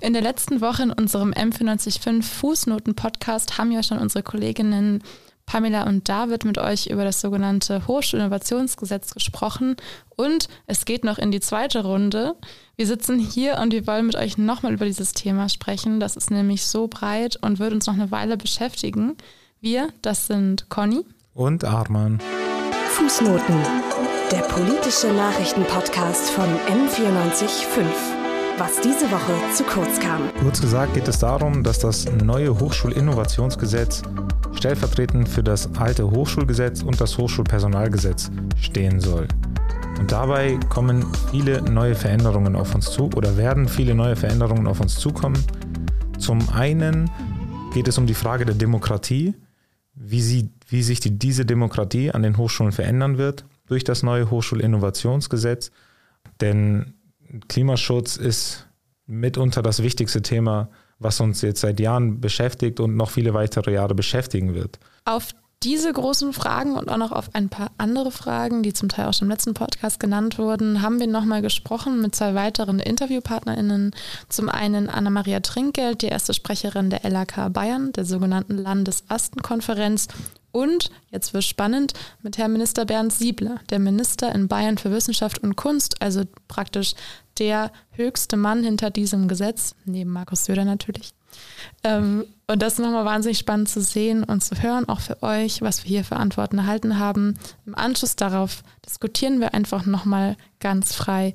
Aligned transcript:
In 0.00 0.14
der 0.14 0.22
letzten 0.22 0.62
Woche 0.62 0.82
in 0.82 0.92
unserem 0.92 1.32
M495 1.32 2.22
Fußnoten-Podcast 2.22 3.58
haben 3.58 3.70
ja 3.70 3.82
schon 3.82 3.98
unsere 3.98 4.22
Kolleginnen 4.22 5.02
Pamela 5.44 5.82
und 5.82 6.08
David 6.08 6.44
mit 6.44 6.58
euch 6.58 6.86
über 6.86 7.04
das 7.04 7.20
sogenannte 7.20 7.86
Hochschulinnovationsgesetz 7.86 9.12
gesprochen 9.12 9.76
und 10.16 10.48
es 10.66 10.84
geht 10.84 11.04
noch 11.04 11.18
in 11.18 11.32
die 11.32 11.40
zweite 11.40 11.82
Runde. 11.84 12.36
Wir 12.76 12.86
sitzen 12.86 13.18
hier 13.18 13.58
und 13.58 13.72
wir 13.72 13.86
wollen 13.86 14.06
mit 14.06 14.16
euch 14.16 14.38
nochmal 14.38 14.72
über 14.72 14.86
dieses 14.86 15.12
Thema 15.12 15.48
sprechen. 15.48 16.00
Das 16.00 16.16
ist 16.16 16.30
nämlich 16.30 16.64
so 16.64 16.86
breit 16.86 17.36
und 17.42 17.58
wird 17.58 17.72
uns 17.72 17.86
noch 17.86 17.94
eine 17.94 18.10
Weile 18.10 18.36
beschäftigen. 18.36 19.16
Wir, 19.60 19.88
das 20.02 20.28
sind 20.28 20.70
Conny 20.70 21.04
und 21.34 21.64
Arman. 21.64 22.20
Fußnoten, 22.90 23.56
der 24.30 24.42
politische 24.42 25.08
Nachrichtenpodcast 25.08 26.30
von 26.30 26.46
M945 26.46 28.19
was 28.60 28.78
diese 28.82 29.10
Woche 29.10 29.32
zu 29.54 29.64
kurz 29.64 29.98
kam. 30.00 30.30
Kurz 30.42 30.60
gesagt 30.60 30.92
geht 30.92 31.08
es 31.08 31.18
darum, 31.18 31.62
dass 31.62 31.78
das 31.78 32.04
neue 32.22 32.60
Hochschulinnovationsgesetz 32.60 34.02
stellvertretend 34.52 35.30
für 35.30 35.42
das 35.42 35.74
alte 35.76 36.10
Hochschulgesetz 36.10 36.82
und 36.82 37.00
das 37.00 37.16
Hochschulpersonalgesetz 37.16 38.30
stehen 38.60 39.00
soll. 39.00 39.26
Und 39.98 40.12
dabei 40.12 40.60
kommen 40.68 41.06
viele 41.30 41.62
neue 41.62 41.94
Veränderungen 41.94 42.54
auf 42.54 42.74
uns 42.74 42.90
zu 42.90 43.08
oder 43.16 43.38
werden 43.38 43.66
viele 43.66 43.94
neue 43.94 44.14
Veränderungen 44.14 44.66
auf 44.66 44.80
uns 44.80 44.96
zukommen. 44.96 45.42
Zum 46.18 46.46
einen 46.50 47.10
geht 47.72 47.88
es 47.88 47.96
um 47.96 48.06
die 48.06 48.12
Frage 48.12 48.44
der 48.44 48.56
Demokratie, 48.56 49.36
wie, 49.94 50.20
sie, 50.20 50.50
wie 50.68 50.82
sich 50.82 51.00
die, 51.00 51.18
diese 51.18 51.46
Demokratie 51.46 52.10
an 52.10 52.22
den 52.22 52.36
Hochschulen 52.36 52.72
verändern 52.72 53.16
wird 53.16 53.46
durch 53.68 53.84
das 53.84 54.02
neue 54.02 54.30
Hochschulinnovationsgesetz. 54.30 55.70
Denn 56.42 56.92
Klimaschutz 57.48 58.16
ist 58.16 58.66
mitunter 59.06 59.62
das 59.62 59.82
wichtigste 59.82 60.22
Thema, 60.22 60.70
was 60.98 61.20
uns 61.20 61.42
jetzt 61.42 61.60
seit 61.60 61.80
Jahren 61.80 62.20
beschäftigt 62.20 62.80
und 62.80 62.96
noch 62.96 63.10
viele 63.10 63.34
weitere 63.34 63.72
Jahre 63.72 63.94
beschäftigen 63.94 64.54
wird. 64.54 64.78
Auf 65.04 65.34
diese 65.62 65.92
großen 65.92 66.32
Fragen 66.32 66.76
und 66.76 66.88
auch 66.88 66.96
noch 66.96 67.12
auf 67.12 67.34
ein 67.34 67.50
paar 67.50 67.70
andere 67.76 68.10
Fragen, 68.10 68.62
die 68.62 68.72
zum 68.72 68.88
Teil 68.88 69.06
auch 69.06 69.12
schon 69.12 69.26
im 69.26 69.30
letzten 69.30 69.52
Podcast 69.52 70.00
genannt 70.00 70.38
wurden, 70.38 70.80
haben 70.80 71.00
wir 71.00 71.06
nochmal 71.06 71.42
gesprochen 71.42 72.00
mit 72.00 72.14
zwei 72.14 72.34
weiteren 72.34 72.78
InterviewpartnerInnen. 72.80 73.94
Zum 74.30 74.48
einen 74.48 74.88
Anna-Maria 74.88 75.40
Trinkgeld, 75.40 76.00
die 76.00 76.06
erste 76.06 76.32
Sprecherin 76.32 76.88
der 76.88 77.08
LAK 77.08 77.52
Bayern, 77.52 77.92
der 77.92 78.06
sogenannten 78.06 78.56
Landesastenkonferenz 78.56 80.08
und, 80.52 80.90
jetzt 81.10 81.34
wird 81.34 81.44
spannend, 81.44 81.92
mit 82.22 82.38
Herrn 82.38 82.52
Minister 82.52 82.84
Bernd 82.84 83.12
Siebler, 83.12 83.60
der 83.70 83.78
Minister 83.78 84.34
in 84.34 84.48
Bayern 84.48 84.78
für 84.78 84.90
Wissenschaft 84.90 85.38
und 85.38 85.56
Kunst, 85.56 86.00
also 86.02 86.22
praktisch 86.48 86.94
der 87.38 87.72
höchste 87.92 88.36
Mann 88.36 88.62
hinter 88.64 88.90
diesem 88.90 89.28
Gesetz, 89.28 89.74
neben 89.84 90.10
Markus 90.10 90.44
Söder 90.44 90.64
natürlich. 90.64 91.14
Ähm, 91.84 92.24
und 92.46 92.60
das 92.60 92.74
ist 92.74 92.78
nochmal 92.80 93.04
wahnsinnig 93.04 93.38
spannend 93.38 93.68
zu 93.68 93.80
sehen 93.80 94.24
und 94.24 94.42
zu 94.42 94.60
hören, 94.60 94.88
auch 94.88 95.00
für 95.00 95.22
euch, 95.22 95.62
was 95.62 95.84
wir 95.84 95.88
hier 95.88 96.04
für 96.04 96.16
Antworten 96.16 96.58
erhalten 96.58 96.98
haben. 96.98 97.38
Im 97.66 97.74
Anschluss 97.74 98.16
darauf 98.16 98.62
diskutieren 98.84 99.40
wir 99.40 99.54
einfach 99.54 99.86
nochmal 99.86 100.36
ganz 100.58 100.94
frei 100.94 101.34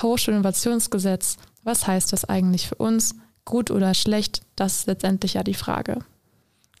Hochschulinnovationsgesetz. 0.00 1.36
Was 1.62 1.86
heißt 1.86 2.12
das 2.12 2.24
eigentlich 2.24 2.68
für 2.68 2.76
uns? 2.76 3.14
Gut 3.44 3.70
oder 3.70 3.94
schlecht? 3.94 4.42
Das 4.56 4.78
ist 4.78 4.86
letztendlich 4.86 5.34
ja 5.34 5.42
die 5.42 5.54
Frage. 5.54 5.98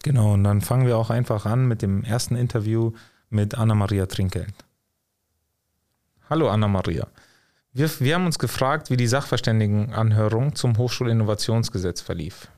Genau, 0.02 0.32
und 0.32 0.44
dann 0.44 0.60
fangen 0.60 0.86
wir 0.86 0.96
auch 0.96 1.10
einfach 1.10 1.44
an 1.44 1.66
mit 1.66 1.82
dem 1.82 2.04
ersten 2.04 2.34
Interview 2.34 2.92
mit 3.28 3.56
Anna-Maria 3.56 4.06
Trinkeld. 4.06 4.54
Hallo 6.28 6.48
Anna-Maria. 6.48 7.06
Wir, 7.72 7.88
wir 8.00 8.14
haben 8.14 8.26
uns 8.26 8.38
gefragt, 8.38 8.90
wie 8.90 8.96
die 8.96 9.06
Sachverständigenanhörung 9.06 10.54
zum 10.54 10.78
Hochschulinnovationsgesetz 10.78 12.00
verlief. 12.00 12.48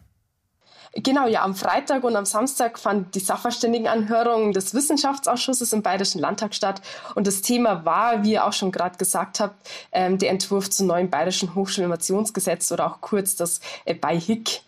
Genau, 0.95 1.27
ja, 1.27 1.43
am 1.43 1.55
Freitag 1.55 2.05
und 2.05 2.17
am 2.17 2.27
Samstag 2.27 2.79
fand 2.79 3.15
die 3.15 3.21
Sachverständigenanhörung 3.21 4.53
des 4.53 4.75
Wissenschaftsausschusses 4.75 5.73
im 5.73 5.83
Bayerischen 5.83 6.21
Landtag 6.21 6.55
statt. 6.55 6.83
Und 7.15 7.27
das 7.27 7.41
Thema 7.41 7.87
war, 7.87 8.25
wie 8.25 8.33
ihr 8.33 8.45
auch 8.45 8.53
schon 8.53 8.73
gerade 8.73 8.99
gesagt 8.99 9.41
habt, 9.41 9.71
ähm, 9.91 10.19
der 10.19 10.31
Entwurf 10.31 10.69
zum 10.69 10.89
neuen 10.89 11.09
Bayerischen 11.09 11.55
Hochschulinnovationsgesetz 11.55 12.71
oder 12.73 12.87
auch 12.87 13.01
kurz 13.01 13.37
das 13.37 13.61
äh, 13.87 13.95
BeiHIG. 13.95 14.61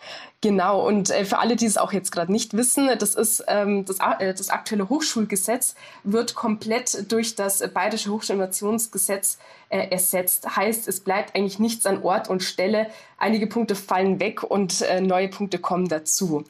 Genau, 0.45 0.87
und 0.87 1.09
äh, 1.09 1.25
für 1.25 1.39
alle, 1.39 1.57
die 1.57 1.65
es 1.65 1.79
auch 1.79 1.95
jetzt 1.95 2.13
gerade 2.13 2.31
nicht 2.31 2.53
wissen, 2.53 2.91
das 2.99 3.15
ist 3.15 3.43
ähm, 3.49 3.87
das, 3.87 3.97
äh, 4.19 4.35
das 4.35 4.51
aktuelle 4.51 4.91
Hochschulgesetz 4.91 5.75
wird 6.03 6.35
komplett 6.35 7.11
durch 7.11 7.35
das 7.35 7.67
Bayerische 7.73 8.11
Hochschulinnovationsgesetz 8.11 9.39
äh, 9.71 9.89
ersetzt. 9.89 10.55
Heißt, 10.55 10.87
es 10.87 11.01
bleibt 11.01 11.35
eigentlich 11.35 11.59
nichts 11.61 11.87
an 11.87 12.03
Ort 12.03 12.29
und 12.29 12.43
Stelle. 12.43 12.89
Einige 13.17 13.47
Punkte 13.47 13.75
fallen 13.75 14.21
weg 14.21 14.43
und 14.43 14.83
äh, 14.83 15.01
neue 15.01 15.29
Punkte 15.29 15.59
kommen 15.59 15.89
dazu. 15.89 16.45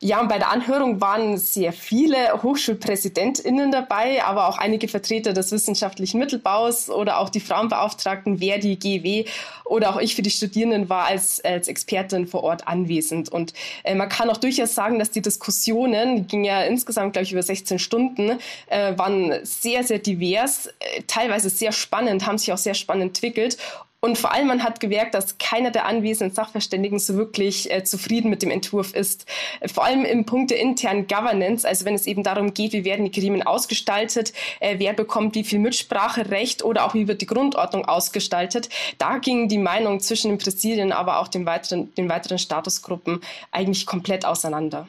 Ja, 0.00 0.20
und 0.20 0.28
bei 0.28 0.38
der 0.38 0.50
Anhörung 0.50 1.00
waren 1.00 1.38
sehr 1.38 1.72
viele 1.72 2.42
HochschulpräsidentInnen 2.42 3.72
dabei, 3.72 4.22
aber 4.22 4.48
auch 4.48 4.58
einige 4.58 4.88
Vertreter 4.88 5.32
des 5.32 5.52
wissenschaftlichen 5.52 6.18
Mittelbaus 6.18 6.90
oder 6.90 7.18
auch 7.18 7.30
die 7.30 7.40
Frauenbeauftragten, 7.40 8.38
Verdi, 8.38 8.76
GW 8.76 9.24
oder 9.64 9.94
auch 9.94 10.00
ich 10.00 10.14
für 10.14 10.22
die 10.22 10.30
Studierenden 10.30 10.90
war 10.90 11.06
als, 11.06 11.42
als 11.44 11.68
Expertin 11.68 12.26
vor 12.26 12.44
Ort 12.44 12.68
anwesend. 12.68 13.30
Und 13.30 13.54
äh, 13.84 13.94
man 13.94 14.08
kann 14.08 14.28
auch 14.28 14.36
durchaus 14.36 14.74
sagen, 14.74 14.98
dass 14.98 15.10
die 15.10 15.22
Diskussionen, 15.22 16.16
die 16.16 16.22
gingen 16.24 16.44
ja 16.44 16.62
insgesamt, 16.62 17.14
glaube 17.14 17.24
ich, 17.24 17.32
über 17.32 17.42
16 17.42 17.78
Stunden, 17.78 18.38
äh, 18.66 18.96
waren 18.98 19.34
sehr, 19.44 19.82
sehr 19.82 19.98
divers, 19.98 20.66
äh, 20.66 21.02
teilweise 21.06 21.48
sehr 21.48 21.72
spannend, 21.72 22.26
haben 22.26 22.36
sich 22.38 22.52
auch 22.52 22.58
sehr 22.58 22.74
spannend 22.74 23.16
entwickelt. 23.16 23.56
Und 24.06 24.16
vor 24.18 24.32
allem, 24.32 24.46
man 24.46 24.62
hat 24.62 24.78
gemerkt, 24.78 25.14
dass 25.14 25.36
keiner 25.38 25.72
der 25.72 25.84
anwesenden 25.84 26.32
Sachverständigen 26.32 27.00
so 27.00 27.16
wirklich 27.16 27.72
äh, 27.72 27.82
zufrieden 27.82 28.30
mit 28.30 28.40
dem 28.40 28.52
Entwurf 28.52 28.94
ist. 28.94 29.26
Äh, 29.58 29.66
vor 29.66 29.84
allem 29.84 30.04
im 30.04 30.24
Punkt 30.24 30.52
der 30.52 30.60
internen 30.60 31.08
Governance, 31.08 31.66
also 31.66 31.84
wenn 31.84 31.96
es 31.96 32.06
eben 32.06 32.22
darum 32.22 32.54
geht, 32.54 32.72
wie 32.72 32.84
werden 32.84 33.04
die 33.04 33.10
Gremien 33.10 33.42
ausgestaltet, 33.42 34.32
äh, 34.60 34.76
wer 34.78 34.92
bekommt 34.92 35.34
wie 35.34 35.42
viel 35.42 35.58
Mitspracherecht 35.58 36.62
oder 36.62 36.84
auch 36.84 36.94
wie 36.94 37.08
wird 37.08 37.20
die 37.20 37.26
Grundordnung 37.26 37.84
ausgestaltet, 37.84 38.68
da 38.98 39.18
gingen 39.18 39.48
die 39.48 39.58
Meinungen 39.58 39.98
zwischen 39.98 40.28
den 40.28 40.38
Präsidien, 40.38 40.92
aber 40.92 41.18
auch 41.18 41.26
den 41.26 41.44
weiteren, 41.44 41.92
den 41.96 42.08
weiteren 42.08 42.38
Statusgruppen 42.38 43.18
eigentlich 43.50 43.86
komplett 43.86 44.24
auseinander. 44.24 44.86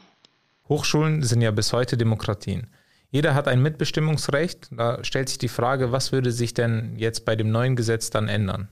Hochschulen 0.70 1.24
sind 1.24 1.42
ja 1.42 1.50
bis 1.50 1.74
heute 1.74 1.98
Demokratien. 1.98 2.68
Jeder 3.10 3.34
hat 3.34 3.48
ein 3.48 3.64
Mitbestimmungsrecht. 3.64 4.68
Da 4.70 5.04
stellt 5.04 5.30
sich 5.30 5.40
die 5.40 5.48
Frage, 5.48 5.92
was 5.92 6.12
würde 6.12 6.32
sich 6.32 6.54
denn 6.54 6.94
jetzt 6.98 7.26
bei 7.26 7.36
dem 7.36 7.50
neuen 7.50 7.76
Gesetz 7.76 8.12
dann 8.12 8.28
ändern? 8.28 8.68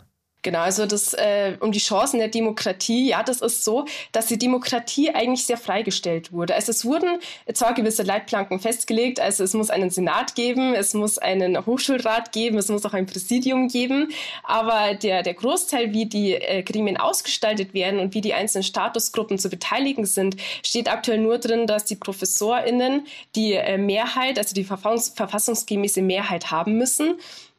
Genau, 0.45 0.59
also 0.59 0.85
das 0.85 1.15
äh, 1.15 1.57
um 1.59 1.71
die 1.71 1.79
Chancen 1.79 2.19
der 2.19 2.27
Demokratie, 2.27 3.09
ja, 3.09 3.23
das 3.23 3.41
ist 3.41 3.63
so, 3.63 3.85
dass 4.11 4.27
die 4.27 4.37
Demokratie 4.37 5.09
eigentlich 5.09 5.43
sehr 5.47 5.57
freigestellt 5.57 6.31
wurde. 6.31 6.53
Also 6.53 6.69
es 6.69 6.85
wurden 6.85 7.17
zwar 7.51 7.73
gewisse 7.73 8.03
Leitplanken 8.03 8.59
festgelegt, 8.59 9.19
also 9.19 9.43
es 9.43 9.55
muss 9.55 9.71
einen 9.71 9.89
Senat 9.89 10.35
geben, 10.35 10.75
es 10.75 10.93
muss 10.93 11.17
einen 11.17 11.65
Hochschulrat 11.65 12.31
geben, 12.31 12.59
es 12.59 12.69
muss 12.69 12.85
auch 12.85 12.93
ein 12.93 13.07
Präsidium 13.07 13.69
geben, 13.69 14.11
aber 14.43 14.93
der, 14.93 15.23
der 15.23 15.33
Großteil, 15.33 15.93
wie 15.93 16.05
die 16.05 16.35
äh, 16.35 16.61
Gremien 16.61 16.97
ausgestaltet 16.97 17.73
werden 17.73 17.99
und 17.99 18.13
wie 18.13 18.21
die 18.21 18.35
einzelnen 18.35 18.61
Statusgruppen 18.61 19.39
zu 19.39 19.49
beteiligen 19.49 20.05
sind, 20.05 20.37
steht 20.63 20.91
aktuell 20.91 21.17
nur 21.17 21.39
drin, 21.39 21.65
dass 21.65 21.85
die 21.85 21.95
ProfessorInnen 21.95 23.07
die 23.35 23.53
äh, 23.53 23.79
Mehrheit, 23.79 24.37
also 24.37 24.53
die 24.53 24.63
verfassungsgemäße 24.63 26.03
Mehrheit 26.03 26.51
haben 26.51 26.77
müssen. 26.77 27.15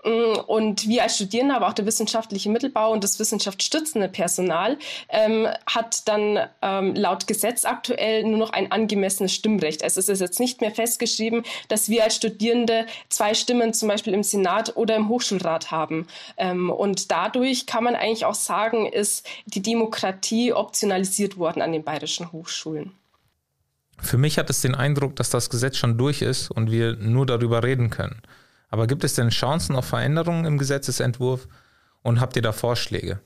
Mm, 0.06 0.38
und 0.46 0.88
wir 0.88 1.02
als 1.02 1.16
Studierende, 1.16 1.56
aber 1.56 1.66
auch 1.66 1.72
der 1.72 1.84
wissenschaftliche 1.84 2.48
Mittelbau 2.48 2.92
und 2.92 3.02
das 3.02 3.18
wissenschaftsstützende 3.18 4.08
Personal 4.08 4.78
ähm, 5.08 5.48
hat 5.66 6.06
dann 6.06 6.38
ähm, 6.62 6.94
laut 6.94 7.26
Gesetz 7.26 7.64
aktuell 7.64 8.22
nur 8.22 8.38
noch 8.38 8.50
ein 8.50 8.70
angemessenes 8.70 9.34
Stimmrecht. 9.34 9.82
Also 9.82 9.98
es 9.98 10.08
ist 10.08 10.20
jetzt 10.20 10.38
nicht 10.38 10.60
mehr 10.60 10.70
festgeschrieben, 10.70 11.42
dass 11.66 11.88
wir 11.88 12.04
als 12.04 12.14
Studierende 12.14 12.86
zwei 13.08 13.34
Stimmen 13.34 13.74
zum 13.74 13.88
Beispiel 13.88 14.14
im 14.14 14.22
Senat 14.22 14.76
oder 14.76 14.94
im 14.94 15.08
Hochschulrat 15.08 15.72
haben. 15.72 16.06
Ähm, 16.36 16.70
und 16.70 17.10
dadurch 17.10 17.66
kann 17.66 17.82
man 17.82 17.96
eigentlich 17.96 18.26
auch 18.26 18.34
sagen, 18.34 18.86
ist 18.86 19.26
die 19.46 19.62
Demokratie 19.62 20.52
optionalisiert 20.52 21.36
worden 21.36 21.62
an 21.62 21.72
den 21.72 21.82
bayerischen 21.82 22.30
Hochschulen. 22.30 22.92
Für 23.98 24.18
mich 24.18 24.38
hat 24.38 24.50
es 24.50 24.60
den 24.60 24.76
Eindruck, 24.76 25.16
dass 25.16 25.30
das 25.30 25.50
Gesetz 25.50 25.78
schon 25.78 25.98
durch 25.98 26.22
ist 26.22 26.50
und 26.50 26.70
wir 26.70 26.94
nur 26.96 27.26
darüber 27.26 27.64
reden 27.64 27.90
können. 27.90 28.22
Aber 28.68 28.86
gibt 28.86 29.04
es 29.04 29.14
denn 29.14 29.30
Chancen 29.30 29.76
auf 29.76 29.86
Veränderungen 29.86 30.44
im 30.44 30.58
Gesetzesentwurf 30.58 31.48
und 32.02 32.20
habt 32.20 32.36
ihr 32.36 32.42
da 32.42 32.52
Vorschläge? 32.52 33.20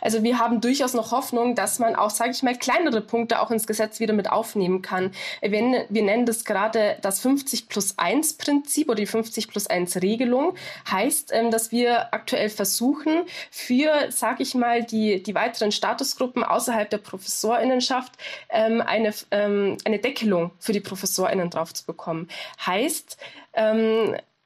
Also 0.00 0.22
wir 0.22 0.38
haben 0.38 0.60
durchaus 0.60 0.94
noch 0.94 1.12
Hoffnung, 1.12 1.54
dass 1.54 1.78
man 1.78 1.96
auch, 1.96 2.10
sage 2.10 2.30
ich 2.30 2.42
mal, 2.42 2.56
kleinere 2.56 3.00
Punkte 3.00 3.40
auch 3.40 3.50
ins 3.50 3.66
Gesetz 3.66 4.00
wieder 4.00 4.12
mit 4.12 4.30
aufnehmen 4.30 4.82
kann. 4.82 5.12
Wenn, 5.40 5.76
wir 5.88 6.02
nennen 6.02 6.26
das 6.26 6.44
gerade 6.44 6.98
das 7.02 7.20
50 7.20 7.68
plus 7.68 7.98
1 7.98 8.34
Prinzip 8.34 8.88
oder 8.88 8.96
die 8.96 9.06
50 9.06 9.48
plus 9.48 9.66
1 9.66 9.96
Regelung. 9.96 10.54
Heißt, 10.90 11.30
ähm, 11.32 11.50
dass 11.50 11.70
wir 11.70 12.12
aktuell 12.12 12.48
versuchen, 12.48 13.22
für, 13.50 14.10
sage 14.10 14.42
ich 14.42 14.54
mal, 14.54 14.82
die, 14.82 15.22
die 15.22 15.34
weiteren 15.34 15.72
Statusgruppen 15.72 16.44
außerhalb 16.44 16.88
der 16.90 16.98
Professorinnenschaft 16.98 18.12
ähm, 18.50 18.80
eine, 18.80 19.14
ähm, 19.30 19.76
eine 19.84 19.98
Deckelung 19.98 20.52
für 20.58 20.72
die 20.72 20.80
Professorinnen 20.80 21.50
drauf 21.50 21.72
zu 21.74 21.84
bekommen. 21.86 22.28
Heißt, 22.64 23.16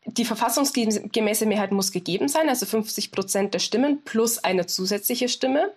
die 0.07 0.25
verfassungsgemäße 0.25 1.47
Mehrheit 1.47 1.73
muss 1.73 1.91
gegeben 1.91 2.29
sein, 2.29 2.49
also 2.49 2.67
50 2.67 3.11
Prozent 3.11 3.55
der 3.55 3.59
Stimmen 3.59 4.03
plus 4.05 4.39
eine 4.39 4.67
zusätzliche 4.67 5.29
Stimme 5.29 5.73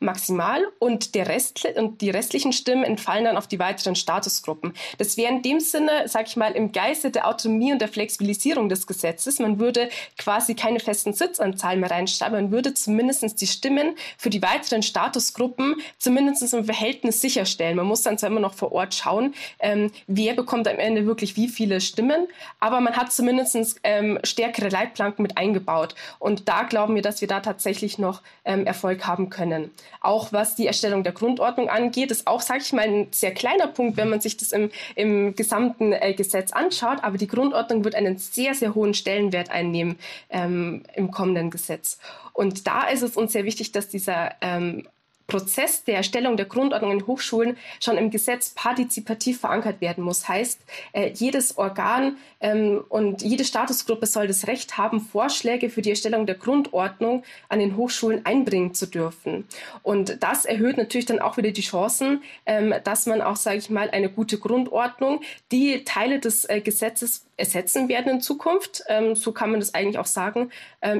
maximal 0.00 0.64
und, 0.78 1.14
der 1.14 1.28
Rest, 1.28 1.66
und 1.76 2.00
die 2.00 2.10
restlichen 2.10 2.52
Stimmen 2.52 2.84
entfallen 2.84 3.24
dann 3.24 3.36
auf 3.36 3.46
die 3.46 3.58
weiteren 3.58 3.96
Statusgruppen. 3.96 4.72
Das 4.98 5.16
wäre 5.16 5.32
in 5.32 5.42
dem 5.42 5.60
Sinne, 5.60 6.06
sage 6.06 6.26
ich 6.28 6.36
mal, 6.36 6.52
im 6.52 6.72
Geiste 6.72 7.10
der 7.10 7.26
Autonomie 7.28 7.72
und 7.72 7.80
der 7.80 7.88
Flexibilisierung 7.88 8.68
des 8.68 8.86
Gesetzes. 8.86 9.38
Man 9.38 9.58
würde 9.58 9.88
quasi 10.16 10.54
keine 10.54 10.80
festen 10.80 11.12
Sitzanzahlen 11.12 11.80
mehr 11.80 11.90
reinschreiben, 11.90 12.42
man 12.42 12.52
würde 12.52 12.74
zumindest 12.74 13.40
die 13.40 13.46
Stimmen 13.46 13.94
für 14.16 14.30
die 14.30 14.42
weiteren 14.42 14.82
Statusgruppen 14.82 15.76
zumindest 15.98 16.52
im 16.52 16.64
Verhältnis 16.64 17.20
sicherstellen. 17.20 17.76
Man 17.76 17.86
muss 17.86 18.02
dann 18.02 18.18
zwar 18.18 18.30
immer 18.30 18.40
noch 18.40 18.54
vor 18.54 18.72
Ort 18.72 18.94
schauen, 18.94 19.34
ähm, 19.60 19.90
wer 20.06 20.34
bekommt 20.34 20.68
am 20.68 20.78
Ende 20.78 21.06
wirklich 21.06 21.36
wie 21.36 21.48
viele 21.48 21.80
Stimmen, 21.80 22.28
aber 22.60 22.80
man 22.80 22.96
hat 22.96 23.12
zumindest 23.12 23.67
ähm, 23.84 24.18
stärkere 24.24 24.68
Leitplanken 24.68 25.22
mit 25.22 25.36
eingebaut. 25.38 25.94
Und 26.18 26.48
da 26.48 26.62
glauben 26.62 26.94
wir, 26.94 27.02
dass 27.02 27.20
wir 27.20 27.28
da 27.28 27.40
tatsächlich 27.40 27.98
noch 27.98 28.22
ähm, 28.44 28.66
Erfolg 28.66 29.06
haben 29.06 29.30
können. 29.30 29.70
Auch 30.00 30.32
was 30.32 30.54
die 30.54 30.66
Erstellung 30.66 31.02
der 31.02 31.12
Grundordnung 31.12 31.68
angeht, 31.68 32.10
ist 32.10 32.26
auch, 32.26 32.40
sage 32.40 32.60
ich 32.62 32.72
mal, 32.72 32.86
ein 32.86 33.08
sehr 33.10 33.32
kleiner 33.32 33.66
Punkt, 33.66 33.96
wenn 33.96 34.08
man 34.08 34.20
sich 34.20 34.36
das 34.36 34.52
im, 34.52 34.70
im 34.94 35.34
gesamten 35.34 35.92
äh, 35.92 36.14
Gesetz 36.14 36.52
anschaut. 36.52 36.98
Aber 37.02 37.18
die 37.18 37.28
Grundordnung 37.28 37.84
wird 37.84 37.94
einen 37.94 38.18
sehr, 38.18 38.54
sehr 38.54 38.74
hohen 38.74 38.94
Stellenwert 38.94 39.50
einnehmen 39.50 39.98
ähm, 40.30 40.82
im 40.94 41.10
kommenden 41.10 41.50
Gesetz. 41.50 41.98
Und 42.32 42.66
da 42.66 42.88
ist 42.88 43.02
es 43.02 43.16
uns 43.16 43.32
sehr 43.32 43.44
wichtig, 43.44 43.72
dass 43.72 43.88
dieser 43.88 44.32
ähm, 44.40 44.86
Prozess 45.28 45.84
der 45.84 45.96
Erstellung 45.96 46.38
der 46.38 46.46
Grundordnung 46.46 46.90
in 46.90 47.06
Hochschulen 47.06 47.58
schon 47.80 47.98
im 47.98 48.10
Gesetz 48.10 48.54
partizipativ 48.54 49.40
verankert 49.40 49.82
werden 49.82 50.02
muss. 50.02 50.26
Heißt, 50.26 50.58
äh, 50.92 51.10
jedes 51.10 51.58
Organ 51.58 52.16
ähm, 52.40 52.82
und 52.88 53.20
jede 53.20 53.44
Statusgruppe 53.44 54.06
soll 54.06 54.26
das 54.26 54.46
Recht 54.46 54.78
haben, 54.78 55.00
Vorschläge 55.00 55.68
für 55.68 55.82
die 55.82 55.90
Erstellung 55.90 56.24
der 56.24 56.36
Grundordnung 56.36 57.24
an 57.50 57.58
den 57.58 57.76
Hochschulen 57.76 58.24
einbringen 58.24 58.72
zu 58.72 58.86
dürfen. 58.86 59.46
Und 59.82 60.22
das 60.22 60.46
erhöht 60.46 60.78
natürlich 60.78 61.06
dann 61.06 61.20
auch 61.20 61.36
wieder 61.36 61.50
die 61.50 61.60
Chancen, 61.60 62.22
ähm, 62.46 62.74
dass 62.82 63.04
man 63.04 63.20
auch, 63.20 63.36
sage 63.36 63.58
ich 63.58 63.68
mal, 63.68 63.90
eine 63.90 64.08
gute 64.08 64.38
Grundordnung, 64.38 65.20
die 65.52 65.84
Teile 65.84 66.20
des 66.20 66.46
äh, 66.46 66.62
Gesetzes 66.62 67.26
ersetzen 67.36 67.90
werden 67.90 68.14
in 68.14 68.20
Zukunft, 68.22 68.82
ähm, 68.88 69.14
so 69.14 69.32
kann 69.32 69.50
man 69.50 69.60
das 69.60 69.74
eigentlich 69.74 69.98
auch 69.98 70.06
sagen, 70.06 70.50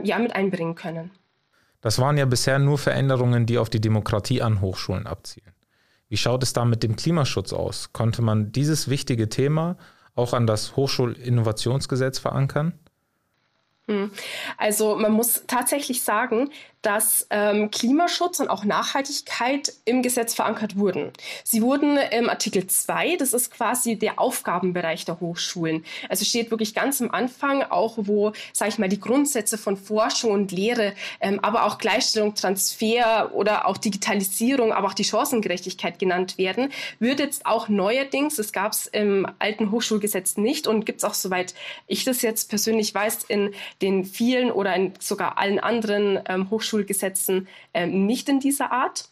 ja, 0.03 0.19
mit 0.19 0.35
einbringen 0.35 0.75
können. 0.75 1.11
Das 1.81 1.99
waren 1.99 2.19
ja 2.19 2.25
bisher 2.25 2.59
nur 2.59 2.79
Veränderungen, 2.79 3.47
die 3.47 3.59
auf 3.59 3.71
die 3.71 3.81
Demokratie 3.81 4.43
an 4.43 4.61
Hochschulen 4.61 5.07
abzielen. 5.07 5.53
Wie 6.09 6.17
schaut 6.17 6.43
es 6.43 6.53
da 6.53 6.65
mit 6.65 6.83
dem 6.83 6.97
Klimaschutz 6.97 7.53
aus? 7.53 7.93
Konnte 7.93 8.23
man 8.23 8.51
dieses 8.51 8.89
wichtige 8.89 9.29
Thema 9.29 9.77
auch 10.15 10.33
an 10.33 10.47
das 10.47 10.75
Hochschulinnovationsgesetz 10.75 12.19
verankern? 12.19 12.73
Hm. 13.87 14.11
Also 14.57 14.97
man 14.97 15.13
muss 15.13 15.45
tatsächlich 15.47 16.03
sagen, 16.03 16.51
dass 16.83 17.27
ähm, 17.31 17.71
Klimaschutz 17.71 18.41
und 18.41 18.49
auch 18.49 18.65
Nachhaltigkeit 18.65 19.73
im 19.85 20.03
Gesetz 20.03 20.35
verankert 20.35 20.77
wurden. 20.77 21.13
Sie 21.43 21.63
wurden 21.63 21.97
im 21.97 22.29
Artikel 22.29 22.67
2, 22.67 23.17
das 23.17 23.33
ist 23.33 23.51
quasi 23.51 23.97
der 23.97 24.21
Aufgabenbereich 24.21 25.05
der 25.05 25.21
Hochschulen. 25.21 25.85
Also 26.09 26.25
steht 26.25 26.51
wirklich 26.51 26.75
ganz 26.75 27.03
am 27.03 27.11
Anfang, 27.11 27.63
auch 27.63 27.95
wo, 27.97 28.33
sage 28.53 28.71
ich 28.71 28.79
mal, 28.79 28.89
die 28.89 29.01
Grundsätze 29.01 29.59
von 29.59 29.77
Forschung 29.77 30.31
und 30.31 30.53
Lehre, 30.53 30.95
ähm, 31.21 31.41
aber 31.43 31.65
auch 31.65 31.79
Gleichstellung, 31.79 32.35
Transfer 32.35 33.31
oder 33.35 33.67
auch 33.67 33.77
Digitalisierung, 33.77 34.73
aber 34.73 34.89
auch 34.89 34.95
die 34.95 35.05
Chancengerechtigkeit 35.05 35.99
genannt 35.99 36.39
werden, 36.39 36.71
wird 37.01 37.19
jetzt 37.19 37.45
auch 37.45 37.69
neuerdings, 37.69 38.37
das 38.37 38.53
gab 38.53 38.73
es 38.73 38.87
im 38.87 39.27
alten 39.39 39.73
Hochschulgesetz 39.73 40.37
nicht 40.37 40.67
und 40.67 40.87
gibt 40.87 40.99
es 40.99 41.05
auch, 41.05 41.15
soweit 41.15 41.55
ich 41.87 42.05
das 42.05 42.23
jetzt 42.23 42.49
persönlich 42.49 42.95
weiß, 42.95 43.25
in 43.25 43.53
den 43.83 44.05
vielen 44.05 44.53
oder 44.53 44.75
in 44.75 44.93
sogar 45.01 45.39
allen 45.39 45.59
anderen 45.59 46.21
ähm, 46.29 46.51
Hochschulen 46.51 46.68
Hochschulgesetzen 46.69 47.49
ähm, 47.75 48.07
nicht 48.07 48.29
in 48.29 48.41
dieser 48.41 48.73
Art. 48.73 49.09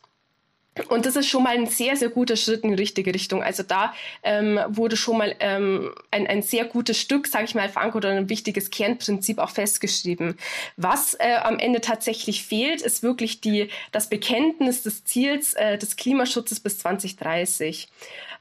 Und 0.88 1.06
das 1.06 1.16
ist 1.16 1.26
schon 1.28 1.42
mal 1.42 1.56
ein 1.56 1.66
sehr, 1.66 1.96
sehr 1.96 2.10
guter 2.10 2.36
Schritt 2.36 2.62
in 2.62 2.68
die 2.68 2.76
richtige 2.76 3.14
Richtung. 3.14 3.42
Also 3.42 3.62
da 3.62 3.94
ähm, 4.22 4.60
wurde 4.68 4.98
schon 4.98 5.16
mal 5.16 5.34
ähm, 5.40 5.94
ein, 6.10 6.26
ein 6.26 6.42
sehr 6.42 6.66
gutes 6.66 7.00
Stück, 7.00 7.28
sage 7.28 7.46
ich 7.46 7.54
mal, 7.54 7.70
verankert 7.70 8.04
oder 8.04 8.10
ein 8.10 8.28
wichtiges 8.28 8.68
Kernprinzip 8.68 9.38
auch 9.38 9.48
festgeschrieben. 9.48 10.36
Was 10.76 11.14
äh, 11.14 11.36
am 11.42 11.58
Ende 11.58 11.80
tatsächlich 11.80 12.44
fehlt, 12.44 12.82
ist 12.82 13.02
wirklich 13.02 13.40
die, 13.40 13.70
das 13.90 14.10
Bekenntnis 14.10 14.82
des 14.82 15.02
Ziels 15.04 15.54
äh, 15.54 15.78
des 15.78 15.96
Klimaschutzes 15.96 16.60
bis 16.60 16.78
2030. 16.80 17.88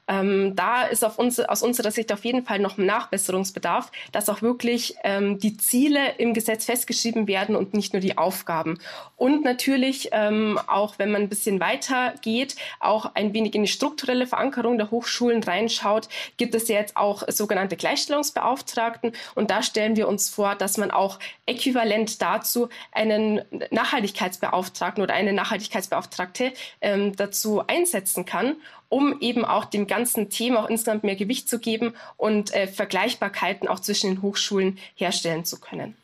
Ähm, 0.07 0.55
da 0.55 0.83
ist 0.83 1.03
auf 1.03 1.17
uns, 1.17 1.39
aus 1.39 1.63
unserer 1.63 1.91
Sicht 1.91 2.13
auf 2.13 2.25
jeden 2.25 2.45
Fall 2.45 2.59
noch 2.59 2.77
Nachbesserungsbedarf, 2.77 3.91
dass 4.11 4.29
auch 4.29 4.41
wirklich 4.41 4.95
ähm, 5.03 5.39
die 5.39 5.57
Ziele 5.57 6.13
im 6.17 6.33
Gesetz 6.33 6.65
festgeschrieben 6.65 7.27
werden 7.27 7.55
und 7.55 7.73
nicht 7.73 7.93
nur 7.93 8.01
die 8.01 8.17
Aufgaben. 8.17 8.77
Und 9.15 9.43
natürlich 9.43 10.09
ähm, 10.11 10.59
auch, 10.67 10.99
wenn 10.99 11.11
man 11.11 11.23
ein 11.23 11.29
bisschen 11.29 11.59
weiter 11.59 12.13
geht, 12.21 12.55
auch 12.79 13.15
ein 13.15 13.33
wenig 13.33 13.55
in 13.55 13.63
die 13.63 13.67
strukturelle 13.67 14.27
Verankerung 14.27 14.77
der 14.77 14.91
Hochschulen 14.91 15.43
reinschaut, 15.43 16.07
gibt 16.37 16.53
es 16.53 16.67
ja 16.67 16.75
jetzt 16.75 16.97
auch 16.97 17.23
sogenannte 17.27 17.75
Gleichstellungsbeauftragten. 17.75 19.13
Und 19.33 19.49
da 19.49 19.63
stellen 19.63 19.95
wir 19.95 20.07
uns 20.07 20.29
vor, 20.29 20.55
dass 20.55 20.77
man 20.77 20.91
auch 20.91 21.19
äquivalent 21.45 22.21
dazu 22.21 22.69
einen 22.91 23.41
Nachhaltigkeitsbeauftragten 23.71 25.03
oder 25.03 25.13
eine 25.13 25.33
Nachhaltigkeitsbeauftragte 25.33 26.53
ähm, 26.81 27.15
dazu 27.15 27.63
einsetzen 27.65 28.25
kann 28.25 28.55
um 28.95 29.19
eben 29.19 29.43
auch 29.43 29.65
dem 29.65 29.87
ganzen 29.87 30.29
Thema 30.29 30.63
auch 30.63 30.69
insgesamt 30.69 31.03
mehr 31.03 31.17
Gewicht 31.17 31.49
zu 31.49 31.59
geben 31.59 31.93
und 32.15 32.53
äh, 32.53 32.65
Vergleichbarkeiten 32.65 33.67
auch 33.67 33.81
zwischen 33.81 34.11
den 34.11 34.21
Hochschulen 34.21 34.77
herstellen 34.95 35.43
zu 35.43 35.59
können. 35.59 35.97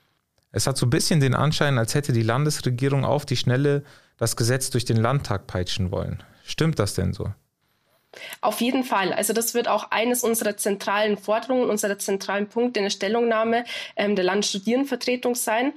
Es 0.51 0.67
hat 0.67 0.75
so 0.75 0.85
ein 0.87 0.89
bisschen 0.89 1.21
den 1.21 1.33
Anschein, 1.33 1.77
als 1.77 1.95
hätte 1.95 2.11
die 2.11 2.21
Landesregierung 2.21 3.05
auf 3.05 3.25
die 3.25 3.37
Schnelle 3.37 3.85
das 4.17 4.35
Gesetz 4.35 4.71
durch 4.71 4.83
den 4.83 4.97
Landtag 4.97 5.47
peitschen 5.47 5.89
wollen. 5.89 6.21
Stimmt 6.43 6.79
das 6.79 6.93
denn 6.93 7.13
so? 7.13 7.31
Auf 8.41 8.59
jeden 8.59 8.83
Fall. 8.83 9.13
Also 9.13 9.31
das 9.31 9.53
wird 9.53 9.69
auch 9.69 9.91
eines 9.91 10.25
unserer 10.25 10.57
zentralen 10.57 11.17
Forderungen, 11.17 11.69
unserer 11.69 11.97
zentralen 11.97 12.47
Punkte 12.49 12.81
in 12.81 12.83
der 12.83 12.89
Stellungnahme 12.89 13.63
ähm, 13.95 14.17
der 14.17 14.25
Landesstudierendenvertretung 14.25 15.35
sein. 15.35 15.71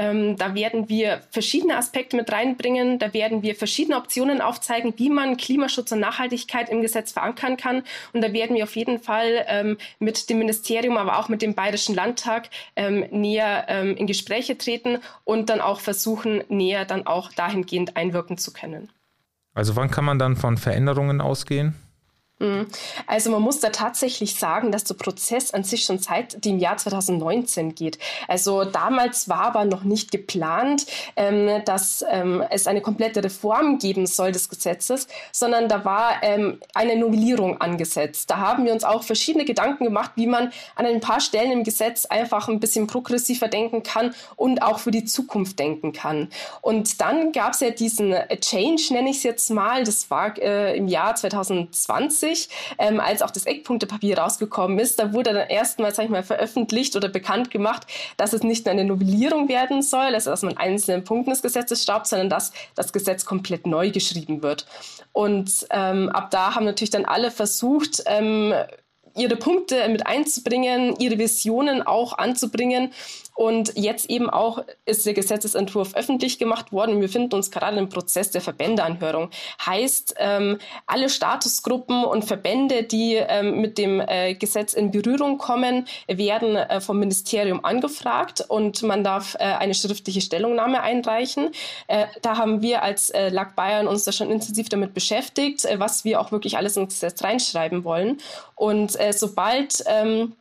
Ähm, 0.00 0.38
da 0.38 0.54
werden 0.54 0.88
wir 0.88 1.20
verschiedene 1.30 1.76
Aspekte 1.76 2.16
mit 2.16 2.32
reinbringen. 2.32 2.98
Da 2.98 3.12
werden 3.12 3.42
wir 3.42 3.54
verschiedene 3.54 3.98
Optionen 3.98 4.40
aufzeigen, 4.40 4.94
wie 4.96 5.10
man 5.10 5.36
Klimaschutz 5.36 5.92
und 5.92 6.00
Nachhaltigkeit 6.00 6.70
im 6.70 6.80
Gesetz 6.80 7.12
verankern 7.12 7.58
kann. 7.58 7.82
Und 8.14 8.22
da 8.22 8.32
werden 8.32 8.56
wir 8.56 8.64
auf 8.64 8.76
jeden 8.76 8.98
Fall 8.98 9.44
ähm, 9.46 9.76
mit 9.98 10.30
dem 10.30 10.38
Ministerium, 10.38 10.96
aber 10.96 11.18
auch 11.18 11.28
mit 11.28 11.42
dem 11.42 11.54
Bayerischen 11.54 11.94
Landtag 11.94 12.48
ähm, 12.76 13.04
näher 13.10 13.66
ähm, 13.68 13.94
in 13.94 14.06
Gespräche 14.06 14.56
treten 14.56 15.00
und 15.24 15.50
dann 15.50 15.60
auch 15.60 15.80
versuchen, 15.80 16.42
näher 16.48 16.86
dann 16.86 17.06
auch 17.06 17.30
dahingehend 17.34 17.98
einwirken 17.98 18.38
zu 18.38 18.54
können. 18.54 18.88
Also 19.52 19.76
wann 19.76 19.90
kann 19.90 20.06
man 20.06 20.18
dann 20.18 20.34
von 20.34 20.56
Veränderungen 20.56 21.20
ausgehen? 21.20 21.74
Mhm. 22.40 22.68
Also 23.06 23.30
man 23.30 23.42
muss 23.42 23.60
da 23.60 23.68
tatsächlich 23.68 24.34
sagen, 24.34 24.72
dass 24.72 24.84
der 24.84 24.94
Prozess 24.94 25.52
an 25.52 25.62
sich 25.62 25.84
schon 25.84 25.98
seit 25.98 26.42
dem 26.44 26.58
Jahr 26.58 26.78
2019 26.78 27.74
geht. 27.74 27.98
Also 28.28 28.64
damals 28.64 29.28
war 29.28 29.42
aber 29.42 29.66
noch 29.66 29.84
nicht 29.84 30.10
geplant, 30.10 30.86
ähm, 31.16 31.62
dass 31.66 32.02
ähm, 32.08 32.42
es 32.50 32.66
eine 32.66 32.80
komplette 32.80 33.22
Reform 33.22 33.78
geben 33.78 34.06
soll 34.06 34.32
des 34.32 34.48
Gesetzes, 34.48 35.06
sondern 35.32 35.68
da 35.68 35.84
war 35.84 36.22
ähm, 36.22 36.58
eine 36.74 36.96
Novellierung 36.96 37.60
angesetzt. 37.60 38.30
Da 38.30 38.38
haben 38.38 38.64
wir 38.64 38.72
uns 38.72 38.84
auch 38.84 39.02
verschiedene 39.02 39.44
Gedanken 39.44 39.84
gemacht, 39.84 40.12
wie 40.14 40.26
man 40.26 40.50
an 40.76 40.86
ein 40.86 41.00
paar 41.00 41.20
Stellen 41.20 41.52
im 41.52 41.62
Gesetz 41.62 42.06
einfach 42.06 42.48
ein 42.48 42.58
bisschen 42.58 42.86
progressiver 42.86 43.48
denken 43.48 43.82
kann 43.82 44.14
und 44.36 44.62
auch 44.62 44.78
für 44.78 44.90
die 44.90 45.04
Zukunft 45.04 45.58
denken 45.58 45.92
kann. 45.92 46.30
Und 46.62 47.02
dann 47.02 47.32
gab 47.32 47.52
es 47.52 47.60
ja 47.60 47.70
diesen 47.70 48.14
Change, 48.40 48.94
nenne 48.94 49.10
ich 49.10 49.18
es 49.18 49.22
jetzt 49.24 49.50
mal, 49.50 49.84
das 49.84 50.10
war 50.10 50.38
äh, 50.38 50.74
im 50.78 50.88
Jahr 50.88 51.14
2020 51.14 52.29
1990, 52.30 52.48
ähm, 52.78 53.00
als 53.00 53.22
auch 53.22 53.30
das 53.30 53.46
Eckpunktepapier 53.46 54.18
rausgekommen 54.18 54.78
ist, 54.78 54.98
da 54.98 55.12
wurde 55.12 55.32
dann 55.32 55.48
erstmals, 55.48 55.96
sag 55.96 56.04
ich 56.04 56.10
mal, 56.10 56.22
veröffentlicht 56.22 56.96
oder 56.96 57.08
bekannt 57.08 57.50
gemacht, 57.50 57.86
dass 58.16 58.32
es 58.32 58.42
nicht 58.42 58.66
nur 58.66 58.72
eine 58.72 58.84
Novellierung 58.84 59.48
werden 59.48 59.82
soll, 59.82 60.14
also 60.14 60.30
dass 60.30 60.42
man 60.42 60.56
einzelne 60.56 61.02
Punkte 61.02 61.30
des 61.30 61.42
Gesetzes 61.42 61.82
staubt, 61.82 62.06
sondern 62.06 62.30
dass 62.30 62.52
das 62.74 62.92
Gesetz 62.92 63.24
komplett 63.24 63.66
neu 63.66 63.90
geschrieben 63.90 64.42
wird. 64.42 64.66
Und 65.12 65.66
ähm, 65.70 66.08
ab 66.10 66.30
da 66.30 66.54
haben 66.54 66.64
natürlich 66.64 66.90
dann 66.90 67.04
alle 67.04 67.30
versucht, 67.30 68.02
ähm, 68.06 68.54
ihre 69.16 69.36
Punkte 69.36 69.88
mit 69.88 70.06
einzubringen, 70.06 70.94
ihre 70.98 71.18
Visionen 71.18 71.82
auch 71.82 72.16
anzubringen. 72.16 72.92
Und 73.40 73.72
jetzt 73.74 74.10
eben 74.10 74.28
auch 74.28 74.62
ist 74.84 75.06
der 75.06 75.14
Gesetzesentwurf 75.14 75.94
öffentlich 75.94 76.38
gemacht 76.38 76.72
worden. 76.72 77.00
Wir 77.00 77.08
finden 77.08 77.36
uns 77.36 77.50
gerade 77.50 77.78
im 77.78 77.88
Prozess 77.88 78.30
der 78.30 78.42
Verbändeanhörung. 78.42 79.30
Heißt, 79.64 80.16
ähm, 80.18 80.58
alle 80.86 81.08
Statusgruppen 81.08 82.04
und 82.04 82.26
Verbände, 82.26 82.82
die 82.82 83.14
ähm, 83.14 83.62
mit 83.62 83.78
dem 83.78 83.98
äh, 83.98 84.34
Gesetz 84.34 84.74
in 84.74 84.90
Berührung 84.90 85.38
kommen, 85.38 85.86
werden 86.06 86.54
äh, 86.54 86.82
vom 86.82 86.98
Ministerium 86.98 87.64
angefragt 87.64 88.44
und 88.46 88.82
man 88.82 89.04
darf 89.04 89.36
äh, 89.36 89.44
eine 89.44 89.72
schriftliche 89.72 90.20
Stellungnahme 90.20 90.82
einreichen. 90.82 91.52
Äh, 91.86 92.08
da 92.20 92.36
haben 92.36 92.60
wir 92.60 92.82
als 92.82 93.08
äh, 93.08 93.30
LAG 93.30 93.56
Bayern 93.56 93.88
uns 93.88 94.04
da 94.04 94.12
schon 94.12 94.30
intensiv 94.30 94.68
damit 94.68 94.92
beschäftigt, 94.92 95.64
äh, 95.64 95.80
was 95.80 96.04
wir 96.04 96.20
auch 96.20 96.30
wirklich 96.30 96.58
alles 96.58 96.76
ins 96.76 96.92
Gesetz 96.92 97.24
reinschreiben 97.24 97.84
wollen. 97.84 98.18
Und 98.54 98.98
sobald 99.12 99.82
ähm, 99.86 100.34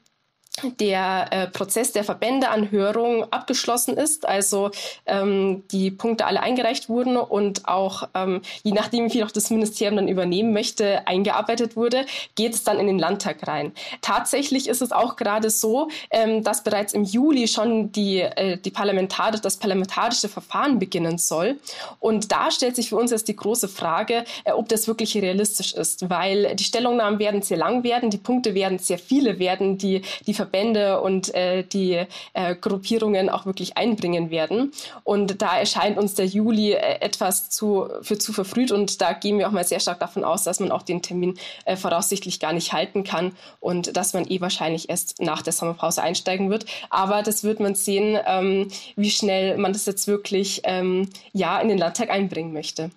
der 0.79 1.27
äh, 1.31 1.47
Prozess 1.47 1.91
der 1.91 2.03
Verbändeanhörung 2.03 3.31
abgeschlossen 3.31 3.97
ist, 3.97 4.27
also 4.27 4.71
ähm, 5.05 5.63
die 5.71 5.91
Punkte 5.91 6.25
alle 6.25 6.41
eingereicht 6.41 6.89
wurden 6.89 7.17
und 7.17 7.67
auch 7.67 8.07
ähm, 8.13 8.41
je 8.63 8.71
nachdem, 8.71 9.13
wie 9.13 9.23
auch 9.23 9.31
das 9.31 9.49
Ministerium 9.49 9.97
dann 9.97 10.07
übernehmen 10.07 10.53
möchte, 10.53 11.07
eingearbeitet 11.07 11.75
wurde, 11.75 12.05
geht 12.35 12.53
es 12.53 12.63
dann 12.63 12.79
in 12.79 12.87
den 12.87 12.99
Landtag 12.99 13.47
rein. 13.47 13.71
Tatsächlich 14.01 14.67
ist 14.67 14.81
es 14.81 14.91
auch 14.91 15.15
gerade 15.15 15.49
so, 15.49 15.89
ähm, 16.11 16.43
dass 16.43 16.63
bereits 16.63 16.93
im 16.93 17.03
Juli 17.03 17.47
schon 17.47 17.91
die, 17.91 18.19
äh, 18.19 18.57
die 18.57 18.71
Parlamentar 18.71 19.31
das 19.31 19.57
parlamentarische 19.57 20.29
Verfahren 20.29 20.79
beginnen 20.79 21.17
soll. 21.17 21.59
Und 21.99 22.31
da 22.31 22.51
stellt 22.51 22.75
sich 22.75 22.89
für 22.89 22.95
uns 22.95 23.11
jetzt 23.11 23.27
die 23.27 23.35
große 23.35 23.67
Frage, 23.67 24.23
äh, 24.43 24.51
ob 24.51 24.69
das 24.69 24.87
wirklich 24.87 25.15
realistisch 25.17 25.73
ist, 25.73 26.09
weil 26.09 26.55
die 26.55 26.63
Stellungnahmen 26.63 27.19
werden 27.19 27.41
sehr 27.41 27.57
lang 27.57 27.83
werden, 27.83 28.09
die 28.09 28.17
Punkte 28.17 28.53
werden 28.53 28.79
sehr 28.79 28.99
viele 28.99 29.39
werden, 29.39 29.77
die 29.77 30.01
die 30.25 30.33
Verbände 30.49 30.99
und 31.01 31.33
äh, 31.35 31.63
die 31.63 32.05
äh, 32.33 32.55
Gruppierungen 32.55 33.29
auch 33.29 33.45
wirklich 33.45 33.77
einbringen 33.77 34.31
werden. 34.31 34.71
Und 35.03 35.41
da 35.41 35.57
erscheint 35.57 35.97
uns 35.97 36.15
der 36.15 36.25
Juli 36.25 36.71
äh, 36.73 37.01
etwas 37.01 37.49
zu, 37.49 37.87
für 38.01 38.17
zu 38.17 38.33
verfrüht 38.33 38.71
und 38.71 38.99
da 39.01 39.13
gehen 39.13 39.37
wir 39.37 39.47
auch 39.47 39.51
mal 39.51 39.63
sehr 39.63 39.79
stark 39.79 39.99
davon 39.99 40.23
aus, 40.23 40.43
dass 40.43 40.59
man 40.59 40.71
auch 40.71 40.81
den 40.81 41.01
Termin 41.01 41.37
äh, 41.65 41.75
voraussichtlich 41.75 42.39
gar 42.39 42.53
nicht 42.53 42.73
halten 42.73 43.03
kann 43.03 43.33
und 43.59 43.95
dass 43.95 44.13
man 44.13 44.25
eh 44.27 44.41
wahrscheinlich 44.41 44.89
erst 44.89 45.21
nach 45.21 45.43
der 45.43 45.53
Sommerpause 45.53 46.01
einsteigen 46.01 46.49
wird. 46.49 46.65
Aber 46.89 47.21
das 47.21 47.43
wird 47.43 47.59
man 47.59 47.75
sehen, 47.75 48.17
ähm, 48.25 48.69
wie 48.95 49.11
schnell 49.11 49.57
man 49.57 49.73
das 49.73 49.85
jetzt 49.85 50.07
wirklich 50.07 50.61
ähm, 50.63 51.09
ja 51.31 51.59
in 51.59 51.69
den 51.69 51.77
Landtag 51.77 52.09
einbringen 52.09 52.53
möchte. 52.53 52.89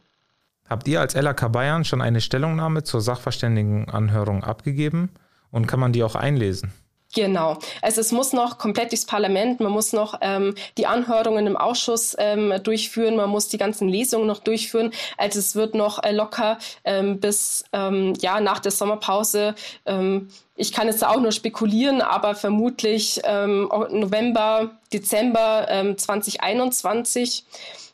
Habt 0.68 0.88
ihr 0.88 1.00
als 1.00 1.14
LAK 1.14 1.52
Bayern 1.52 1.84
schon 1.84 2.00
eine 2.00 2.22
Stellungnahme 2.22 2.82
zur 2.82 3.02
Sachverständigenanhörung 3.02 4.42
abgegeben 4.42 5.10
und 5.50 5.66
kann 5.66 5.80
man 5.80 5.92
die 5.92 6.02
auch 6.02 6.14
einlesen? 6.14 6.72
Genau. 7.14 7.58
Also 7.82 8.00
es 8.00 8.10
muss 8.10 8.32
noch 8.32 8.56
komplett 8.56 8.90
durchs 8.90 9.04
Parlament, 9.04 9.60
man 9.60 9.70
muss 9.70 9.92
noch 9.92 10.18
ähm, 10.22 10.54
die 10.78 10.86
Anhörungen 10.86 11.46
im 11.46 11.58
Ausschuss 11.58 12.16
ähm, 12.18 12.54
durchführen, 12.62 13.16
man 13.16 13.28
muss 13.28 13.48
die 13.48 13.58
ganzen 13.58 13.88
Lesungen 13.88 14.26
noch 14.26 14.38
durchführen. 14.38 14.92
Also 15.18 15.38
es 15.38 15.54
wird 15.54 15.74
noch 15.74 16.02
äh, 16.02 16.12
locker 16.12 16.58
ähm, 16.84 17.20
bis 17.20 17.64
ähm, 17.74 18.14
ja 18.20 18.40
nach 18.40 18.60
der 18.60 18.72
Sommerpause. 18.72 19.54
Ähm, 19.84 20.28
ich 20.56 20.72
kann 20.72 20.86
jetzt 20.86 21.04
auch 21.04 21.20
nur 21.20 21.32
spekulieren, 21.32 22.00
aber 22.00 22.34
vermutlich 22.34 23.20
ähm, 23.24 23.68
November, 23.90 24.70
Dezember 24.92 25.66
ähm, 25.68 25.98
2021 25.98 27.44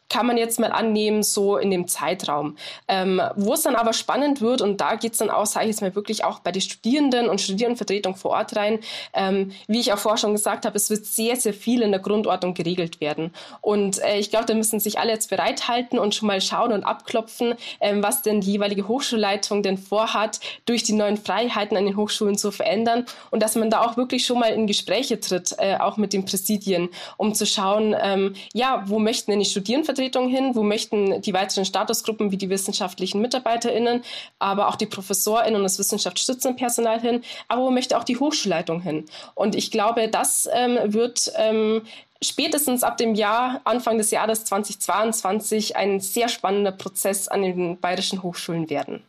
kann 0.09 0.27
man 0.27 0.39
jetzt 0.39 0.59
mal 0.59 0.73
annehmen, 0.73 1.23
so 1.23 1.57
in 1.59 1.71
dem 1.71 1.87
Zeitraum. 1.87 2.57
Ähm, 2.89 3.21
wo 3.37 3.55
es 3.55 3.63
dann 3.63 3.77
aber 3.77 3.93
spannend 3.93 4.41
wird, 4.41 4.63
und 4.63 4.81
da 4.81 4.95
geht 4.95 5.13
es 5.13 5.19
dann 5.19 5.31
auch, 5.31 5.47
sage 5.47 5.67
ich 5.67 5.73
jetzt 5.73 5.83
mal 5.83 5.95
wirklich 5.95 6.25
auch 6.25 6.39
bei 6.39 6.51
den 6.51 6.63
Studierenden 6.63 7.29
und 7.29 7.41
Studierendenvertretung 7.41 8.17
vor 8.17 8.33
Ort 8.33 8.57
rein, 8.57 8.79
ähm, 9.13 9.53
wie 9.67 9.81
ich 9.81 9.93
auch 9.93 9.99
vorher 9.99 10.19
schon 10.19 10.33
gesagt 10.33 10.65
habe, 10.65 10.77
es 10.77 10.89
wird 10.89 11.05
sehr, 11.05 11.37
sehr 11.37 11.53
viel 11.53 11.83
in 11.83 11.91
der 11.91 12.01
Grundordnung 12.01 12.55
geregelt 12.55 13.01
werden. 13.01 13.33
Und 13.61 14.03
äh, 14.03 14.19
ich 14.19 14.31
glaube, 14.31 14.47
da 14.47 14.55
müssen 14.55 14.81
sich 14.81 14.99
alle 14.99 15.13
jetzt 15.13 15.29
bereithalten 15.31 15.99
und 15.99 16.15
schon 16.15 16.29
mal 16.29 16.41
schauen 16.41 16.73
und 16.73 16.85
abklopfen, 16.85 17.55
ähm, 17.81 18.03
was 18.03 18.23
denn 18.23 18.41
die 18.41 18.53
jeweilige 18.53 18.89
Hochschulleitung 18.89 19.63
denn 19.63 19.77
vorhat, 19.77 20.41
durch 20.65 20.83
die 20.83 20.95
neuen 20.95 21.19
Freiheiten 21.19 21.77
an 21.77 21.85
den 21.85 21.97
Hochschulen 21.97 22.39
zu 22.39 22.51
verändern 22.51 23.05
und 23.31 23.43
dass 23.43 23.57
man 23.57 23.71
da 23.71 23.83
auch 23.83 23.97
wirklich 23.97 24.25
schon 24.25 24.39
mal 24.39 24.53
in 24.53 24.67
Gespräche 24.67 25.21
tritt, 25.21 25.55
äh, 25.59 25.77
auch 25.77 25.99
mit 25.99 26.13
den 26.13 26.25
Präsidien, 26.25 26.89
um 27.17 27.35
zu 27.35 27.45
schauen, 27.45 27.95
ähm, 28.01 28.35
ja, 28.55 28.85
wo 28.87 28.99
möchten 28.99 29.31
denn 29.33 29.41
die 29.41 29.47
Studierendenvertretung 29.47 29.98
Vertretung 29.99 30.29
hin, 30.29 30.55
wo 30.55 30.63
möchten 30.63 31.21
die 31.23 31.35
weiteren 31.35 31.65
Statusgruppen 31.65 32.31
wie 32.31 32.37
die 32.37 32.49
wissenschaftlichen 32.49 33.21
MitarbeiterInnen, 33.21 34.03
aber 34.39 34.69
auch 34.69 34.77
die 34.77 34.87
ProfessorInnen 34.87 35.57
und 35.57 35.65
das 35.65 35.81
Wissenschaftsstützenpersonal 35.81 37.01
hin, 37.01 37.23
aber 37.49 37.63
wo 37.63 37.71
möchte 37.73 37.99
auch 37.99 38.05
die 38.05 38.17
Hochschulleitung 38.17 38.81
hin? 38.81 39.07
Und 39.35 39.57
ich 39.57 39.73
glaube, 39.73 40.09
das 40.09 40.49
ähm, 40.53 40.79
wird 40.85 41.33
ähm, 41.35 41.83
spätestens 42.23 42.85
ab 42.85 42.97
dem 42.97 43.17
Jahr, 43.17 43.61
Anfang 43.65 43.99
des 43.99 44.13
Jahres 44.13 44.45
2022, 44.45 45.77
ein 45.77 45.99
sehr 45.99 46.29
spannender 46.29 46.73
Prozess 46.73 47.27
an 47.27 47.43
den 47.43 47.81
bayerischen 47.81 48.23
Hochschulen 48.23 48.71
werden. 48.71 49.03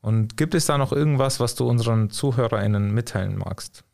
Und 0.00 0.38
gibt 0.38 0.54
es 0.54 0.64
da 0.64 0.78
noch 0.78 0.92
irgendwas, 0.92 1.40
was 1.40 1.56
du 1.56 1.68
unseren 1.68 2.08
ZuhörerInnen 2.08 2.92
mitteilen 2.94 3.36
magst? 3.36 3.84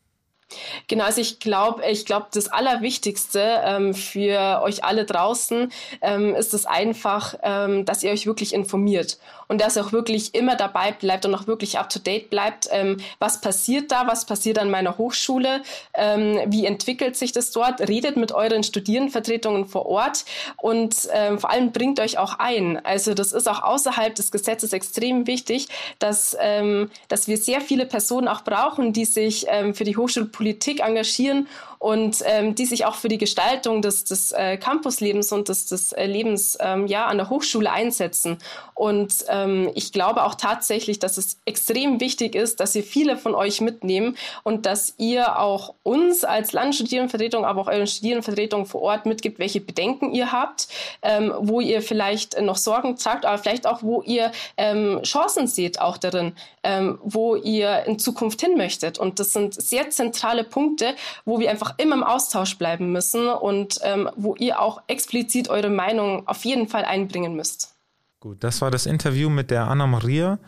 Genau, 0.87 1.03
also 1.03 1.21
ich 1.21 1.39
glaube, 1.39 1.83
ich 1.85 2.05
glaube, 2.05 2.27
das 2.33 2.47
Allerwichtigste 2.47 3.61
ähm, 3.63 3.93
für 3.93 4.61
euch 4.63 4.83
alle 4.83 5.05
draußen 5.05 5.71
ähm, 6.01 6.35
ist 6.35 6.53
es 6.53 6.65
einfach, 6.65 7.35
ähm, 7.43 7.85
dass 7.85 8.03
ihr 8.03 8.11
euch 8.11 8.25
wirklich 8.25 8.53
informiert 8.53 9.19
und 9.49 9.59
dass 9.59 9.75
ihr 9.75 9.85
auch 9.85 9.91
wirklich 9.91 10.33
immer 10.33 10.55
dabei 10.55 10.93
bleibt 10.93 11.25
und 11.25 11.35
auch 11.35 11.47
wirklich 11.47 11.77
up 11.77 11.89
to 11.89 11.99
date 11.99 12.29
bleibt. 12.29 12.69
Ähm, 12.71 13.01
was 13.19 13.41
passiert 13.41 13.91
da? 13.91 14.07
Was 14.07 14.25
passiert 14.25 14.57
an 14.57 14.71
meiner 14.71 14.97
Hochschule? 14.97 15.61
Ähm, 15.93 16.39
wie 16.47 16.65
entwickelt 16.65 17.17
sich 17.17 17.33
das 17.33 17.51
dort? 17.51 17.81
Redet 17.81 18.15
mit 18.15 18.31
euren 18.31 18.63
Studierendenvertretungen 18.63 19.65
vor 19.65 19.85
Ort 19.85 20.23
und 20.55 20.95
ähm, 21.11 21.39
vor 21.39 21.49
allem 21.49 21.73
bringt 21.73 21.99
euch 21.99 22.17
auch 22.17 22.39
ein. 22.39 22.83
Also 22.85 23.13
das 23.13 23.33
ist 23.33 23.49
auch 23.49 23.61
außerhalb 23.63 24.15
des 24.15 24.31
Gesetzes 24.31 24.71
extrem 24.71 25.27
wichtig, 25.27 25.67
dass, 25.99 26.37
ähm, 26.39 26.89
dass 27.09 27.27
wir 27.27 27.37
sehr 27.37 27.59
viele 27.59 27.85
Personen 27.85 28.29
auch 28.29 28.43
brauchen, 28.45 28.93
die 28.93 29.05
sich 29.05 29.45
ähm, 29.49 29.75
für 29.75 29.83
die 29.83 29.97
Hochschulpolitik 29.97 30.69
Politik 30.69 30.81
engagieren 30.81 31.47
und 31.79 32.21
ähm, 32.25 32.55
die 32.55 32.65
sich 32.65 32.85
auch 32.85 32.95
für 32.95 33.07
die 33.07 33.17
Gestaltung 33.17 33.81
des, 33.81 34.03
des 34.03 34.33
äh, 34.33 34.57
Campuslebens 34.57 35.31
und 35.31 35.47
des, 35.47 35.65
des 35.65 35.93
äh, 35.93 36.05
Lebens 36.05 36.57
ähm, 36.59 36.87
ja, 36.87 37.07
an 37.07 37.17
der 37.17 37.29
Hochschule 37.29 37.71
einsetzen. 37.71 38.37
Und 38.73 39.25
ähm, 39.29 39.38
ich 39.75 39.93
glaube 39.93 40.23
auch 40.23 40.35
tatsächlich, 40.35 40.99
dass 40.99 41.17
es 41.17 41.39
extrem 41.45 41.99
wichtig 41.99 42.35
ist, 42.35 42.59
dass 42.59 42.75
ihr 42.75 42.83
viele 42.83 43.17
von 43.17 43.35
euch 43.35 43.61
mitnehmen 43.61 44.17
und 44.43 44.65
dass 44.65 44.95
ihr 44.97 45.39
auch 45.39 45.75
uns 45.83 46.23
als 46.23 46.51
Landesstudierendenvertretung, 46.51 47.45
aber 47.45 47.61
auch 47.61 47.67
euren 47.67 47.87
Studierendenvertretungen 47.87 48.65
vor 48.65 48.81
Ort 48.81 49.05
mitgibt, 49.05 49.39
welche 49.39 49.61
Bedenken 49.61 50.13
ihr 50.13 50.31
habt, 50.31 50.67
ähm, 51.01 51.33
wo 51.39 51.61
ihr 51.61 51.81
vielleicht 51.81 52.39
noch 52.41 52.57
Sorgen 52.57 52.95
tragt, 52.95 53.25
aber 53.25 53.37
vielleicht 53.37 53.67
auch, 53.67 53.83
wo 53.83 54.01
ihr 54.01 54.31
ähm, 54.57 55.01
Chancen 55.03 55.47
seht 55.47 55.79
auch 55.79 55.97
darin, 55.97 56.33
ähm, 56.63 56.99
wo 57.03 57.35
ihr 57.35 57.83
in 57.85 57.99
Zukunft 57.99 58.41
hin 58.41 58.57
möchtet. 58.57 58.97
Und 58.97 59.19
das 59.19 59.33
sind 59.33 59.53
sehr 59.53 59.89
zentrale 59.91 60.43
Punkte, 60.43 60.95
wo 61.25 61.39
wir 61.39 61.49
einfach 61.49 61.59
einfach 61.59 61.75
immer 61.77 61.95
im 61.95 62.03
Austausch 62.03 62.57
bleiben 62.57 62.91
müssen 62.91 63.27
und 63.27 63.79
ähm, 63.83 64.09
wo 64.15 64.35
ihr 64.35 64.61
auch 64.61 64.81
explizit 64.87 65.49
eure 65.49 65.69
Meinung 65.69 66.27
auf 66.27 66.45
jeden 66.45 66.67
Fall 66.67 66.85
einbringen 66.85 67.35
müsst. 67.35 67.78
Gut, 68.19 68.43
das 68.43 68.61
war 68.61 68.71
das 68.71 68.85
Interview 68.85 69.29
mit 69.29 69.51
der 69.51 69.67
Anna 69.67 69.87
Maria. 69.87 70.39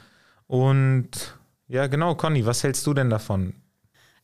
Und 0.48 1.10
ja, 1.68 1.88
genau, 1.88 2.16
Conny, 2.16 2.46
was 2.46 2.64
hältst 2.64 2.86
du 2.86 2.94
denn 2.94 3.10
davon? 3.10 3.54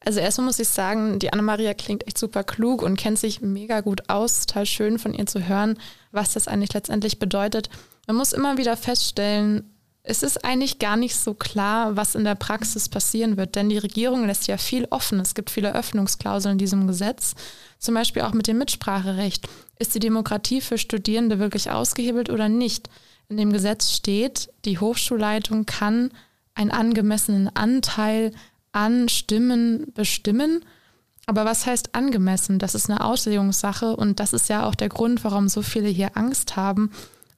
Also 0.05 0.19
erstmal 0.19 0.47
muss 0.47 0.59
ich 0.59 0.67
sagen, 0.67 1.19
die 1.19 1.33
Anna-Maria 1.33 1.73
klingt 1.73 2.05
echt 2.07 2.17
super 2.17 2.43
klug 2.43 2.81
und 2.81 2.97
kennt 2.97 3.19
sich 3.19 3.41
mega 3.41 3.81
gut 3.81 4.09
aus. 4.09 4.45
Total 4.45 4.65
schön 4.65 4.99
von 4.99 5.13
ihr 5.13 5.25
zu 5.25 5.47
hören, 5.47 5.77
was 6.11 6.33
das 6.33 6.47
eigentlich 6.47 6.73
letztendlich 6.73 7.19
bedeutet. 7.19 7.69
Man 8.05 8.15
muss 8.15 8.33
immer 8.33 8.57
wieder 8.57 8.77
feststellen, 8.77 9.73
es 10.03 10.23
ist 10.23 10.45
eigentlich 10.45 10.79
gar 10.79 10.95
nicht 10.95 11.17
so 11.17 11.33
klar, 11.33 11.97
was 11.97 12.15
in 12.15 12.23
der 12.23 12.35
Praxis 12.35 12.87
passieren 12.87 13.35
wird, 13.35 13.55
denn 13.55 13.67
die 13.67 13.77
Regierung 13.77 14.25
lässt 14.25 14.47
ja 14.47 14.55
viel 14.55 14.87
offen. 14.89 15.19
Es 15.19 15.35
gibt 15.35 15.49
viele 15.49 15.75
Öffnungsklauseln 15.75 16.53
in 16.53 16.59
diesem 16.59 16.87
Gesetz, 16.87 17.35
zum 17.77 17.93
Beispiel 17.93 18.21
auch 18.21 18.31
mit 18.31 18.47
dem 18.47 18.59
Mitspracherecht. 18.59 19.49
Ist 19.79 19.95
die 19.95 19.99
Demokratie 19.99 20.61
für 20.61 20.77
Studierende 20.77 21.39
wirklich 21.39 21.71
ausgehebelt 21.71 22.29
oder 22.29 22.47
nicht? 22.47 22.89
In 23.29 23.37
dem 23.37 23.51
Gesetz 23.51 23.91
steht, 23.91 24.49
die 24.65 24.79
Hochschulleitung 24.79 25.65
kann 25.65 26.11
einen 26.55 26.71
angemessenen 26.71 27.55
Anteil 27.55 28.31
an 28.71 29.09
Stimmen 29.09 29.91
bestimmen. 29.93 30.63
Aber 31.25 31.43
was 31.43 31.65
heißt 31.65 31.93
angemessen? 31.93 32.57
Das 32.57 32.73
ist 32.73 32.89
eine 32.89 33.03
Auslegungssache 33.03 33.95
und 33.95 34.19
das 34.19 34.33
ist 34.33 34.47
ja 34.47 34.65
auch 34.65 34.75
der 34.75 34.89
Grund, 34.89 35.23
warum 35.23 35.49
so 35.49 35.61
viele 35.61 35.89
hier 35.89 36.15
Angst 36.15 36.55
haben, 36.55 36.91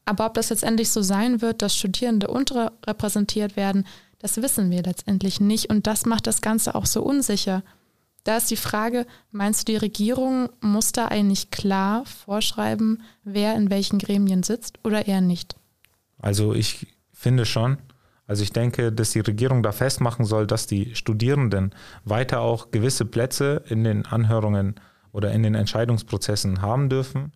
aber 0.10 0.26
ob 0.26 0.34
das 0.34 0.50
letztendlich 0.50 0.90
so 0.90 1.04
sein 1.04 1.40
wird, 1.40 1.62
dass 1.62 1.76
Studierende 1.76 2.30
unterrepräsentiert 2.30 3.56
werden, 3.56 3.86
das 4.18 4.42
wissen 4.42 4.72
wir 4.72 4.82
letztendlich 4.82 5.40
nicht. 5.40 5.70
Und 5.70 5.86
das 5.86 6.08
macht 6.08 6.26
das 6.26 6.42
Ganze 6.42 6.74
auch 6.74 6.88
so 6.88 7.04
unsicher. 7.04 7.62
Da 8.24 8.38
ist 8.38 8.50
die 8.50 8.56
Frage, 8.56 9.06
meinst 9.32 9.62
du, 9.62 9.74
die 9.74 9.78
Regierung 9.78 10.50
muss 10.62 10.94
da 10.94 11.06
eigentlich 11.06 11.52
klar 11.52 12.06
vorschreiben, 12.06 13.04
wer 13.24 13.54
in 13.54 13.70
welchen 13.70 14.00
Gremien 14.00 14.42
sitzt 14.42 14.80
oder 14.84 15.06
eher 15.06 15.22
nicht? 15.22 15.56
Also 16.20 16.54
ich 16.54 16.88
finde 17.14 17.46
schon. 17.46 17.78
Also 18.28 18.44
ich 18.44 18.54
denke, 18.54 18.92
dass 18.92 19.12
die 19.12 19.22
Regierung 19.22 19.64
da 19.64 19.72
festmachen 19.72 20.24
soll, 20.24 20.46
dass 20.46 20.68
die 20.68 20.94
Studierenden 20.96 21.74
weiter 22.06 22.42
auch 22.42 22.70
gewisse 22.70 23.06
Plätze 23.06 23.64
in 23.68 23.84
den 23.84 24.06
Anhörungen 24.06 24.76
oder 25.12 25.32
in 25.32 25.42
den 25.42 25.56
Entscheidungsprozessen 25.56 26.62
haben 26.62 26.90
dürfen 26.90 27.32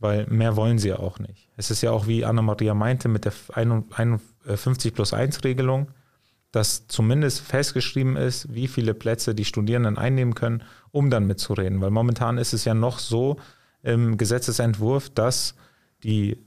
weil 0.00 0.26
mehr 0.28 0.56
wollen 0.56 0.78
sie 0.78 0.88
ja 0.88 0.98
auch 0.98 1.18
nicht. 1.18 1.48
Es 1.56 1.70
ist 1.70 1.82
ja 1.82 1.92
auch, 1.92 2.06
wie 2.06 2.24
Anna-Maria 2.24 2.74
meinte, 2.74 3.08
mit 3.08 3.26
der 3.26 3.34
51 3.54 4.94
plus 4.94 5.12
1 5.12 5.44
Regelung, 5.44 5.88
dass 6.52 6.88
zumindest 6.88 7.40
festgeschrieben 7.42 8.16
ist, 8.16 8.52
wie 8.52 8.66
viele 8.66 8.94
Plätze 8.94 9.34
die 9.34 9.44
Studierenden 9.44 9.98
einnehmen 9.98 10.34
können, 10.34 10.64
um 10.90 11.10
dann 11.10 11.26
mitzureden. 11.26 11.80
Weil 11.80 11.90
momentan 11.90 12.38
ist 12.38 12.54
es 12.54 12.64
ja 12.64 12.74
noch 12.74 12.98
so 12.98 13.36
im 13.82 14.16
Gesetzesentwurf, 14.16 15.10
dass 15.10 15.54
die 16.02 16.38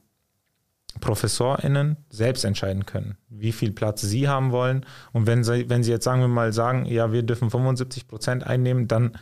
ProfessorInnen 1.00 1.98
selbst 2.10 2.46
entscheiden 2.46 2.86
können, 2.86 3.18
wie 3.30 3.52
viel 3.52 3.72
Platz 3.72 4.02
sie 4.02 4.28
haben 4.28 4.52
wollen. 4.52 4.86
Und 5.12 5.28
wenn 5.28 5.44
sie, 5.44 5.70
wenn 5.70 5.84
sie 5.84 5.92
jetzt, 5.92 6.04
sagen 6.04 6.22
wir 6.22 6.28
mal, 6.28 6.54
sagen, 6.54 6.86
ja, 6.86 7.12
wir 7.12 7.24
dürfen 7.24 7.50
75 7.50 8.08
Prozent 8.08 8.46
einnehmen, 8.46 8.88
dann 8.88 9.18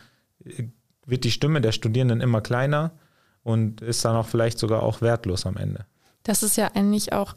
wird 1.06 1.24
die 1.24 1.30
Stimme 1.30 1.60
der 1.60 1.72
Studierenden 1.72 2.20
immer 2.20 2.40
kleiner 2.40 2.92
und 3.42 3.80
ist 3.80 4.04
dann 4.04 4.16
auch 4.16 4.26
vielleicht 4.26 4.58
sogar 4.58 4.82
auch 4.82 5.00
wertlos 5.00 5.46
am 5.46 5.56
Ende. 5.56 5.86
Das 6.22 6.42
ist 6.42 6.56
ja 6.56 6.70
eigentlich 6.74 7.12
auch 7.12 7.34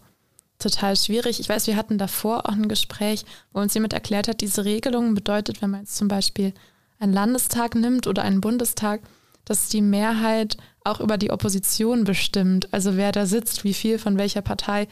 total 0.60 0.96
schwierig. 0.96 1.40
Ich 1.40 1.50
weiß, 1.50 1.68
wir 1.68 1.76
hatten 1.76 1.98
davor 1.98 2.48
auch 2.48 2.54
ein 2.54 2.70
Gespräch, 2.70 3.26
wo 3.52 3.60
uns 3.60 3.74
jemand 3.74 3.94
erklärt 3.94 4.28
hat, 4.28 4.42
diese 4.42 4.66
Regelung 4.66 5.16
bedeutet, 5.16 5.62
wenn 5.62 5.72
man 5.72 5.82
jetzt 5.82 5.98
zum 5.98 6.08
Beispiel 6.08 6.54
einen 7.00 7.14
Landestag 7.14 7.76
nimmt 7.76 8.08
oder 8.08 8.24
einen 8.24 8.42
Bundestag, 8.42 9.02
dass 9.44 9.70
die 9.70 9.82
Mehrheit 9.82 10.58
auch 10.86 11.00
über 11.00 11.18
die 11.18 11.32
Opposition 11.32 12.04
bestimmt. 12.04 12.74
Also 12.74 12.96
wer 12.98 13.12
da 13.12 13.26
sitzt, 13.26 13.64
wie 13.64 13.74
viel 13.74 14.00
von 14.00 14.18
welcher 14.18 14.42
Partei. 14.42 14.88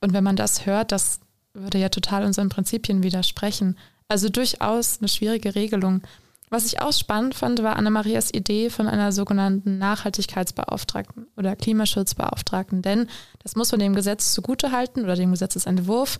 Und 0.00 0.12
wenn 0.12 0.24
man 0.24 0.36
das 0.36 0.66
hört, 0.66 0.92
das 0.92 1.20
würde 1.52 1.78
ja 1.78 1.88
total 1.88 2.24
unseren 2.24 2.48
Prinzipien 2.48 3.02
widersprechen. 3.02 3.78
Also 4.08 4.28
durchaus 4.28 4.98
eine 4.98 5.08
schwierige 5.08 5.54
Regelung. 5.54 6.02
Was 6.50 6.66
ich 6.66 6.80
auch 6.80 6.92
spannend 6.92 7.34
fand, 7.34 7.62
war 7.62 7.76
Anna-Marias 7.76 8.32
Idee 8.32 8.70
von 8.70 8.86
einer 8.86 9.12
sogenannten 9.12 9.78
Nachhaltigkeitsbeauftragten 9.78 11.26
oder 11.36 11.56
Klimaschutzbeauftragten. 11.56 12.82
Denn 12.82 13.08
das 13.42 13.56
muss 13.56 13.72
man 13.72 13.80
dem 13.80 13.94
Gesetz 13.94 14.34
zugutehalten 14.34 15.04
oder 15.04 15.16
dem 15.16 15.30
Gesetzesentwurf. 15.30 16.18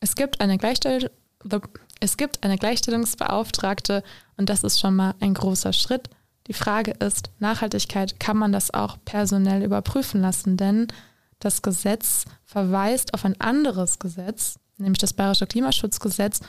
Es 0.00 0.14
gibt 0.14 0.40
eine 0.40 0.58
Gleichstell 0.58 1.10
es 2.00 2.16
gibt 2.16 2.42
eine 2.42 2.58
Gleichstellungsbeauftragte 2.58 4.02
und 4.36 4.48
das 4.48 4.64
ist 4.64 4.80
schon 4.80 4.96
mal 4.96 5.14
ein 5.20 5.34
großer 5.34 5.72
Schritt. 5.72 6.10
Die 6.46 6.52
Frage 6.52 6.92
ist, 6.92 7.30
Nachhaltigkeit, 7.38 8.20
kann 8.20 8.36
man 8.36 8.52
das 8.52 8.72
auch 8.72 8.96
personell 9.04 9.62
überprüfen 9.62 10.20
lassen? 10.20 10.56
Denn 10.56 10.86
das 11.40 11.62
Gesetz 11.62 12.24
verweist 12.44 13.14
auf 13.14 13.24
ein 13.24 13.40
anderes 13.40 13.98
Gesetz, 13.98 14.58
nämlich 14.78 14.98
das 14.98 15.12
Bayerische 15.12 15.46
Klimaschutzgesetz. 15.46 16.40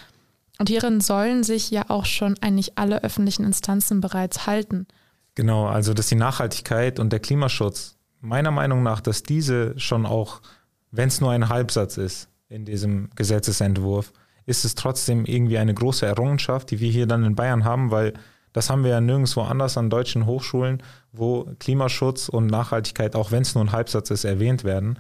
Und 0.59 0.69
hierin 0.69 1.01
sollen 1.01 1.43
sich 1.43 1.71
ja 1.71 1.85
auch 1.89 2.05
schon 2.05 2.35
eigentlich 2.41 2.77
alle 2.77 3.03
öffentlichen 3.03 3.45
Instanzen 3.45 4.01
bereits 4.01 4.47
halten. 4.47 4.87
Genau, 5.35 5.67
also 5.67 5.93
dass 5.93 6.07
die 6.07 6.15
Nachhaltigkeit 6.15 6.99
und 6.99 7.11
der 7.11 7.19
Klimaschutz, 7.19 7.95
meiner 8.21 8.51
Meinung 8.51 8.81
nach, 8.81 9.01
dass 9.01 9.21
diese 9.23 9.77
schon 9.79 10.05
auch, 10.05 10.41
wenn 10.91 11.09
es 11.09 11.21
nur 11.21 11.31
ein 11.31 11.49
Halbsatz 11.49 11.97
ist 11.97 12.29
in 12.49 12.65
diesem 12.65 13.09
Gesetzesentwurf, 13.15 14.13
ist 14.47 14.65
es 14.65 14.73
trotzdem 14.73 15.25
irgendwie 15.25 15.57
eine 15.57 15.73
große 15.73 16.05
Errungenschaft, 16.05 16.71
die 16.71 16.79
wir 16.79 16.89
hier 16.89 17.05
dann 17.05 17.23
in 17.23 17.35
Bayern 17.35 17.65
haben, 17.65 17.91
weil 17.91 18.13
das 18.53 18.69
haben 18.69 18.83
wir 18.83 18.91
ja 18.91 19.01
nirgendwo 19.01 19.41
anders 19.41 19.77
an 19.77 19.89
deutschen 19.89 20.25
Hochschulen, 20.25 20.81
wo 21.11 21.49
Klimaschutz 21.59 22.29
und 22.29 22.47
Nachhaltigkeit, 22.47 23.15
auch 23.15 23.31
wenn 23.31 23.43
es 23.43 23.55
nur 23.55 23.63
ein 23.63 23.71
Halbsatz 23.71 24.09
ist, 24.09 24.23
erwähnt 24.23 24.63
werden. 24.63 24.99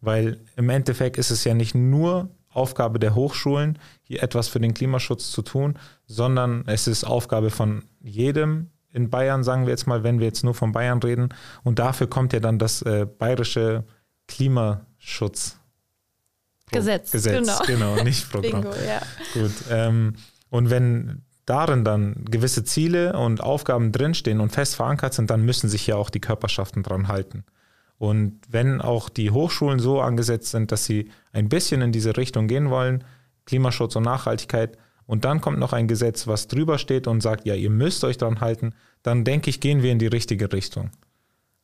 Weil 0.00 0.40
im 0.56 0.68
Endeffekt 0.68 1.16
ist 1.16 1.30
es 1.30 1.44
ja 1.44 1.54
nicht 1.54 1.74
nur 1.74 2.30
Aufgabe 2.50 2.98
der 2.98 3.14
Hochschulen, 3.14 3.78
hier 4.02 4.22
etwas 4.22 4.48
für 4.48 4.60
den 4.60 4.72
Klimaschutz 4.72 5.30
zu 5.30 5.42
tun, 5.42 5.78
sondern 6.06 6.64
es 6.66 6.86
ist 6.86 7.04
Aufgabe 7.04 7.50
von 7.50 7.82
jedem 8.00 8.70
in 8.92 9.10
Bayern, 9.10 9.44
sagen 9.44 9.66
wir 9.66 9.72
jetzt 9.72 9.86
mal, 9.86 10.02
wenn 10.04 10.20
wir 10.20 10.26
jetzt 10.26 10.42
nur 10.42 10.54
von 10.54 10.72
Bayern 10.72 11.02
reden. 11.02 11.28
Und 11.64 11.78
dafür 11.78 12.06
kommt 12.06 12.32
ja 12.32 12.40
dann 12.40 12.58
das 12.58 12.80
äh, 12.80 13.06
bayerische 13.06 13.84
Klimaschutz. 14.26 15.58
Gesetz, 16.72 17.10
Gesetz, 17.10 17.34
genau. 17.66 17.94
genau, 17.94 18.02
nicht 18.02 18.30
Programm. 18.30 18.62
Bingo, 18.62 18.74
ja. 18.74 19.02
Gut. 19.34 19.52
Ähm, 19.70 20.14
und 20.48 20.70
wenn 20.70 21.25
darin 21.46 21.84
dann 21.84 22.24
gewisse 22.28 22.64
Ziele 22.64 23.16
und 23.16 23.40
Aufgaben 23.40 23.92
drinstehen 23.92 24.40
und 24.40 24.50
fest 24.50 24.76
verankert 24.76 25.14
sind, 25.14 25.30
dann 25.30 25.44
müssen 25.44 25.68
sich 25.68 25.86
ja 25.86 25.96
auch 25.96 26.10
die 26.10 26.20
Körperschaften 26.20 26.82
dran 26.82 27.08
halten. 27.08 27.44
Und 27.98 28.40
wenn 28.50 28.80
auch 28.80 29.08
die 29.08 29.30
Hochschulen 29.30 29.78
so 29.78 30.00
angesetzt 30.00 30.50
sind, 30.50 30.70
dass 30.70 30.84
sie 30.84 31.10
ein 31.32 31.48
bisschen 31.48 31.80
in 31.80 31.92
diese 31.92 32.16
Richtung 32.16 32.46
gehen 32.46 32.68
wollen, 32.68 33.04
Klimaschutz 33.46 33.96
und 33.96 34.02
Nachhaltigkeit, 34.02 34.76
und 35.06 35.24
dann 35.24 35.40
kommt 35.40 35.60
noch 35.60 35.72
ein 35.72 35.86
Gesetz, 35.86 36.26
was 36.26 36.48
drüber 36.48 36.78
steht 36.78 37.06
und 37.06 37.20
sagt, 37.20 37.46
ja, 37.46 37.54
ihr 37.54 37.70
müsst 37.70 38.02
euch 38.02 38.18
dran 38.18 38.40
halten, 38.40 38.74
dann 39.02 39.24
denke 39.24 39.50
ich, 39.50 39.60
gehen 39.60 39.82
wir 39.82 39.92
in 39.92 40.00
die 40.00 40.08
richtige 40.08 40.52
Richtung. 40.52 40.90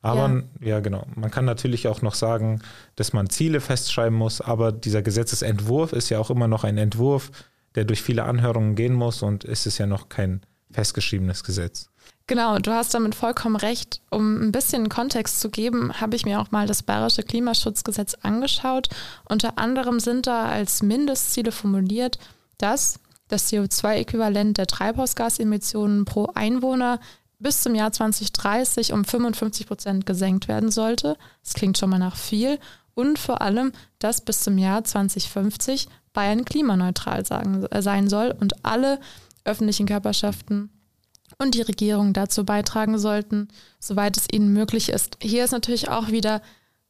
Aber 0.01 0.43
ja. 0.61 0.67
ja. 0.67 0.79
genau. 0.79 1.05
Man 1.15 1.29
kann 1.29 1.45
natürlich 1.45 1.87
auch 1.87 2.01
noch 2.01 2.15
sagen, 2.15 2.61
dass 2.95 3.13
man 3.13 3.29
Ziele 3.29 3.59
festschreiben 3.59 4.17
muss, 4.17 4.39
aber 4.39 4.71
dieser 4.71 5.01
Gesetzesentwurf 5.01 5.91
ist 5.93 6.09
ja 6.09 6.19
auch 6.19 6.29
immer 6.29 6.47
noch 6.47 6.63
ein 6.63 6.77
Entwurf, 6.77 7.31
der 7.75 7.85
durch 7.85 8.01
viele 8.01 8.23
Anhörungen 8.23 8.75
gehen 8.75 8.93
muss 8.93 9.21
und 9.21 9.45
es 9.45 9.65
ist 9.65 9.77
ja 9.77 9.85
noch 9.85 10.09
kein 10.09 10.41
festgeschriebenes 10.71 11.43
Gesetz. 11.43 11.89
Genau, 12.25 12.57
du 12.57 12.71
hast 12.71 12.93
damit 12.93 13.15
vollkommen 13.15 13.57
recht. 13.57 14.01
Um 14.09 14.41
ein 14.41 14.51
bisschen 14.51 14.87
Kontext 14.87 15.41
zu 15.41 15.49
geben, 15.49 15.99
habe 15.99 16.15
ich 16.15 16.25
mir 16.25 16.39
auch 16.39 16.51
mal 16.51 16.67
das 16.67 16.83
Bayerische 16.83 17.23
Klimaschutzgesetz 17.23 18.15
angeschaut. 18.21 18.87
Unter 19.27 19.57
anderem 19.57 19.99
sind 19.99 20.25
da 20.25 20.45
als 20.45 20.81
Mindestziele 20.81 21.51
formuliert, 21.51 22.19
dass 22.57 22.99
das 23.27 23.51
CO2-Äquivalent 23.51 24.57
der 24.57 24.67
Treibhausgasemissionen 24.67 26.05
pro 26.05 26.27
Einwohner 26.33 26.99
bis 27.39 27.61
zum 27.61 27.75
Jahr 27.75 27.91
2030 27.91 28.93
um 28.93 29.03
55 29.03 29.67
Prozent 29.67 30.05
gesenkt 30.05 30.47
werden 30.47 30.71
sollte. 30.71 31.17
Das 31.43 31.53
klingt 31.53 31.77
schon 31.77 31.89
mal 31.89 31.99
nach 31.99 32.15
viel. 32.15 32.57
Und 32.95 33.19
vor 33.19 33.41
allem, 33.41 33.73
dass 33.99 34.21
bis 34.21 34.41
zum 34.41 34.57
Jahr 34.57 34.83
2050 34.83 35.89
Bayern 36.13 36.45
klimaneutral 36.45 37.25
sagen, 37.25 37.65
äh, 37.65 37.81
sein 37.81 38.07
soll 38.09 38.33
und 38.39 38.65
alle 38.65 38.99
öffentlichen 39.45 39.87
Körperschaften 39.87 40.69
und 41.37 41.55
die 41.55 41.61
Regierung 41.61 42.13
dazu 42.13 42.45
beitragen 42.45 42.97
sollten, 42.97 43.47
soweit 43.79 44.17
es 44.17 44.27
ihnen 44.31 44.53
möglich 44.53 44.89
ist. 44.89 45.17
Hier 45.21 45.43
ist 45.43 45.51
natürlich 45.51 45.89
auch 45.89 46.09
wieder 46.09 46.41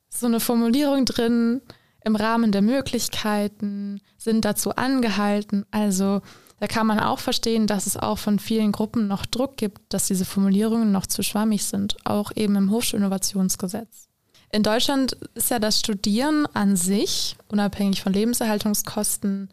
so 0.10 0.28
eine 0.28 0.40
Formulierung 0.40 1.06
drin, 1.06 1.62
im 2.06 2.16
Rahmen 2.16 2.52
der 2.52 2.62
Möglichkeiten, 2.62 4.02
sind 4.18 4.46
dazu 4.46 4.76
angehalten. 4.76 5.66
Also 5.72 6.22
da 6.60 6.68
kann 6.68 6.88
man 6.88 7.00
auch 7.00 7.20
verstehen, 7.20 7.68
dass 7.68 7.88
es 7.88 7.98
auch 7.98 8.18
von 8.18 8.40
vielen 8.40 8.72
Gruppen 8.72 9.08
noch 9.08 9.26
Druck 9.26 9.58
gibt, 9.58 9.94
dass 9.94 10.08
diese 10.08 10.26
Formulierungen 10.26 10.92
noch 10.92 11.08
zu 11.08 11.24
schwammig 11.24 11.66
sind, 11.66 11.98
auch 12.06 12.32
eben 12.36 12.56
im 12.56 12.72
Hochschulinnovationsgesetz. 12.72 14.10
In 14.54 14.62
Deutschland 14.62 15.18
ist 15.34 15.50
ja 15.50 15.58
das 15.58 15.80
Studieren 15.80 16.46
an 16.54 16.76
sich, 16.76 17.38
unabhängig 17.48 18.04
von 18.04 18.14
Lebenserhaltungskosten, 18.14 19.50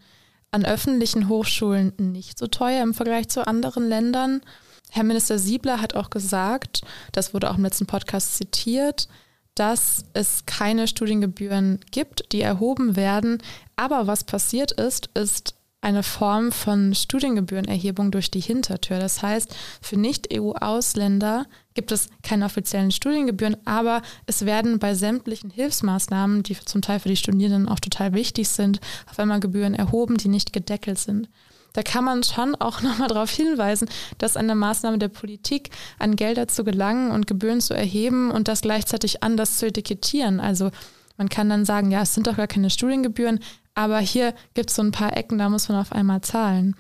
an 0.51 0.67
öffentlichen 0.67 1.31
Hochschulen 1.31 1.95
nicht 1.97 2.39
so 2.39 2.49
teuer 2.49 2.83
im 2.83 2.93
Vergleich 2.93 3.31
zu 3.31 3.47
anderen 3.47 3.89
Ländern. 3.89 4.43
Herr 4.91 5.05
Minister 5.05 5.39
Siebler 5.39 5.81
hat 5.81 5.97
auch 5.97 6.11
gesagt, 6.11 6.83
das 7.13 7.33
wurde 7.33 7.51
auch 7.51 7.57
im 7.57 7.63
letzten 7.63 7.87
Podcast 7.87 8.37
zitiert, 8.37 9.09
dass 9.55 10.05
es 10.13 10.45
keine 10.45 10.87
Studiengebühren 10.87 11.81
gibt, 11.91 12.31
die 12.33 12.43
erhoben 12.43 12.95
werden. 12.95 13.43
Aber 13.77 14.07
was 14.07 14.25
passiert 14.25 14.73
ist, 14.73 15.09
ist 15.15 15.55
eine 15.83 16.03
Form 16.03 16.53
von 16.53 16.95
Studiengebührenerhebung 16.95 18.11
durch 18.11 18.31
die 18.31 18.40
Hintertür. 18.40 18.99
Das 18.99 19.23
heißt, 19.23 19.55
für 19.81 19.97
Nicht-EU-Ausländer 19.99 21.47
gibt 21.75 21.90
es 21.90 22.09
keine 22.23 22.45
offiziellen 22.45 22.90
Studiengebühren, 22.90 23.57
aber 23.64 24.03
es 24.27 24.45
werden 24.45 24.79
bei 24.79 24.95
sämtlichen 24.95 25.51
Hilfsmaßnahmen, 25.51 26.43
die 26.43 26.57
zum 26.59 26.83
Teil 26.83 27.01
für 27.01 27.09
die 27.09 27.16
Studierenden 27.16 27.69
auch 27.69 27.81
total 27.81 28.12
wichtig 28.12 28.49
sind, 28.49 28.81
auf 29.11 29.19
einmal 29.19 29.40
Gebühren 29.40 29.75
erhoben, 29.75 30.19
die 30.19 30.29
nicht 30.29 30.53
gedeckelt 30.53 30.99
sind. 30.99 31.29
Da 31.73 31.83
kann 31.83 32.05
man 32.05 32.23
schon 32.25 32.55
auch 32.57 32.83
nochmal 32.83 33.09
darauf 33.09 33.31
hinweisen, 33.31 33.88
dass 34.19 34.37
eine 34.37 34.55
Maßnahme 34.55 34.99
der 34.99 35.09
Politik, 35.09 35.71
an 35.99 36.16
Gelder 36.16 36.49
zu 36.49 36.64
gelangen 36.64 37.11
und 37.11 37.27
Gebühren 37.27 37.61
zu 37.61 37.75
erheben 37.75 38.31
und 38.31 38.49
das 38.49 38.61
gleichzeitig 38.61 39.23
anders 39.23 39.59
zu 39.59 39.66
etikettieren. 39.66 40.40
Also 40.40 40.71
man 41.20 41.28
kann 41.28 41.50
dann 41.50 41.66
sagen, 41.66 41.90
ja, 41.90 42.00
es 42.00 42.14
sind 42.14 42.26
doch 42.26 42.38
gar 42.38 42.46
keine 42.46 42.70
Studiengebühren, 42.70 43.40
aber 43.74 43.98
hier 43.98 44.33
gibt 44.54 44.70
es 44.70 44.76
so 44.76 44.80
ein 44.80 44.90
paar 44.90 45.14
Ecken, 45.14 45.37
da 45.37 45.50
muss 45.50 45.68
man 45.68 45.78
auf 45.78 45.92
einmal 45.92 46.22
zahlen. 46.22 46.74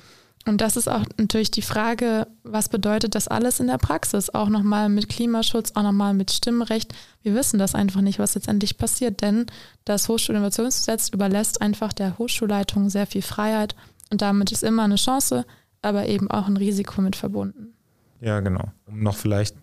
Und 0.46 0.62
das 0.62 0.78
ist 0.78 0.88
auch 0.88 1.04
natürlich 1.18 1.50
die 1.50 1.60
Frage, 1.60 2.26
was 2.42 2.70
bedeutet 2.70 3.14
das 3.14 3.28
alles 3.28 3.60
in 3.60 3.66
der 3.66 3.76
Praxis? 3.76 4.30
Auch 4.30 4.48
nochmal 4.48 4.88
mit 4.88 5.10
Klimaschutz, 5.10 5.72
auch 5.74 5.82
nochmal 5.82 6.14
mit 6.14 6.30
Stimmrecht. 6.30 6.94
Wir 7.22 7.34
wissen 7.34 7.58
das 7.58 7.74
einfach 7.74 8.00
nicht, 8.00 8.18
was 8.18 8.32
jetzt 8.32 8.48
endlich 8.48 8.78
passiert, 8.78 9.20
denn 9.20 9.44
das 9.84 10.08
Hochschulinnovationsgesetz 10.08 11.10
überlässt 11.10 11.60
einfach 11.60 11.92
der 11.92 12.16
Hochschulleitung 12.16 12.88
sehr 12.88 13.06
viel 13.06 13.20
Freiheit 13.20 13.76
und 14.10 14.22
damit 14.22 14.52
ist 14.52 14.64
immer 14.64 14.84
eine 14.84 14.96
Chance, 14.96 15.44
aber 15.82 16.06
eben 16.06 16.30
auch 16.30 16.46
ein 16.46 16.56
Risiko 16.56 17.02
mit 17.02 17.14
verbunden. 17.14 17.74
Ja, 18.22 18.40
genau. 18.40 18.72
Um 18.86 19.02
noch 19.02 19.16
vielleicht 19.16 19.54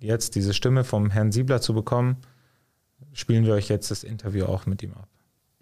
jetzt 0.00 0.34
diese 0.34 0.54
Stimme 0.54 0.82
vom 0.82 1.10
Herrn 1.10 1.30
Siebler 1.30 1.60
zu 1.60 1.72
bekommen, 1.72 2.16
spielen 3.14 3.46
wir 3.46 3.54
euch 3.54 3.68
jetzt 3.68 3.90
das 3.90 4.04
Interview 4.04 4.44
auch 4.44 4.66
mit 4.66 4.82
ihm 4.82 4.92
ab. 4.92 5.08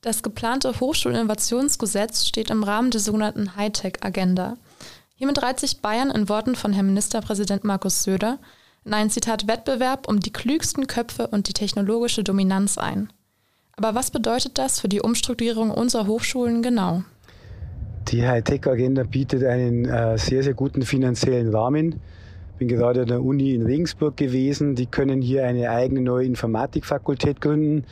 Das 0.01 0.25
geplante 0.25 0.81
Hochschulinnovationsgesetz 0.81 2.27
steht 2.27 2.51
im 2.51 2.65
Rahmen 2.65 2.91
der 2.91 3.01
sogenannten 3.01 3.55
Hightech-Agenda. 3.55 4.57
Hiermit 5.15 5.41
reiht 5.41 5.61
sich 5.61 5.81
Bayern 5.81 6.11
in 6.11 6.29
Worten 6.29 6.57
von 6.57 6.73
Herrn 6.73 6.87
Ministerpräsident 6.87 7.63
Markus 7.63 8.03
Söder 8.03 8.41
in 8.85 8.95
einen 8.95 9.11
Zitat 9.11 9.47
Wettbewerb 9.47 10.09
um 10.09 10.19
die 10.19 10.33
klügsten 10.33 10.89
Köpfe 10.89 11.29
und 11.29 11.47
die 11.47 11.53
technologische 11.53 12.25
Dominanz 12.25 12.79
ein. 12.79 13.13
Aber 13.77 13.95
was 13.95 14.11
bedeutet 14.11 14.59
das 14.59 14.81
für 14.81 14.89
die 14.89 15.01
Umstrukturierung 15.01 15.71
unserer 15.71 16.09
Hochschulen 16.09 16.63
genau? 16.63 17.05
Die 18.09 18.27
Hightech-Agenda 18.27 19.05
bietet 19.05 19.45
einen 19.45 19.85
äh, 19.85 20.19
sehr, 20.19 20.43
sehr 20.43 20.55
guten 20.55 20.83
finanziellen 20.83 21.55
Rahmen. 21.55 22.01
Ich 22.63 22.69
bin 22.69 22.79
gerade 22.79 23.03
an 23.03 23.09
der 23.09 23.23
Uni 23.23 23.55
in 23.55 23.63
Regensburg 23.63 24.17
gewesen. 24.17 24.77
Die 24.77 24.87
können 24.87 25.21
hier 25.21 25.45
eine 25.45 25.71
eigene 25.71 26.01
neue 26.01 26.27
Informatikfakultät 26.27 27.41
gründen 27.41 27.85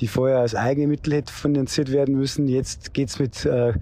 die 0.00 0.08
vorher 0.08 0.38
als 0.38 0.54
eigene 0.54 0.86
Mittel 0.86 1.14
hätte 1.14 1.32
finanziert 1.32 1.92
werden 1.92 2.16
müssen. 2.16 2.48
Jetzt 2.48 2.94
geht 2.94 3.08
es 3.08 3.18
mit 3.18 3.44
äh, 3.44 3.74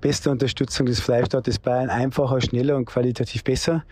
bester 0.00 0.30
Unterstützung 0.30 0.86
des 0.86 1.00
Freistaates 1.00 1.58
Bayern 1.58 1.90
einfacher, 1.90 2.40
schneller 2.40 2.76
und 2.76 2.84
qualitativ 2.84 3.44
besser. 3.44 3.84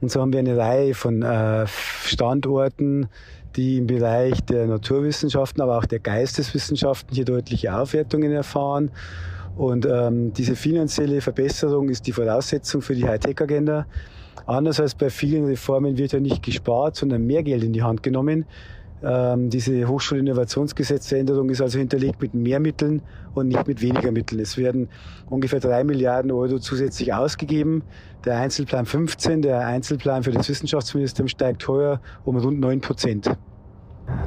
Und 0.00 0.10
so 0.10 0.20
haben 0.20 0.32
wir 0.32 0.40
eine 0.40 0.56
Reihe 0.56 0.94
von 0.94 1.22
äh, 1.22 1.66
Standorten, 1.66 3.08
die 3.56 3.78
im 3.78 3.86
Bereich 3.86 4.40
der 4.44 4.66
Naturwissenschaften, 4.66 5.62
aber 5.62 5.78
auch 5.78 5.86
der 5.86 5.98
Geisteswissenschaften 5.98 7.14
hier 7.14 7.24
deutliche 7.24 7.74
Aufwertungen 7.74 8.32
erfahren. 8.32 8.90
Und 9.56 9.86
ähm, 9.86 10.34
diese 10.34 10.54
finanzielle 10.54 11.22
Verbesserung 11.22 11.88
ist 11.88 12.06
die 12.06 12.12
Voraussetzung 12.12 12.82
für 12.82 12.94
die 12.94 13.08
Hightech-Agenda. 13.08 13.86
Anders 14.44 14.80
als 14.80 14.94
bei 14.94 15.10
vielen 15.10 15.46
Reformen 15.46 15.96
wird 15.96 16.12
ja 16.12 16.20
nicht 16.20 16.42
gespart, 16.42 16.96
sondern 16.96 17.26
mehr 17.26 17.42
Geld 17.42 17.64
in 17.64 17.72
die 17.72 17.82
Hand 17.82 18.02
genommen. 18.02 18.44
Ähm, 19.02 19.50
diese 19.50 19.86
Hochschulinnovationsgesetzänderung 19.88 21.50
ist 21.50 21.60
also 21.60 21.78
hinterlegt 21.78 22.20
mit 22.20 22.34
mehr 22.34 22.60
Mitteln 22.60 23.02
und 23.34 23.48
nicht 23.48 23.66
mit 23.66 23.82
weniger 23.82 24.10
Mitteln. 24.10 24.40
Es 24.40 24.56
werden 24.56 24.88
ungefähr 25.28 25.60
drei 25.60 25.84
Milliarden 25.84 26.30
Euro 26.30 26.58
zusätzlich 26.58 27.12
ausgegeben. 27.12 27.82
Der 28.24 28.38
Einzelplan 28.38 28.86
15, 28.86 29.42
der 29.42 29.66
Einzelplan 29.66 30.22
für 30.22 30.30
das 30.30 30.48
Wissenschaftsministerium 30.48 31.28
steigt 31.28 31.62
teuer 31.62 32.00
um 32.24 32.36
rund 32.36 32.58
neun 32.58 32.80
Prozent. 32.80 33.30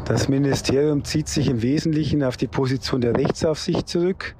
Das 0.05 0.27
Ministerium 0.27 1.03
zieht 1.03 1.27
sich 1.27 1.49
im 1.49 1.61
Wesentlichen 1.61 2.23
auf 2.23 2.37
die 2.37 2.47
Position 2.47 3.01
der 3.01 3.15
Rechtsaufsicht 3.15 3.87
zurück. 3.87 4.35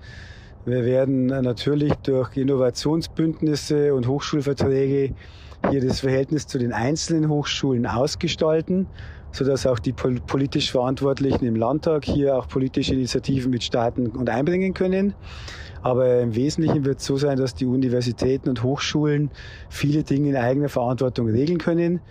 Wir 0.65 0.85
werden 0.85 1.27
natürlich 1.27 1.93
durch 2.03 2.35
Innovationsbündnisse 2.37 3.93
und 3.93 4.07
Hochschulverträge 4.07 5.15
hier 5.69 5.81
das 5.81 5.99
Verhältnis 5.99 6.47
zu 6.47 6.57
den 6.57 6.73
einzelnen 6.73 7.29
Hochschulen 7.29 7.85
ausgestalten, 7.85 8.87
sodass 9.31 9.67
auch 9.67 9.79
die 9.79 9.93
politisch 9.93 10.71
Verantwortlichen 10.71 11.45
im 11.45 11.55
Landtag 11.55 12.05
hier 12.05 12.37
auch 12.37 12.47
politische 12.47 12.93
Initiativen 12.93 13.51
mit 13.51 13.63
starten 13.63 14.07
und 14.07 14.29
einbringen 14.29 14.73
können. 14.73 15.13
Aber 15.81 16.19
im 16.19 16.35
Wesentlichen 16.35 16.85
wird 16.85 16.99
es 16.99 17.05
so 17.05 17.17
sein, 17.17 17.37
dass 17.37 17.55
die 17.55 17.65
Universitäten 17.65 18.49
und 18.49 18.63
Hochschulen 18.63 19.29
viele 19.69 20.03
Dinge 20.03 20.29
in 20.29 20.35
eigener 20.35 20.69
Verantwortung 20.69 21.29
regeln 21.29 21.57
können. 21.57 22.01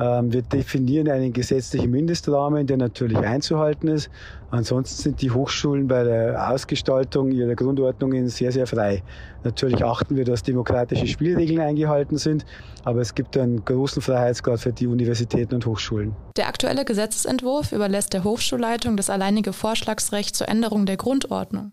Ähm, 0.00 0.32
wir 0.32 0.42
definieren 0.42 1.08
einen 1.08 1.32
gesetzlichen 1.32 1.90
Mindestrahmen, 1.90 2.66
der 2.66 2.76
natürlich 2.76 3.18
einzuhalten 3.18 3.88
ist. 3.88 4.10
Ansonsten 4.50 5.02
sind 5.02 5.22
die 5.22 5.30
Hochschulen 5.30 5.88
bei 5.88 6.04
der 6.04 6.50
Ausgestaltung 6.50 7.30
ihrer 7.30 7.54
Grundordnungen 7.54 8.28
sehr, 8.28 8.52
sehr 8.52 8.66
frei. 8.66 9.02
Natürlich 9.44 9.84
achten 9.84 10.16
wir, 10.16 10.24
dass 10.24 10.42
demokratische 10.42 11.06
Spielregeln 11.06 11.60
eingehalten 11.60 12.18
sind, 12.18 12.44
aber 12.84 13.00
es 13.00 13.14
gibt 13.14 13.36
einen 13.36 13.64
großen 13.64 14.02
Freiheitsgrad 14.02 14.60
für 14.60 14.72
die 14.72 14.86
Universitäten 14.86 15.56
und 15.56 15.66
Hochschulen. 15.66 16.14
Der 16.36 16.48
aktuelle 16.48 16.84
Gesetzentwurf 16.84 17.72
überlässt 17.72 18.12
der 18.12 18.24
Hochschulleitung 18.24 18.96
das 18.96 19.10
alleinige 19.10 19.52
Vorschlagsrecht 19.52 20.34
zur 20.34 20.48
Änderung 20.48 20.86
der 20.86 20.96
Grundordnung. 20.96 21.72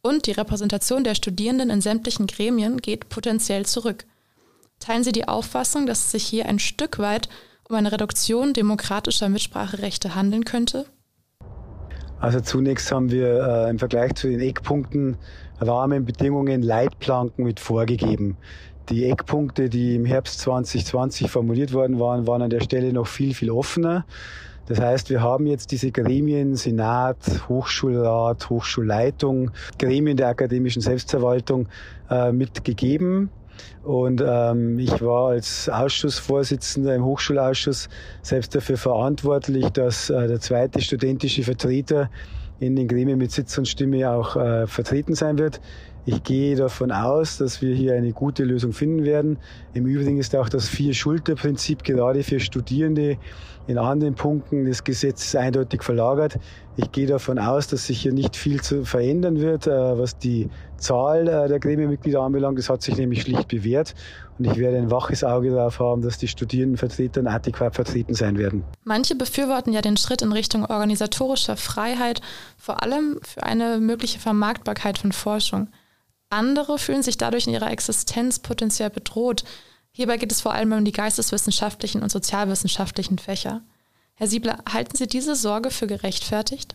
Und 0.00 0.26
die 0.26 0.32
Repräsentation 0.32 1.04
der 1.04 1.14
Studierenden 1.14 1.70
in 1.70 1.80
sämtlichen 1.80 2.26
Gremien 2.26 2.78
geht 2.78 3.08
potenziell 3.08 3.66
zurück. 3.66 4.04
Teilen 4.80 5.04
Sie 5.04 5.12
die 5.12 5.28
Auffassung, 5.28 5.86
dass 5.86 6.00
es 6.00 6.10
sich 6.10 6.24
hier 6.24 6.46
ein 6.46 6.58
Stück 6.58 6.98
weit 6.98 7.28
um 7.72 7.78
eine 7.78 7.90
Reduktion 7.90 8.52
demokratischer 8.52 9.28
Mitspracherechte 9.28 10.14
handeln 10.14 10.44
könnte? 10.44 10.84
Also 12.20 12.40
zunächst 12.40 12.92
haben 12.92 13.10
wir 13.10 13.66
äh, 13.66 13.70
im 13.70 13.78
Vergleich 13.78 14.14
zu 14.14 14.28
den 14.28 14.40
Eckpunkten 14.40 15.16
Rahmenbedingungen, 15.60 16.62
Leitplanken 16.62 17.44
mit 17.44 17.58
vorgegeben. 17.58 18.36
Die 18.90 19.06
Eckpunkte, 19.06 19.68
die 19.68 19.96
im 19.96 20.04
Herbst 20.04 20.40
2020 20.40 21.30
formuliert 21.30 21.72
worden 21.72 21.98
waren, 21.98 22.26
waren 22.26 22.42
an 22.42 22.50
der 22.50 22.60
Stelle 22.60 22.92
noch 22.92 23.06
viel, 23.06 23.34
viel 23.34 23.50
offener. 23.50 24.04
Das 24.66 24.80
heißt, 24.80 25.10
wir 25.10 25.22
haben 25.22 25.46
jetzt 25.46 25.72
diese 25.72 25.90
Gremien, 25.90 26.54
Senat, 26.54 27.16
Hochschulrat, 27.48 28.48
Hochschulleitung, 28.50 29.50
Gremien 29.78 30.16
der 30.16 30.28
akademischen 30.28 30.82
Selbstverwaltung 30.82 31.68
äh, 32.10 32.32
mitgegeben. 32.32 33.30
Und 33.82 34.22
ähm, 34.24 34.78
ich 34.78 35.00
war 35.02 35.30
als 35.30 35.68
Ausschussvorsitzender 35.68 36.94
im 36.94 37.04
Hochschulausschuss 37.04 37.88
selbst 38.22 38.54
dafür 38.54 38.76
verantwortlich, 38.76 39.68
dass 39.70 40.10
äh, 40.10 40.28
der 40.28 40.40
zweite 40.40 40.80
studentische 40.80 41.42
Vertreter 41.42 42.10
in 42.60 42.76
den 42.76 42.86
Gremien 42.86 43.18
mit 43.18 43.32
Sitz 43.32 43.58
und 43.58 43.66
Stimme 43.66 44.08
auch 44.08 44.36
äh, 44.36 44.66
vertreten 44.66 45.14
sein 45.14 45.36
wird. 45.38 45.60
Ich 46.04 46.24
gehe 46.24 46.56
davon 46.56 46.90
aus, 46.90 47.38
dass 47.38 47.62
wir 47.62 47.76
hier 47.76 47.94
eine 47.94 48.12
gute 48.12 48.42
Lösung 48.42 48.72
finden 48.72 49.04
werden. 49.04 49.38
Im 49.72 49.86
Übrigen 49.86 50.18
ist 50.18 50.34
auch 50.34 50.48
das 50.48 50.68
Vier-Schulter-Prinzip 50.68 51.84
gerade 51.84 52.24
für 52.24 52.40
Studierende 52.40 53.18
in 53.68 53.78
anderen 53.78 54.16
Punkten 54.16 54.64
des 54.64 54.82
Gesetzes 54.82 55.36
eindeutig 55.36 55.84
verlagert. 55.84 56.40
Ich 56.76 56.90
gehe 56.90 57.06
davon 57.06 57.38
aus, 57.38 57.68
dass 57.68 57.86
sich 57.86 58.00
hier 58.00 58.12
nicht 58.12 58.34
viel 58.34 58.60
zu 58.60 58.84
verändern 58.84 59.40
wird, 59.40 59.68
äh, 59.68 59.70
was 59.70 60.18
die 60.18 60.48
Zahl 60.76 61.28
äh, 61.28 61.46
der 61.46 61.60
Gremienmitglieder 61.60 62.20
anbelangt. 62.20 62.58
Das 62.58 62.68
hat 62.68 62.82
sich 62.82 62.96
nämlich 62.96 63.22
schlicht 63.22 63.46
bewährt. 63.46 63.94
Und 64.38 64.46
ich 64.46 64.58
werde 64.58 64.78
ein 64.78 64.90
waches 64.90 65.22
Auge 65.22 65.50
darauf 65.50 65.78
haben, 65.78 66.02
dass 66.02 66.18
die 66.18 66.26
Studierendenvertreter 66.26 67.24
adäquat 67.24 67.76
vertreten 67.76 68.14
sein 68.14 68.38
werden. 68.38 68.64
Manche 68.82 69.14
befürworten 69.14 69.72
ja 69.72 69.82
den 69.82 69.96
Schritt 69.96 70.22
in 70.22 70.32
Richtung 70.32 70.64
organisatorischer 70.64 71.56
Freiheit, 71.56 72.20
vor 72.56 72.82
allem 72.82 73.20
für 73.22 73.44
eine 73.44 73.78
mögliche 73.78 74.18
Vermarktbarkeit 74.18 74.98
von 74.98 75.12
Forschung. 75.12 75.68
Andere 76.32 76.78
fühlen 76.78 77.02
sich 77.02 77.18
dadurch 77.18 77.46
in 77.46 77.52
ihrer 77.52 77.70
Existenz 77.70 78.38
potenziell 78.38 78.90
bedroht. 78.90 79.44
Hierbei 79.90 80.16
geht 80.16 80.32
es 80.32 80.40
vor 80.40 80.54
allem 80.54 80.72
um 80.72 80.84
die 80.84 80.92
geisteswissenschaftlichen 80.92 82.02
und 82.02 82.10
sozialwissenschaftlichen 82.10 83.18
Fächer. 83.18 83.60
Herr 84.14 84.26
Siebler, 84.26 84.58
halten 84.72 84.96
Sie 84.96 85.06
diese 85.06 85.36
Sorge 85.36 85.70
für 85.70 85.86
gerechtfertigt? 85.86 86.74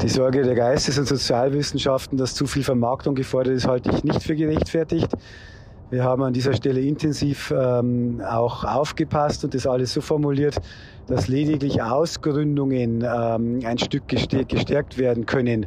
Die 0.00 0.08
Sorge 0.08 0.42
der 0.42 0.54
Geistes- 0.54 0.98
und 0.98 1.06
Sozialwissenschaften, 1.06 2.18
dass 2.18 2.34
zu 2.34 2.46
viel 2.46 2.64
Vermarktung 2.64 3.14
gefordert 3.14 3.54
ist, 3.54 3.66
halte 3.66 3.90
ich 3.90 4.04
nicht 4.04 4.22
für 4.22 4.36
gerechtfertigt. 4.36 5.08
Wir 5.90 6.04
haben 6.04 6.22
an 6.22 6.32
dieser 6.32 6.54
Stelle 6.54 6.80
intensiv 6.80 7.52
ähm, 7.54 8.22
auch 8.26 8.64
aufgepasst 8.64 9.44
und 9.44 9.54
das 9.54 9.66
alles 9.66 9.92
so 9.92 10.00
formuliert, 10.00 10.56
dass 11.06 11.28
lediglich 11.28 11.82
Ausgründungen 11.82 13.02
ähm, 13.02 13.60
ein 13.64 13.78
Stück 13.78 14.08
gestärkt 14.08 14.98
werden 14.98 15.26
können. 15.26 15.66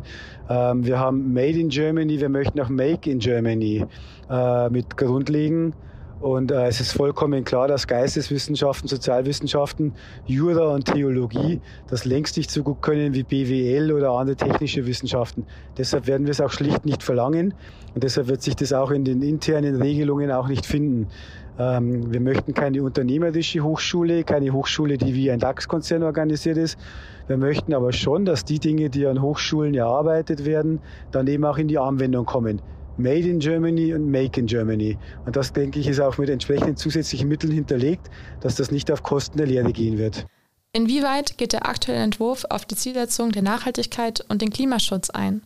Ähm, 0.49 0.85
wir 0.85 0.99
haben 0.99 1.33
Made 1.33 1.59
in 1.59 1.69
Germany, 1.69 2.19
wir 2.19 2.29
möchten 2.29 2.59
auch 2.59 2.69
Make 2.69 3.09
in 3.09 3.19
Germany 3.19 3.85
äh, 4.29 4.69
mit 4.69 4.97
grundlegen. 4.97 5.73
Und 6.21 6.51
äh, 6.51 6.67
es 6.67 6.79
ist 6.79 6.93
vollkommen 6.93 7.43
klar, 7.43 7.67
dass 7.67 7.87
Geisteswissenschaften, 7.87 8.87
Sozialwissenschaften, 8.87 9.93
Jura 10.25 10.73
und 10.73 10.85
Theologie 10.85 11.61
das 11.87 12.05
längst 12.05 12.37
nicht 12.37 12.49
so 12.49 12.63
gut 12.63 12.81
können 12.81 13.13
wie 13.13 13.23
BWL 13.23 13.91
oder 13.91 14.11
andere 14.11 14.37
technische 14.37 14.85
Wissenschaften. 14.85 15.45
Deshalb 15.77 16.07
werden 16.07 16.25
wir 16.25 16.31
es 16.31 16.41
auch 16.41 16.51
schlicht 16.51 16.85
nicht 16.85 17.03
verlangen 17.03 17.53
und 17.93 18.03
deshalb 18.03 18.27
wird 18.27 18.41
sich 18.41 18.55
das 18.55 18.71
auch 18.71 18.91
in 18.91 19.03
den 19.03 19.21
internen 19.21 19.81
Regelungen 19.81 20.31
auch 20.31 20.47
nicht 20.47 20.65
finden. 20.65 21.07
Ähm, 21.57 22.11
wir 22.11 22.19
möchten 22.19 22.53
keine 22.53 22.83
unternehmerische 22.83 23.61
Hochschule, 23.61 24.23
keine 24.23 24.51
Hochschule, 24.51 24.97
die 24.97 25.13
wie 25.13 25.31
ein 25.31 25.39
DAX-Konzern 25.39 26.03
organisiert 26.03 26.57
ist. 26.57 26.77
Wir 27.27 27.37
möchten 27.37 27.73
aber 27.73 27.93
schon, 27.93 28.25
dass 28.25 28.43
die 28.45 28.59
Dinge, 28.59 28.89
die 28.89 29.07
an 29.07 29.21
Hochschulen 29.21 29.73
erarbeitet 29.73 30.45
werden, 30.45 30.79
dann 31.11 31.27
eben 31.27 31.45
auch 31.45 31.57
in 31.57 31.67
die 31.67 31.77
Anwendung 31.77 32.25
kommen. 32.25 32.61
Made 32.97 33.27
in 33.27 33.39
Germany 33.39 33.93
und 33.93 34.09
Make 34.09 34.39
in 34.39 34.45
Germany. 34.45 34.97
Und 35.25 35.35
das, 35.35 35.51
denke 35.51 35.79
ich, 35.79 35.87
ist 35.87 35.99
auch 35.99 36.17
mit 36.17 36.29
entsprechenden 36.29 36.77
zusätzlichen 36.77 37.27
Mitteln 37.27 37.51
hinterlegt, 37.51 38.09
dass 38.41 38.55
das 38.55 38.71
nicht 38.71 38.91
auf 38.91 39.03
Kosten 39.03 39.37
der 39.37 39.47
Lehre 39.47 39.73
gehen 39.73 39.97
wird. 39.97 40.25
Inwieweit 40.71 41.37
geht 41.37 41.53
der 41.53 41.67
aktuelle 41.67 42.01
Entwurf 42.01 42.45
auf 42.49 42.65
die 42.65 42.75
Zielsetzung 42.75 43.31
der 43.31 43.43
Nachhaltigkeit 43.43 44.23
und 44.27 44.41
den 44.41 44.49
Klimaschutz 44.49 45.09
ein? 45.09 45.41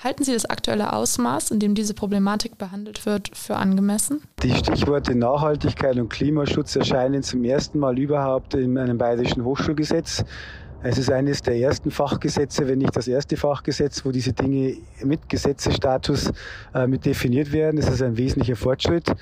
Halten 0.00 0.22
Sie 0.22 0.32
das 0.32 0.46
aktuelle 0.46 0.92
Ausmaß, 0.92 1.50
in 1.50 1.58
dem 1.58 1.74
diese 1.74 1.92
Problematik 1.92 2.56
behandelt 2.56 3.04
wird, 3.04 3.36
für 3.36 3.56
angemessen? 3.56 4.22
Die 4.44 4.54
Stichworte 4.54 5.16
Nachhaltigkeit 5.16 5.96
und 5.96 6.08
Klimaschutz 6.08 6.76
erscheinen 6.76 7.24
zum 7.24 7.42
ersten 7.42 7.80
Mal 7.80 7.98
überhaupt 7.98 8.54
in 8.54 8.78
einem 8.78 8.96
bayerischen 8.96 9.44
Hochschulgesetz. 9.44 10.24
Es 10.84 10.98
ist 10.98 11.10
eines 11.10 11.42
der 11.42 11.56
ersten 11.56 11.90
Fachgesetze, 11.90 12.68
wenn 12.68 12.78
nicht 12.78 12.94
das 12.94 13.08
erste 13.08 13.36
Fachgesetz, 13.36 14.04
wo 14.04 14.12
diese 14.12 14.32
Dinge 14.32 14.76
mit 15.02 15.28
Gesetzesstatus 15.28 16.30
äh, 16.72 16.86
mit 16.86 17.04
definiert 17.04 17.50
werden. 17.50 17.78
Das 17.80 17.90
ist 17.90 18.00
ein 18.00 18.16
wesentlicher 18.16 18.54
Fortschritt. 18.54 19.12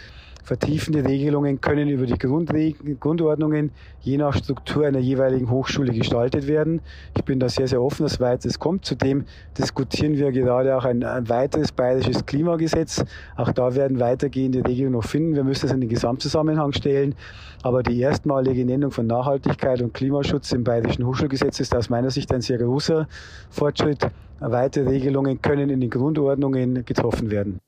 Vertiefende 0.47 1.05
Regelungen 1.05 1.61
können 1.61 1.89
über 1.89 2.07
die 2.07 2.17
Grundordnungen 2.17 3.73
je 4.01 4.17
nach 4.17 4.37
Struktur 4.37 4.87
einer 4.87 5.01
jeweiligen 5.01 5.51
Hochschule 5.51 5.93
gestaltet 5.93 6.47
werden. 6.47 6.83
Ich 7.17 7.25
bin 7.25 7.41
da 7.41 7.49
sehr, 7.49 7.67
sehr 7.67 7.83
offen, 7.83 8.05
dass 8.05 8.21
weit 8.21 8.45
es 8.45 8.61
kommt. 8.61 8.85
Zudem 8.85 9.25
diskutieren 9.59 10.17
wir 10.17 10.31
gerade 10.31 10.77
auch 10.77 10.85
ein, 10.85 11.03
ein 11.03 11.29
weiteres 11.29 11.73
bayerisches 11.73 12.25
Klimagesetz. 12.27 13.05
Auch 13.35 13.51
da 13.51 13.75
werden 13.75 13.99
weitergehende 13.99 14.65
Regelungen 14.65 14.93
noch 14.93 15.05
finden. 15.05 15.35
Wir 15.35 15.43
müssen 15.43 15.67
es 15.67 15.73
in 15.73 15.81
den 15.81 15.91
Gesamtzusammenhang 15.91 16.73
stellen. 16.73 17.17
Aber 17.65 17.83
die 17.83 17.99
erstmalige 17.99 18.65
Nennung 18.65 18.93
von 18.93 19.09
Nachhaltigkeit 19.09 19.83
und 19.83 19.95
Klimaschutz 19.95 20.53
im 20.53 20.63
bayerischen 20.63 21.05
Hochschulgesetz 21.05 21.59
ist 21.59 21.75
aus 21.75 21.91
meiner 21.91 22.11
Sicht 22.13 22.33
ein 22.33 22.41
sehr 22.41 22.59
großer 22.59 23.09
Fortschritt. 23.51 24.07
Weitere 24.39 24.91
Regelungen 24.91 25.43
können 25.43 25.71
in 25.71 25.81
den 25.81 25.91
Grundordnungen 25.91 26.85
getroffen 26.85 27.33
werden. 27.33 27.59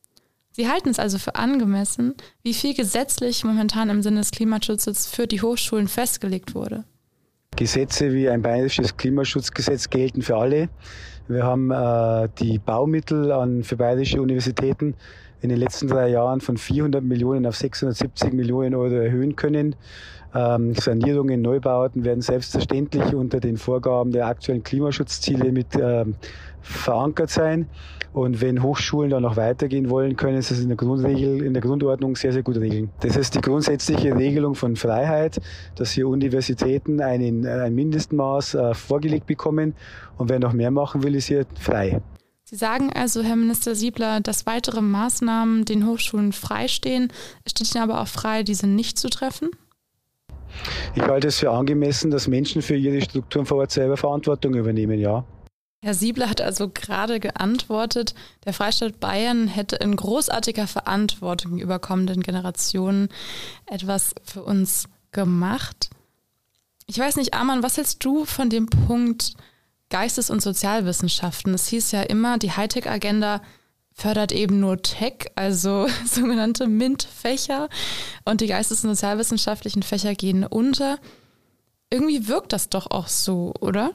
Sie 0.52 0.68
halten 0.68 0.88
es 0.88 0.98
also 0.98 1.18
für 1.18 1.36
angemessen, 1.36 2.14
wie 2.42 2.54
viel 2.54 2.74
gesetzlich 2.74 3.44
momentan 3.44 3.90
im 3.90 4.02
Sinne 4.02 4.20
des 4.20 4.30
Klimaschutzes 4.30 5.06
für 5.06 5.26
die 5.26 5.40
Hochschulen 5.40 5.88
festgelegt 5.88 6.54
wurde. 6.54 6.84
Gesetze 7.56 8.12
wie 8.12 8.28
ein 8.28 8.42
bayerisches 8.42 8.96
Klimaschutzgesetz 8.96 9.90
gelten 9.90 10.22
für 10.22 10.36
alle. 10.36 10.68
Wir 11.28 11.44
haben 11.44 11.70
äh, 11.70 12.28
die 12.38 12.58
Baumittel 12.58 13.32
an, 13.32 13.62
für 13.62 13.76
bayerische 13.76 14.22
Universitäten 14.22 14.94
in 15.40 15.50
den 15.50 15.58
letzten 15.58 15.88
drei 15.88 16.08
Jahren 16.08 16.40
von 16.40 16.56
400 16.56 17.02
Millionen 17.04 17.46
auf 17.46 17.56
670 17.56 18.32
Millionen 18.32 18.74
Euro 18.74 18.94
erhöhen 18.94 19.36
können. 19.36 19.76
Ähm, 20.34 20.74
Sanierungen, 20.74 21.40
Neubauten 21.40 22.04
werden 22.04 22.20
selbstverständlich 22.20 23.14
unter 23.14 23.40
den 23.40 23.56
Vorgaben 23.56 24.12
der 24.12 24.26
aktuellen 24.26 24.62
Klimaschutzziele 24.62 25.52
mit 25.52 25.68
ähm, 25.80 26.16
verankert 26.60 27.30
sein. 27.30 27.66
Und 28.12 28.40
wenn 28.40 28.62
Hochschulen 28.62 29.10
dann 29.10 29.22
noch 29.22 29.36
weitergehen 29.36 29.90
wollen, 29.90 30.16
können 30.16 30.40
sie 30.42 30.54
es 30.54 30.60
in 30.60 30.68
der 30.68 30.76
Grundregel, 30.76 31.42
in 31.42 31.52
der 31.52 31.62
Grundordnung 31.62 32.16
sehr, 32.16 32.32
sehr 32.32 32.42
gut 32.42 32.56
regeln. 32.56 32.90
Das 33.00 33.16
ist 33.16 33.34
die 33.34 33.40
grundsätzliche 33.40 34.16
Regelung 34.16 34.54
von 34.54 34.76
Freiheit, 34.76 35.40
dass 35.76 35.92
hier 35.92 36.08
Universitäten 36.08 37.00
einen, 37.00 37.46
ein 37.46 37.74
Mindestmaß 37.74 38.54
äh, 38.54 38.74
vorgelegt 38.74 39.26
bekommen. 39.26 39.74
Und 40.16 40.30
wer 40.30 40.38
noch 40.38 40.52
mehr 40.52 40.70
machen 40.70 41.02
will, 41.02 41.14
ist 41.14 41.26
hier 41.26 41.46
frei. 41.60 42.00
Sie 42.44 42.56
sagen 42.56 42.90
also, 42.94 43.22
Herr 43.22 43.36
Minister 43.36 43.74
Siebler, 43.74 44.20
dass 44.20 44.46
weitere 44.46 44.80
Maßnahmen 44.80 45.66
den 45.66 45.86
Hochschulen 45.86 46.32
freistehen. 46.32 47.12
Steht 47.46 47.74
Ihnen 47.74 47.84
aber 47.84 48.00
auch 48.00 48.08
frei, 48.08 48.42
diese 48.42 48.66
nicht 48.66 48.98
zu 48.98 49.10
treffen? 49.10 49.50
Ich 50.94 51.02
halte 51.02 51.28
es 51.28 51.38
für 51.38 51.50
angemessen, 51.50 52.10
dass 52.10 52.26
Menschen 52.26 52.62
für 52.62 52.74
ihre 52.74 53.02
Strukturen 53.02 53.44
vor 53.44 53.58
Ort 53.58 53.70
selber 53.70 53.98
Verantwortung 53.98 54.54
übernehmen, 54.54 54.98
ja. 54.98 55.24
Herr 55.80 55.94
Siebler 55.94 56.28
hat 56.28 56.40
also 56.40 56.68
gerade 56.68 57.20
geantwortet, 57.20 58.14
der 58.44 58.52
Freistaat 58.52 58.98
Bayern 58.98 59.46
hätte 59.46 59.76
in 59.76 59.94
großartiger 59.94 60.66
Verantwortung 60.66 61.58
über 61.58 61.78
kommenden 61.78 62.22
Generationen 62.22 63.08
etwas 63.66 64.14
für 64.24 64.42
uns 64.42 64.88
gemacht. 65.12 65.90
Ich 66.86 66.98
weiß 66.98 67.16
nicht, 67.16 67.34
Arman, 67.34 67.62
was 67.62 67.76
hältst 67.76 68.04
du 68.04 68.24
von 68.24 68.50
dem 68.50 68.66
Punkt 68.66 69.34
Geistes- 69.88 70.30
und 70.30 70.42
Sozialwissenschaften? 70.42 71.54
Es 71.54 71.68
hieß 71.68 71.92
ja 71.92 72.02
immer, 72.02 72.38
die 72.38 72.52
Hightech-Agenda 72.52 73.40
fördert 73.92 74.32
eben 74.32 74.58
nur 74.58 74.82
Tech, 74.82 75.30
also 75.36 75.86
sogenannte 76.06 76.66
MINT-Fächer, 76.66 77.68
und 78.24 78.40
die 78.40 78.46
geistes- 78.48 78.82
und 78.84 78.90
sozialwissenschaftlichen 78.90 79.82
Fächer 79.82 80.14
gehen 80.14 80.44
unter. 80.44 80.98
Irgendwie 81.90 82.26
wirkt 82.26 82.52
das 82.52 82.68
doch 82.68 82.90
auch 82.90 83.08
so, 83.08 83.54
oder? 83.60 83.92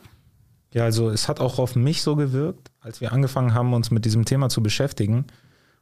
Ja, 0.73 0.85
also 0.85 1.11
es 1.11 1.29
hat 1.29 1.39
auch 1.39 1.59
auf 1.59 1.75
mich 1.75 2.01
so 2.01 2.15
gewirkt, 2.15 2.71
als 2.81 2.99
wir 2.99 3.13
angefangen 3.13 3.53
haben, 3.53 3.73
uns 3.73 3.91
mit 3.91 4.05
diesem 4.05 4.25
Thema 4.25 4.49
zu 4.49 4.63
beschäftigen. 4.63 5.25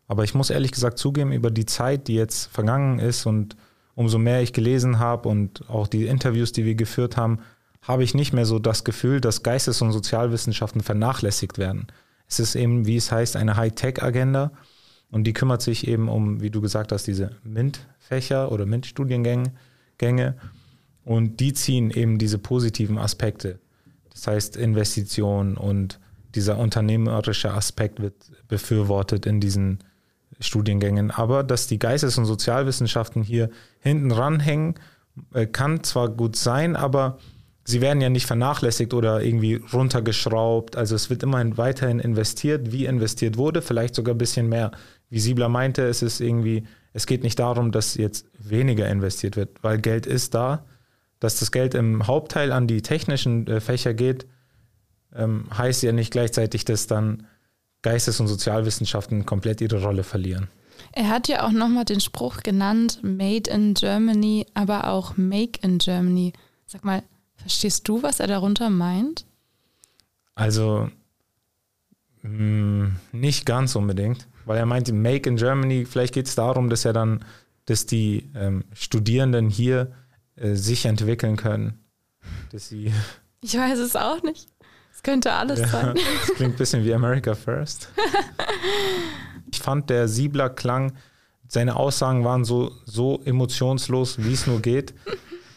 Aber 0.08 0.26
ich 0.26 0.36
muss 0.36 0.50
ehrlich 0.50 0.74
gesagt 0.74 0.98
zugeben, 0.98 1.32
über 1.32 1.50
die 1.50 1.66
Zeit, 1.66 2.10
die 2.10 2.16
jetzt 2.16 2.52
vergangen 2.52 3.00
ist 3.00 3.26
und 3.26 3.56
umso 3.96 4.18
mehr 4.18 4.42
ich 4.42 4.52
gelesen 4.52 5.00
habe 5.00 5.30
und 5.30 5.70
auch 5.70 5.88
die 5.88 6.08
Interviews, 6.08 6.52
die 6.52 6.66
wir 6.66 6.76
geführt 6.76 7.16
haben, 7.16 7.40
habe 7.82 8.04
ich 8.04 8.14
nicht 8.14 8.34
mehr 8.34 8.46
so 8.46 8.60
das 8.60 8.84
Gefühl, 8.84 9.22
dass 9.22 9.44
Geistes- 9.44 9.82
und 9.82 9.94
Sozialwissenschaften 9.94 10.82
vernachlässigt 10.82 11.58
werden. 11.58 11.88
Es 12.28 12.40
ist 12.40 12.56
eben, 12.56 12.86
wie 12.86 12.98
es 12.98 13.12
heißt, 13.12 13.38
eine 13.38 13.56
High-Tech-Agenda 13.56 14.52
und 15.10 15.24
die 15.24 15.34
kümmert 15.34 15.62
sich 15.62 15.88
eben 15.88 16.10
um, 16.10 16.42
wie 16.42 16.50
du 16.50 16.60
gesagt 16.60 16.92
hast, 16.92 17.08
diese 17.08 17.32
MINT-Fächer 17.44 18.52
oder 18.52 18.66
MINT-Studiengänge 18.66 20.36
und 21.06 21.40
die 21.40 21.54
ziehen 21.54 21.92
eben 21.92 22.18
diese 22.18 22.38
positiven 22.38 22.98
Aspekte 22.98 23.61
das 24.14 24.28
heißt, 24.28 24.58
Investition 24.58 25.58
und 25.58 26.00
dieser 26.36 26.58
unternehmerische 26.58 27.54
Aspekt 27.54 28.02
wird 28.02 28.16
befürwortet 28.48 29.26
in 29.26 29.40
diesen 29.40 29.80
Studiengängen. 30.40 31.12
Aber 31.12 31.44
dass 31.44 31.68
die 31.68 31.80
Geistes- 31.80 32.18
und 32.18 32.26
Sozialwissenschaften 32.26 33.24
hier 33.24 33.50
hinten 33.80 34.12
ranhängen, 34.12 34.76
äh, 35.34 35.46
kann 35.46 35.84
zwar 35.84 36.10
gut 36.10 36.36
sein, 36.36 36.76
aber 36.76 37.18
sie 37.64 37.82
werden 37.82 38.02
ja 38.02 38.10
nicht 38.10 38.26
vernachlässigt 38.26 38.94
oder 38.94 39.22
irgendwie 39.22 39.56
runtergeschraubt. 39.56 40.76
Also 40.76 40.96
es 40.96 41.10
wird 41.10 41.24
immerhin 41.24 41.58
weiterhin 41.58 42.00
investiert, 42.00 42.72
wie 42.72 42.86
investiert 42.86 43.38
wurde, 43.38 43.62
vielleicht 43.62 43.96
sogar 43.96 44.16
ein 44.16 44.20
bisschen 44.20 44.50
mehr. 44.50 44.72
Wie 45.10 45.20
Siebler 45.20 45.50
meinte, 45.50 45.84
es 45.84 46.02
ist 46.02 46.22
irgendwie, 46.22 46.64
es 46.94 47.06
geht 47.06 47.24
nicht 47.24 47.40
darum, 47.40 47.72
dass 47.72 47.96
jetzt 47.96 48.26
weniger 48.40 48.88
investiert 48.88 49.36
wird, 49.36 49.62
weil 49.64 49.80
Geld 49.80 50.06
ist 50.06 50.34
da 50.34 50.66
dass 51.22 51.40
das 51.40 51.52
Geld 51.52 51.76
im 51.76 52.08
Hauptteil 52.08 52.52
an 52.52 52.68
die 52.68 52.82
technischen 52.82 53.48
äh, 53.48 53.62
Fächer 53.62 53.94
geht, 53.94 54.26
ähm, 55.16 55.46
heißt 55.56 55.84
ja 55.84 55.94
nicht 55.94 56.12
gleichzeitig, 56.12 56.66
dass 56.66 56.88
dann 56.88 57.28
Geistes- 57.84 58.20
und 58.20 58.28
Sozialwissenschaften 58.28 59.26
komplett 59.26 59.62
ihre 59.62 59.82
Rolle 59.82 60.04
verlieren. 60.04 60.50
Er 60.94 61.10
hat 61.10 61.28
ja 61.28 61.46
auch 61.46 61.52
nochmal 61.52 61.86
den 61.86 62.02
Spruch 62.02 62.38
genannt, 62.38 63.00
Made 63.04 63.50
in 63.50 63.76
Germany, 63.76 64.48
aber 64.56 64.88
auch 64.88 65.16
Make 65.16 65.60
in 65.62 65.78
Germany. 65.78 66.34
Sag 66.66 66.84
mal, 66.84 67.04
verstehst 67.36 67.88
du, 67.88 68.02
was 68.02 68.20
er 68.20 68.28
darunter 68.28 68.72
meint? 68.72 69.26
Also 70.34 70.90
mh, 72.24 72.30
mm, 72.30 72.96
nicht 73.12 73.46
ganz 73.46 73.76
unbedingt, 73.76 74.28
weil 74.46 74.58
er 74.58 74.66
meint, 74.66 74.92
Make 74.92 75.30
in 75.30 75.36
Germany, 75.36 75.86
vielleicht 75.86 76.16
geht 76.16 76.28
es 76.28 76.34
darum, 76.34 76.70
dass 76.72 76.84
er 76.84 76.94
dann, 76.94 77.24
dass 77.66 77.86
die 77.86 78.32
ähm, 78.34 78.64
Studierenden 78.74 79.50
hier 79.50 79.92
äh, 80.42 80.56
sich 80.56 80.86
entwickeln 80.86 81.38
können. 81.38 81.80
Dass 82.52 82.70
sie 82.70 82.94
ich 83.42 83.58
weiß 83.58 83.80
es 83.80 83.96
auch 83.96 84.22
nicht. 84.24 84.48
Es 84.94 85.04
könnte 85.04 85.34
alles 85.34 85.60
ja, 85.60 85.68
sein. 85.68 85.96
Das 85.96 86.36
klingt 86.36 86.56
ein 86.56 86.58
bisschen 86.58 86.84
wie 86.84 86.94
America 86.94 87.34
First. 87.34 87.90
ich 89.52 89.60
fand, 89.60 89.90
der 89.90 90.08
Siebler 90.08 90.50
klang, 90.50 90.94
seine 91.48 91.76
Aussagen 91.76 92.24
waren 92.24 92.46
so, 92.46 92.72
so 92.86 93.22
emotionslos, 93.26 94.24
wie 94.24 94.34
es 94.34 94.48
nur 94.48 94.62
geht. 94.62 94.94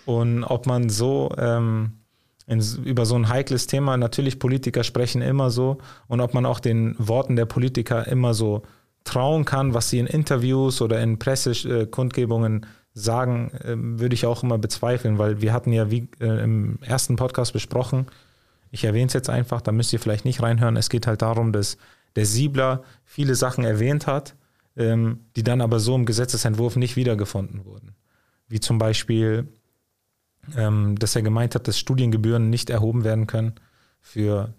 Und 0.06 0.44
ob 0.44 0.66
man 0.66 0.88
so 0.88 1.30
ähm, 1.36 1.98
in, 2.46 2.62
über 2.84 3.06
so 3.06 3.16
ein 3.16 3.28
heikles 3.28 3.66
Thema, 3.66 3.96
natürlich 3.96 4.38
Politiker 4.38 4.84
sprechen 4.84 5.22
immer 5.22 5.50
so, 5.50 5.78
und 6.08 6.20
ob 6.20 6.34
man 6.34 6.46
auch 6.46 6.60
den 6.60 6.94
Worten 6.98 7.36
der 7.36 7.46
Politiker 7.46 8.06
immer 8.06 8.34
so 8.34 8.62
trauen 9.04 9.44
kann, 9.44 9.74
was 9.74 9.90
sie 9.90 9.98
in 9.98 10.06
Interviews 10.06 10.80
oder 10.80 11.00
in 11.02 11.18
Pressekundgebungen 11.18 12.66
sagen, 12.94 13.50
äh, 13.50 13.74
würde 13.76 14.14
ich 14.14 14.24
auch 14.24 14.42
immer 14.42 14.56
bezweifeln, 14.56 15.18
weil 15.18 15.40
wir 15.40 15.52
hatten 15.52 15.72
ja 15.72 15.90
wie 15.90 16.08
äh, 16.20 16.42
im 16.42 16.78
ersten 16.80 17.16
Podcast 17.16 17.52
besprochen, 17.52 18.06
ich 18.70 18.84
erwähne 18.84 19.06
es 19.06 19.12
jetzt 19.12 19.30
einfach, 19.30 19.60
da 19.60 19.70
müsst 19.70 19.92
ihr 19.92 20.00
vielleicht 20.00 20.24
nicht 20.24 20.42
reinhören. 20.42 20.76
Es 20.76 20.90
geht 20.90 21.06
halt 21.06 21.22
darum, 21.22 21.52
dass 21.52 21.76
der 22.16 22.26
Siebler 22.26 22.82
viele 23.04 23.36
Sachen 23.36 23.64
erwähnt 23.64 24.08
hat, 24.08 24.34
ähm, 24.76 25.20
die 25.36 25.44
dann 25.44 25.60
aber 25.60 25.78
so 25.78 25.94
im 25.94 26.06
Gesetzesentwurf 26.06 26.74
nicht 26.74 26.96
wiedergefunden 26.96 27.64
wurden. 27.64 27.94
Wie 28.48 28.58
zum 28.58 28.78
Beispiel, 28.78 29.46
ähm, 30.56 30.96
dass 30.98 31.14
er 31.14 31.22
gemeint 31.22 31.54
hat, 31.54 31.68
dass 31.68 31.78
Studiengebühren 31.78 32.50
nicht 32.50 32.68
erhoben 32.68 33.04
werden 33.04 33.28
können 33.28 33.54
für 34.00 34.54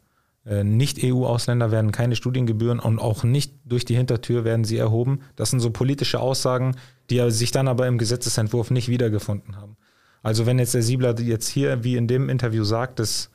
Nicht-EU-Ausländer 0.45 1.71
werden 1.71 1.91
keine 1.91 2.15
Studiengebühren 2.15 2.79
und 2.79 2.99
auch 2.99 3.23
nicht 3.23 3.53
durch 3.65 3.83
die 3.83 3.95
Hintertür 3.95 4.45
werden 4.45 4.63
sie 4.63 4.77
erhoben. 4.77 5.21
Das 5.35 5.49
sind 5.49 5.59
so 5.59 5.71
politische 5.71 6.19
Aussagen, 6.19 6.75
die 7.09 7.31
sich 7.31 7.51
dann 7.51 7.67
aber 7.67 7.87
im 7.87 7.97
Gesetzesentwurf 7.97 8.69
nicht 8.69 8.87
wiedergefunden 8.87 9.55
haben. 9.55 9.75
Also 10.21 10.45
wenn 10.45 10.59
jetzt 10.59 10.75
der 10.75 10.83
Siebler 10.83 11.19
jetzt 11.19 11.47
hier, 11.47 11.83
wie 11.83 11.97
in 11.97 12.07
dem 12.07 12.29
Interview 12.29 12.63
sagt, 12.63 12.99
dass, 12.99 13.31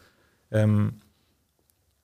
ähm, 0.52 1.00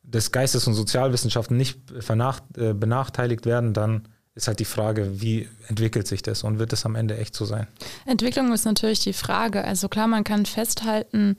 dass 0.03 0.33
Geistes- 0.33 0.66
und 0.66 0.75
Sozialwissenschaften 0.75 1.57
nicht 1.57 1.79
äh, 1.90 2.73
benachteiligt 2.73 3.47
werden, 3.47 3.75
dann 3.75 4.09
ist 4.35 4.49
halt 4.49 4.59
die 4.59 4.64
Frage, 4.64 5.21
wie 5.21 5.49
entwickelt 5.69 6.07
sich 6.07 6.23
das 6.23 6.45
und 6.45 6.59
wird 6.59 6.73
es 6.73 6.85
am 6.85 6.95
Ende 6.95 7.16
echt 7.16 7.35
so 7.35 7.45
sein? 7.45 7.66
Entwicklung 8.05 8.53
ist 8.53 8.64
natürlich 8.64 9.01
die 9.01 9.12
Frage. 9.12 9.64
Also 9.64 9.88
klar, 9.88 10.07
man 10.07 10.25
kann 10.25 10.47
festhalten, 10.47 11.37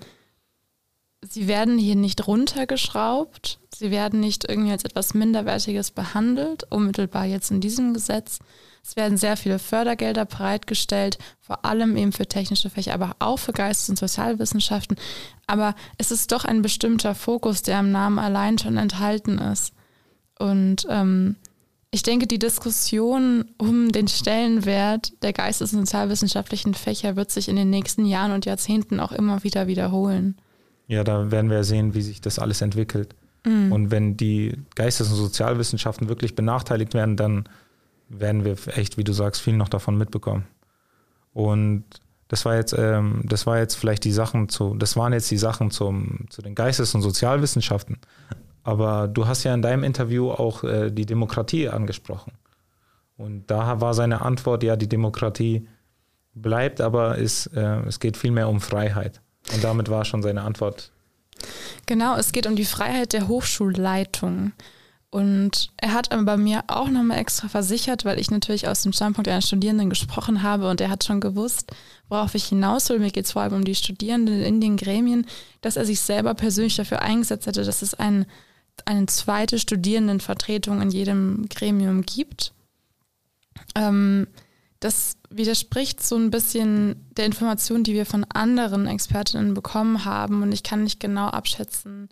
sie 1.22 1.48
werden 1.48 1.78
hier 1.78 1.96
nicht 1.96 2.28
runtergeschraubt, 2.28 3.60
sie 3.74 3.92
werden 3.92 4.20
nicht 4.20 4.48
irgendwie 4.48 4.72
als 4.72 4.84
etwas 4.84 5.14
Minderwertiges 5.14 5.92
behandelt, 5.92 6.64
unmittelbar 6.70 7.26
jetzt 7.26 7.52
in 7.52 7.62
diesem 7.62 7.94
Gesetz. 7.94 8.40
Es 8.84 8.96
werden 8.96 9.18
sehr 9.18 9.36
viele 9.36 9.60
Fördergelder 9.60 10.26
bereitgestellt, 10.26 11.18
vor 11.42 11.66
allem 11.66 11.98
eben 11.98 12.14
für 12.14 12.26
technische 12.26 12.70
Fächer, 12.70 12.94
aber 12.94 13.18
auch 13.20 13.38
für 13.38 13.52
Geistes- 13.52 13.90
und 13.90 14.00
Sozialwissenschaften. 14.00 14.98
Aber 15.46 15.76
es 15.98 16.12
ist 16.12 16.32
doch 16.32 16.46
ein 16.46 16.62
bestimmter 16.62 17.14
Fokus, 17.14 17.64
der 17.64 17.82
im 17.82 17.92
Namen 17.92 18.18
allein 18.18 18.58
schon 18.58 18.78
enthalten 18.78 19.40
ist. 19.40 19.74
Und 20.40 20.88
ähm, 20.90 21.36
ich 21.92 22.04
denke, 22.04 22.28
die 22.28 22.40
Diskussion 22.40 23.46
um 23.58 23.92
den 23.92 24.08
Stellenwert 24.08 25.22
der 25.22 25.34
geistes- 25.34 25.74
und 25.74 25.80
sozialwissenschaftlichen 25.80 26.74
Fächer 26.74 27.16
wird 27.16 27.32
sich 27.32 27.50
in 27.50 27.56
den 27.56 27.70
nächsten 27.70 28.06
Jahren 28.06 28.32
und 28.32 28.46
Jahrzehnten 28.46 29.00
auch 29.00 29.12
immer 29.12 29.44
wieder 29.44 29.68
wiederholen. 29.68 30.38
Ja, 30.88 31.04
da 31.04 31.32
werden 31.32 31.50
wir 31.50 31.64
sehen, 31.64 31.94
wie 31.94 32.02
sich 32.02 32.22
das 32.22 32.40
alles 32.40 32.62
entwickelt. 32.62 33.16
Mhm. 33.46 33.72
Und 33.72 33.92
wenn 33.92 34.18
die 34.18 34.58
Geistes- 34.76 35.10
und 35.10 35.16
Sozialwissenschaften 35.16 36.10
wirklich 36.10 36.36
benachteiligt 36.36 36.94
werden, 36.94 37.18
dann 37.18 37.50
werden 38.10 38.46
wir 38.46 38.56
echt, 38.76 38.98
wie 38.98 39.04
du 39.04 39.14
sagst, 39.14 39.42
viel 39.42 39.58
noch 39.58 39.70
davon 39.70 39.98
mitbekommen. 39.98 40.46
Und 41.34 41.84
das 42.30 42.46
war 42.46 42.56
jetzt, 42.56 42.74
ähm, 42.78 43.22
das 43.26 43.46
war 43.46 43.60
jetzt 43.60 43.76
vielleicht 43.76 44.04
die 44.04 44.12
Sachen 44.12 44.50
zu, 44.50 44.76
das 44.76 44.98
waren 44.98 45.14
jetzt 45.14 45.30
die 45.32 45.38
Sachen 45.38 45.72
zum, 45.72 46.26
zu 46.30 46.42
den 46.42 46.56
Geistes- 46.56 46.96
und 46.96 47.02
Sozialwissenschaften. 47.02 47.98
Aber 48.64 49.08
du 49.08 49.28
hast 49.28 49.44
ja 49.44 49.54
in 49.54 49.62
deinem 49.62 49.84
Interview 49.84 50.30
auch 50.30 50.64
äh, 50.64 50.92
die 50.92 51.06
Demokratie 51.06 51.70
angesprochen. 51.70 52.34
Und 53.16 53.50
da 53.50 53.82
war 53.82 53.94
seine 53.94 54.22
Antwort, 54.22 54.64
ja, 54.64 54.76
die 54.76 54.90
Demokratie 54.90 55.68
bleibt, 56.34 56.82
aber 56.82 57.18
ist, 57.18 57.48
äh, 57.48 57.80
es 57.88 58.00
geht 58.00 58.18
vielmehr 58.18 58.50
um 58.50 58.60
Freiheit. 58.60 59.22
Und 59.54 59.64
damit 59.64 59.90
war 59.90 60.06
schon 60.06 60.22
seine 60.22 60.42
Antwort. 60.42 60.92
Genau, 61.86 62.16
es 62.16 62.32
geht 62.32 62.48
um 62.48 62.56
die 62.56 62.66
Freiheit 62.66 63.14
der 63.14 63.28
Hochschulleitung. 63.28 64.52
Und 65.10 65.72
er 65.78 65.94
hat 65.94 66.12
aber 66.12 66.24
bei 66.24 66.38
mir 66.38 66.66
auch 66.68 66.90
nochmal 66.90 67.20
extra 67.20 67.48
versichert, 67.48 68.04
weil 68.04 68.20
ich 68.20 68.30
natürlich 68.30 68.68
aus 68.68 68.82
dem 68.82 68.92
Standpunkt 68.92 69.30
einer 69.30 69.42
Studierenden 69.42 69.90
gesprochen 69.90 70.44
habe 70.44 70.70
und 70.70 70.82
er 70.82 70.90
hat 70.90 71.06
schon 71.06 71.22
gewusst, 71.22 71.72
worauf 72.10 72.36
ich 72.36 72.46
hinaus 72.46 72.90
will. 72.90 73.00
Mir 73.00 73.12
geht 73.12 73.26
es 73.26 73.32
vor 73.32 73.42
allem 73.42 73.54
um 73.54 73.64
die 73.64 73.76
Studierenden 73.76 74.44
in 74.44 74.60
den 74.60 74.76
Gremien, 74.76 75.26
dass 75.62 75.78
er 75.78 75.86
sich 75.86 76.02
selber 76.02 76.34
persönlich 76.34 76.76
dafür 76.76 77.02
eingesetzt 77.02 77.48
hätte, 77.48 77.64
dass 77.64 77.82
es 77.82 77.94
ein, 77.94 78.26
eine 78.84 79.06
zweite 79.06 79.60
Studierendenvertretung 79.60 80.82
in 80.82 80.92
jedem 80.92 81.48
Gremium 81.48 82.02
gibt. 82.02 82.52
Ähm, 83.76 84.28
das 84.80 85.18
widerspricht 85.30 86.06
so 86.06 86.16
ein 86.16 86.32
bisschen 86.32 87.08
der 87.18 87.26
Information, 87.26 87.84
die 87.84 87.94
wir 87.94 88.06
von 88.06 88.26
anderen 88.26 88.88
Expertinnen 88.88 89.54
bekommen 89.54 90.06
haben. 90.06 90.44
Und 90.44 90.52
ich 90.52 90.64
kann 90.64 90.84
nicht 90.84 91.00
genau 91.00 91.28
abschätzen, 91.28 92.10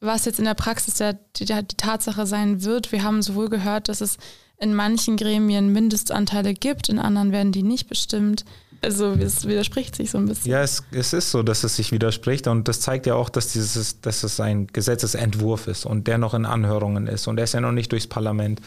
was 0.00 0.24
jetzt 0.24 0.38
in 0.38 0.44
der 0.44 0.54
Praxis 0.54 0.94
der, 0.94 1.14
die, 1.36 1.44
die 1.44 1.76
Tatsache 1.76 2.26
sein 2.26 2.62
wird. 2.62 2.92
Wir 2.92 3.02
haben 3.02 3.22
sowohl 3.22 3.48
gehört, 3.48 3.88
dass 3.88 4.00
es 4.00 4.16
in 4.58 4.74
manchen 4.74 5.16
Gremien 5.16 5.72
Mindestanteile 5.72 6.54
gibt, 6.54 6.88
in 6.88 6.98
anderen 6.98 7.32
werden 7.32 7.52
die 7.52 7.62
nicht 7.62 7.88
bestimmt. 7.88 8.44
Also 8.80 9.12
es 9.12 9.46
widerspricht 9.46 9.96
sich 9.96 10.10
so 10.10 10.18
ein 10.18 10.26
bisschen. 10.26 10.52
Ja, 10.52 10.62
es, 10.62 10.84
es 10.92 11.12
ist 11.12 11.30
so, 11.32 11.42
dass 11.42 11.64
es 11.64 11.76
sich 11.76 11.90
widerspricht 11.90 12.46
und 12.46 12.68
das 12.68 12.80
zeigt 12.80 13.06
ja 13.06 13.14
auch, 13.14 13.28
dass, 13.28 13.52
dieses, 13.52 14.00
dass 14.00 14.22
es 14.22 14.38
ein 14.38 14.68
Gesetzesentwurf 14.68 15.66
ist 15.66 15.84
und 15.84 16.06
der 16.06 16.18
noch 16.18 16.34
in 16.34 16.46
Anhörungen 16.46 17.08
ist 17.08 17.26
und 17.26 17.36
der 17.36 17.44
ist 17.44 17.54
ja 17.54 17.60
noch 17.60 17.72
nicht 17.72 17.90
durchs 17.90 18.06
Parlament. 18.06 18.60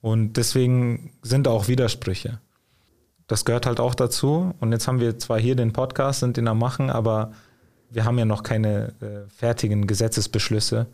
Und 0.00 0.34
deswegen 0.34 1.12
sind 1.22 1.48
auch 1.48 1.68
Widersprüche. 1.68 2.40
Das 3.26 3.44
gehört 3.44 3.66
halt 3.66 3.80
auch 3.80 3.94
dazu. 3.94 4.54
Und 4.60 4.72
jetzt 4.72 4.86
haben 4.86 5.00
wir 5.00 5.18
zwar 5.18 5.38
hier 5.38 5.56
den 5.56 5.72
Podcast, 5.72 6.20
sind 6.20 6.36
den 6.36 6.48
am 6.48 6.58
Machen, 6.58 6.90
aber 6.90 7.32
wir 7.90 8.04
haben 8.04 8.18
ja 8.18 8.24
noch 8.24 8.42
keine 8.42 8.94
äh, 9.00 9.28
fertigen 9.28 9.86
Gesetzesbeschlüsse, 9.86 10.86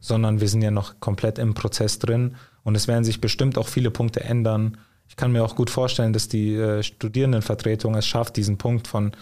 sondern 0.00 0.40
wir 0.40 0.48
sind 0.48 0.62
ja 0.62 0.70
noch 0.70 1.00
komplett 1.00 1.38
im 1.38 1.54
Prozess 1.54 1.98
drin. 1.98 2.36
Und 2.64 2.74
es 2.74 2.88
werden 2.88 3.04
sich 3.04 3.20
bestimmt 3.20 3.58
auch 3.58 3.68
viele 3.68 3.90
Punkte 3.90 4.24
ändern. 4.24 4.78
Ich 5.08 5.16
kann 5.16 5.32
mir 5.32 5.44
auch 5.44 5.54
gut 5.54 5.70
vorstellen, 5.70 6.12
dass 6.12 6.28
die 6.28 6.54
äh, 6.54 6.82
Studierendenvertretung 6.82 7.94
es 7.94 8.06
schafft, 8.06 8.36
diesen 8.36 8.58
Punkt 8.58 8.88
von 8.88 9.12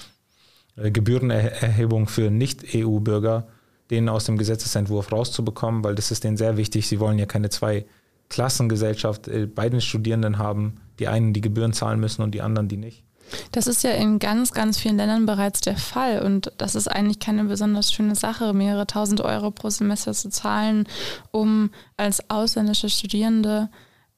äh, 0.76 0.90
Gebührenerhebung 0.90 2.08
für 2.08 2.30
Nicht-EU-Bürger, 2.30 3.46
den 3.90 4.08
aus 4.08 4.24
dem 4.24 4.38
Gesetzesentwurf 4.38 5.12
rauszubekommen, 5.12 5.84
weil 5.84 5.94
das 5.94 6.10
ist 6.10 6.24
denen 6.24 6.38
sehr 6.38 6.56
wichtig. 6.56 6.88
Sie 6.88 7.00
wollen 7.00 7.18
ja 7.18 7.26
keine 7.26 7.50
zwei 7.50 7.84
Klassengesellschaft 8.30 9.28
äh, 9.28 9.46
bei 9.46 9.68
den 9.68 9.82
Studierenden 9.82 10.38
haben. 10.38 10.80
Die 10.98 11.08
einen, 11.08 11.32
die 11.32 11.40
Gebühren 11.40 11.72
zahlen 11.72 12.00
müssen 12.00 12.22
und 12.22 12.32
die 12.32 12.42
anderen, 12.42 12.68
die 12.68 12.76
nicht. 12.76 13.04
Das 13.52 13.66
ist 13.66 13.82
ja 13.82 13.90
in 13.90 14.18
ganz, 14.18 14.52
ganz 14.52 14.78
vielen 14.78 14.96
Ländern 14.96 15.26
bereits 15.26 15.60
der 15.60 15.76
Fall 15.76 16.22
und 16.22 16.52
das 16.58 16.74
ist 16.74 16.88
eigentlich 16.88 17.18
keine 17.18 17.44
besonders 17.44 17.92
schöne 17.92 18.14
Sache, 18.14 18.52
mehrere 18.52 18.86
tausend 18.86 19.20
Euro 19.22 19.50
pro 19.50 19.70
Semester 19.70 20.12
zu 20.12 20.28
zahlen, 20.28 20.86
um 21.30 21.70
als 21.96 22.28
ausländische 22.30 22.90
Studierende 22.90 23.70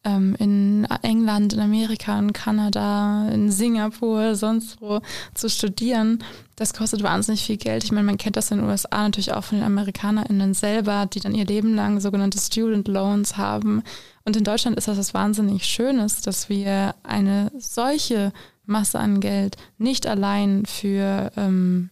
ähm, 0.07 0.37
in 0.39 0.87
England, 1.03 1.53
in 1.53 1.61
Amerika, 1.61 2.19
in 2.19 2.33
Kanada, 2.33 3.29
in 3.29 3.51
Singapur, 3.51 4.37
sonst 4.37 4.81
wo 4.81 5.01
zu 5.35 5.51
studieren. 5.51 6.23
Das 6.55 6.73
kostet 6.73 7.03
wahnsinnig 7.03 7.43
viel 7.43 7.57
Geld. 7.57 7.85
Ich 7.85 7.93
meine, 7.93 8.07
man 8.07 8.17
kennt 8.17 8.37
das 8.37 8.51
in 8.51 8.59
den 8.59 8.69
USA 8.69 9.03
natürlich 9.03 9.33
auch 9.33 9.45
von 9.45 9.59
den 9.59 9.67
AmerikanerInnen 9.67 10.55
selber, 10.55 11.07
die 11.07 11.21
dann 11.21 11.35
ihr 11.35 11.45
Leben 11.45 11.75
lang 11.75 12.01
sogenannte 12.01 12.39
Student 12.39 12.89
Loans 12.89 13.37
haben. 13.37 13.83
Und 14.25 14.37
in 14.37 14.45
Deutschland 14.45 14.79
ist 14.79 14.89
das 14.89 14.97
was 14.97 15.13
wahnsinnig 15.13 15.65
Schönes, 15.67 16.23
dass 16.23 16.49
wir 16.49 16.95
eine 17.03 17.51
solche 17.59 18.33
Masse 18.65 18.99
an 18.99 19.21
Geld 19.21 19.57
nicht 19.79 20.07
allein 20.07 20.67
für 20.67 21.31
ähm, 21.37 21.91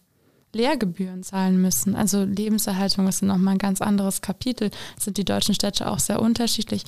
Lehrgebühren 0.55 1.21
zahlen 1.21 1.61
müssen. 1.61 1.95
Also 1.95 2.23
Lebenserhaltung 2.23 3.07
ist 3.07 3.21
nochmal 3.21 3.55
ein 3.55 3.59
ganz 3.59 3.81
anderes 3.81 4.21
Kapitel. 4.21 4.71
Sind 4.97 5.17
die 5.17 5.25
deutschen 5.25 5.53
Städte 5.53 5.89
auch 5.89 5.99
sehr 5.99 6.21
unterschiedlich. 6.21 6.83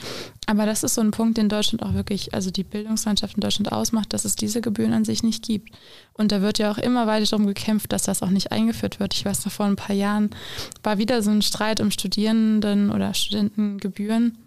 Aber 0.47 0.65
das 0.65 0.84
ist 0.84 0.95
so 0.95 1.01
ein 1.01 1.12
Punkt, 1.12 1.38
den 1.38 1.49
Deutschland 1.49 1.84
auch 1.84 1.93
wirklich, 1.93 2.34
also 2.34 2.49
die 2.49 2.63
Bildungslandschaft 2.63 3.36
in 3.36 3.41
Deutschland 3.41 3.71
ausmacht, 3.71 4.13
dass 4.13 4.25
es 4.25 4.36
diese 4.36 4.62
Gebühren 4.62 4.93
an 4.93 5.06
sich 5.06 5.21
nicht 5.21 5.43
gibt. 5.43 5.75
Und 6.13 6.32
da 6.32 6.41
wird 6.41 6.58
ja 6.58 6.71
auch 6.71 6.77
immer 6.77 7.06
weiter 7.06 7.25
darum 7.25 7.45
gekämpft, 7.45 7.91
dass 7.91 8.03
das 8.03 8.23
auch 8.23 8.30
nicht 8.30 8.51
eingeführt 8.51 8.99
wird. 8.99 9.13
Ich 9.13 9.25
weiß 9.25 9.45
noch, 9.45 9.51
vor 9.51 9.65
ein 9.65 9.75
paar 9.75 9.95
Jahren 9.95 10.30
war 10.84 10.97
wieder 10.97 11.21
so 11.21 11.30
ein 11.30 11.41
Streit 11.41 11.82
um 11.82 11.91
Studierenden- 11.91 12.91
oder 12.91 13.13
Studentengebühren 13.13 14.38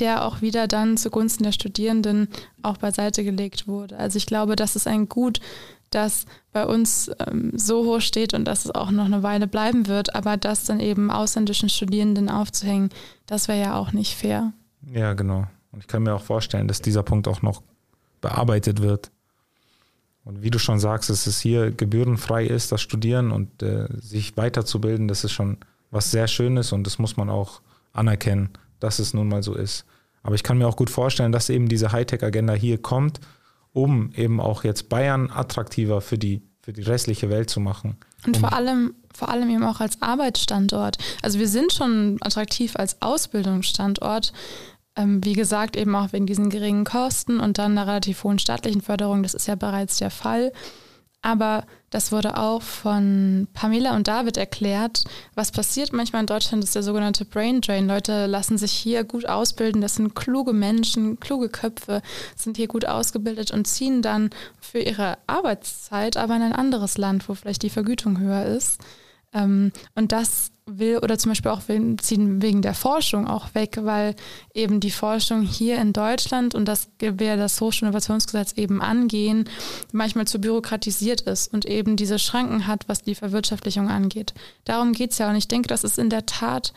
der 0.00 0.24
auch 0.24 0.42
wieder 0.42 0.66
dann 0.66 0.96
zugunsten 0.96 1.44
der 1.44 1.52
Studierenden 1.52 2.28
auch 2.62 2.76
beiseite 2.76 3.22
gelegt 3.22 3.68
wurde. 3.68 3.96
Also 3.96 4.16
ich 4.16 4.26
glaube, 4.26 4.56
das 4.56 4.74
ist 4.74 4.88
ein 4.88 5.08
Gut, 5.08 5.40
das 5.90 6.26
bei 6.56 6.66
uns 6.66 7.10
ähm, 7.26 7.52
so 7.54 7.84
hoch 7.84 8.00
steht 8.00 8.32
und 8.32 8.46
dass 8.46 8.64
es 8.64 8.74
auch 8.74 8.90
noch 8.90 9.04
eine 9.04 9.22
Weile 9.22 9.46
bleiben 9.46 9.86
wird, 9.86 10.14
aber 10.14 10.36
das 10.36 10.64
dann 10.64 10.80
eben 10.80 11.10
ausländischen 11.10 11.68
Studierenden 11.68 12.30
aufzuhängen, 12.30 12.88
das 13.26 13.48
wäre 13.48 13.60
ja 13.60 13.76
auch 13.76 13.92
nicht 13.92 14.16
fair. 14.16 14.52
Ja, 14.90 15.12
genau. 15.12 15.46
Und 15.72 15.80
ich 15.80 15.86
kann 15.86 16.02
mir 16.02 16.14
auch 16.14 16.22
vorstellen, 16.22 16.68
dass 16.68 16.80
dieser 16.80 17.02
Punkt 17.02 17.28
auch 17.28 17.42
noch 17.42 17.62
bearbeitet 18.20 18.80
wird. 18.80 19.10
Und 20.24 20.42
wie 20.42 20.50
du 20.50 20.58
schon 20.58 20.78
sagst, 20.78 21.10
dass 21.10 21.26
es 21.26 21.40
hier 21.40 21.70
gebührenfrei 21.70 22.46
ist, 22.46 22.72
das 22.72 22.80
Studieren 22.80 23.30
und 23.30 23.62
äh, 23.62 23.86
sich 24.00 24.36
weiterzubilden, 24.36 25.08
das 25.08 25.24
ist 25.24 25.32
schon 25.32 25.58
was 25.90 26.10
sehr 26.10 26.26
Schönes 26.26 26.72
und 26.72 26.86
das 26.86 26.98
muss 26.98 27.16
man 27.16 27.30
auch 27.30 27.60
anerkennen 27.92 28.50
dass 28.80 28.98
es 28.98 29.14
nun 29.14 29.28
mal 29.28 29.42
so 29.42 29.54
ist. 29.54 29.84
Aber 30.22 30.34
ich 30.34 30.42
kann 30.42 30.58
mir 30.58 30.66
auch 30.66 30.76
gut 30.76 30.90
vorstellen, 30.90 31.32
dass 31.32 31.48
eben 31.48 31.68
diese 31.68 31.92
Hightech-Agenda 31.92 32.54
hier 32.54 32.78
kommt, 32.78 33.20
um 33.76 34.10
eben 34.16 34.40
auch 34.40 34.64
jetzt 34.64 34.88
Bayern 34.88 35.30
attraktiver 35.30 36.00
für 36.00 36.16
die, 36.16 36.40
für 36.62 36.72
die 36.72 36.80
restliche 36.80 37.28
Welt 37.28 37.50
zu 37.50 37.60
machen. 37.60 37.98
Und 38.26 38.36
um 38.36 38.40
vor 38.40 38.54
allem, 38.54 38.94
vor 39.14 39.28
allem 39.28 39.50
eben 39.50 39.64
auch 39.64 39.80
als 39.80 40.00
Arbeitsstandort. 40.00 40.96
Also 41.20 41.38
wir 41.38 41.46
sind 41.46 41.74
schon 41.74 42.16
attraktiv 42.22 42.76
als 42.76 43.02
Ausbildungsstandort. 43.02 44.32
Ähm, 44.96 45.22
wie 45.22 45.34
gesagt, 45.34 45.76
eben 45.76 45.94
auch 45.94 46.14
wegen 46.14 46.24
diesen 46.24 46.48
geringen 46.48 46.84
Kosten 46.84 47.38
und 47.38 47.58
dann 47.58 47.72
einer 47.72 47.86
relativ 47.86 48.24
hohen 48.24 48.38
staatlichen 48.38 48.80
Förderung. 48.80 49.22
Das 49.22 49.34
ist 49.34 49.46
ja 49.46 49.56
bereits 49.56 49.98
der 49.98 50.10
Fall. 50.10 50.52
Aber 51.22 51.64
das 51.90 52.12
wurde 52.12 52.36
auch 52.38 52.62
von 52.62 53.48
Pamela 53.52 53.96
und 53.96 54.06
David 54.06 54.36
erklärt. 54.36 55.04
Was 55.34 55.50
passiert 55.50 55.92
manchmal 55.92 56.20
in 56.20 56.26
Deutschland 56.26 56.62
ist 56.62 56.74
der 56.74 56.82
sogenannte 56.82 57.24
Brain 57.24 57.60
Drain. 57.60 57.88
Leute 57.88 58.26
lassen 58.26 58.58
sich 58.58 58.72
hier 58.72 59.02
gut 59.02 59.26
ausbilden. 59.26 59.80
Das 59.80 59.96
sind 59.96 60.14
kluge 60.14 60.52
Menschen, 60.52 61.18
kluge 61.18 61.48
Köpfe, 61.48 62.02
sind 62.36 62.56
hier 62.56 62.68
gut 62.68 62.84
ausgebildet 62.84 63.50
und 63.50 63.66
ziehen 63.66 64.02
dann 64.02 64.30
für 64.60 64.78
ihre 64.78 65.18
Arbeitszeit 65.26 66.16
aber 66.16 66.36
in 66.36 66.42
ein 66.42 66.52
anderes 66.52 66.98
Land, 66.98 67.28
wo 67.28 67.34
vielleicht 67.34 67.62
die 67.62 67.70
Vergütung 67.70 68.20
höher 68.20 68.44
ist. 68.44 68.80
Ähm, 69.32 69.72
und 69.94 70.12
das 70.12 70.52
will 70.68 70.98
oder 70.98 71.16
zum 71.16 71.30
Beispiel 71.30 71.52
auch 71.52 71.62
ziehen 71.62 72.42
wegen 72.42 72.60
der 72.60 72.74
Forschung 72.74 73.28
auch 73.28 73.54
weg, 73.54 73.78
weil 73.82 74.16
eben 74.52 74.80
die 74.80 74.90
Forschung 74.90 75.42
hier 75.42 75.80
in 75.80 75.92
Deutschland 75.92 76.54
und 76.56 76.66
das 76.66 76.88
wir 76.98 77.36
das 77.36 77.60
Hochschulinnovationsgesetz 77.60 78.54
eben 78.54 78.82
angehen, 78.82 79.48
manchmal 79.92 80.26
zu 80.26 80.40
bürokratisiert 80.40 81.20
ist 81.22 81.52
und 81.52 81.66
eben 81.66 81.96
diese 81.96 82.18
Schranken 82.18 82.66
hat, 82.66 82.88
was 82.88 83.02
die 83.02 83.14
Verwirtschaftlichung 83.14 83.88
angeht. 83.88 84.34
Darum 84.64 84.92
geht 84.92 85.12
es 85.12 85.18
ja 85.18 85.30
und 85.30 85.36
ich 85.36 85.48
denke, 85.48 85.68
das 85.68 85.84
ist 85.84 85.98
in 85.98 86.10
der 86.10 86.26
Tat 86.26 86.72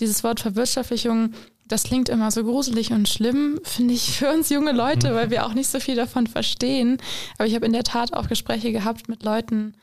dieses 0.00 0.24
Wort 0.24 0.40
Verwirtschaftlichung, 0.40 1.34
das 1.66 1.84
klingt 1.84 2.08
immer 2.08 2.30
so 2.30 2.44
gruselig 2.44 2.92
und 2.92 3.08
schlimm, 3.08 3.60
finde 3.62 3.94
ich, 3.94 4.18
für 4.18 4.30
uns 4.30 4.48
junge 4.48 4.72
Leute, 4.72 5.14
weil 5.14 5.30
wir 5.30 5.46
auch 5.46 5.54
nicht 5.54 5.68
so 5.68 5.80
viel 5.80 5.96
davon 5.96 6.26
verstehen. 6.26 6.98
Aber 7.38 7.46
ich 7.46 7.54
habe 7.54 7.66
in 7.66 7.72
der 7.72 7.84
Tat 7.84 8.12
auch 8.14 8.28
Gespräche 8.28 8.72
gehabt 8.72 9.08
mit 9.08 9.22
Leuten, 9.22 9.74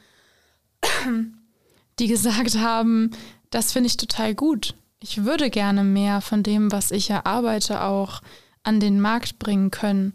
die 2.00 2.08
gesagt 2.08 2.58
haben, 2.58 3.12
das 3.52 3.72
finde 3.72 3.88
ich 3.88 3.98
total 3.98 4.34
gut. 4.34 4.76
Ich 5.00 5.24
würde 5.24 5.50
gerne 5.50 5.84
mehr 5.84 6.22
von 6.22 6.44
dem, 6.44 6.72
was 6.72 6.92
ich 6.92 7.10
erarbeite, 7.10 7.84
auch 7.84 8.22
an 8.64 8.80
den 8.80 9.00
Markt 9.00 9.40
bringen 9.40 9.72
können 9.72 10.14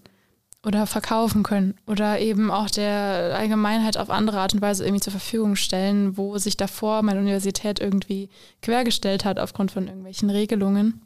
oder 0.64 0.87
verkaufen 0.87 1.42
können 1.44 1.75
oder 1.87 2.18
eben 2.18 2.51
auch 2.51 2.68
der 2.68 3.37
Allgemeinheit 3.37 3.96
auf 3.96 4.11
andere 4.11 4.40
Art 4.40 4.55
und 4.55 4.62
Weise 4.62 4.85
irgendwie 4.85 5.03
zur 5.03 5.12
Verfügung 5.12 5.55
stellen, 5.55 6.16
wo 6.16 6.38
sich 6.38 6.57
davor 6.57 7.03
meine 7.03 7.20
Universität 7.20 7.79
irgendwie 7.79 8.29
quergestellt 8.62 9.25
hat 9.25 9.38
aufgrund 9.38 9.70
von 9.70 9.87
irgendwelchen 9.87 10.31
Regelungen. 10.31 11.03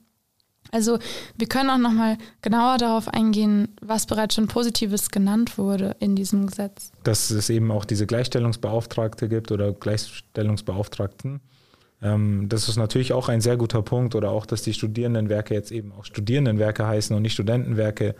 Also 0.73 0.99
wir 1.37 1.49
können 1.49 1.71
auch 1.71 1.79
nochmal 1.79 2.16
genauer 2.43 2.79
darauf 2.79 3.09
eingehen, 3.09 3.69
was 3.81 4.07
bereits 4.07 4.35
schon 4.37 4.47
Positives 4.47 5.11
genannt 5.11 5.59
wurde 5.59 5.97
in 5.99 6.14
diesem 6.16 6.47
Gesetz. 6.47 6.93
Dass 7.03 7.31
es 7.31 7.51
eben 7.51 7.71
auch 7.71 7.85
diese 7.85 8.07
Gleichstellungsbeauftragte 8.07 9.29
gibt 9.29 9.51
oder 9.53 9.73
Gleichstellungsbeauftragten. 9.73 11.40
Ähm, 12.02 12.48
das 12.48 12.68
ist 12.68 12.76
natürlich 12.76 13.12
auch 13.12 13.28
ein 13.28 13.40
sehr 13.40 13.57
guter 13.57 13.82
Punkt 13.82 14.14
oder 14.14 14.30
auch, 14.30 14.46
dass 14.46 14.62
die 14.62 14.74
Studierendenwerke 14.74 15.55
jetzt 15.55 15.72
eben 15.72 15.92
auch 15.92 16.05
Studierendenwerke 16.05 16.86
heißen 16.86 17.14
und 17.14 17.22
nicht 17.22 17.34
Studentenwerke, 17.34 18.14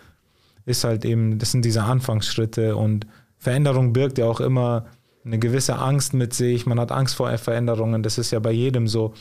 ist 0.67 0.85
halt 0.85 1.05
eben, 1.05 1.39
das 1.39 1.53
sind 1.53 1.65
diese 1.65 1.83
Anfangsschritte 1.83 2.77
und 2.77 3.07
Veränderung 3.39 3.93
birgt 3.93 4.19
ja 4.19 4.27
auch 4.27 4.41
immer 4.41 4.87
eine 5.25 5.39
gewisse 5.39 5.79
Angst 5.79 6.15
mit 6.15 6.35
sich. 6.35 6.67
Man 6.67 6.79
hat 6.79 6.93
Angst 6.93 7.15
vor 7.15 7.37
Veränderungen, 7.39 8.03
das 8.03 8.19
ist 8.19 8.31
ja 8.31 8.39
bei 8.39 8.53
jedem 8.53 8.87
so. 8.87 9.15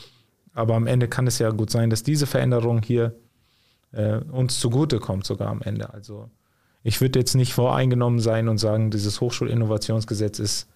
Aber 0.52 0.74
am 0.74 0.86
Ende 0.86 1.08
kann 1.08 1.26
es 1.26 1.38
ja 1.38 1.50
gut 1.50 1.70
sein, 1.70 1.90
dass 1.90 2.02
diese 2.02 2.26
Veränderung 2.26 2.82
hier 2.82 3.14
äh, 3.92 4.16
uns 4.16 4.58
zugutekommt, 4.60 5.24
sogar 5.26 5.48
am 5.48 5.62
Ende. 5.62 5.92
Also 5.92 6.30
ich 6.82 7.00
würde 7.00 7.18
jetzt 7.18 7.34
nicht 7.34 7.52
voreingenommen 7.52 8.20
sein 8.20 8.48
und 8.48 8.58
sagen, 8.58 8.90
dieses 8.90 9.20
Hochschulinnovationsgesetz 9.20 10.38
ist 10.38 10.68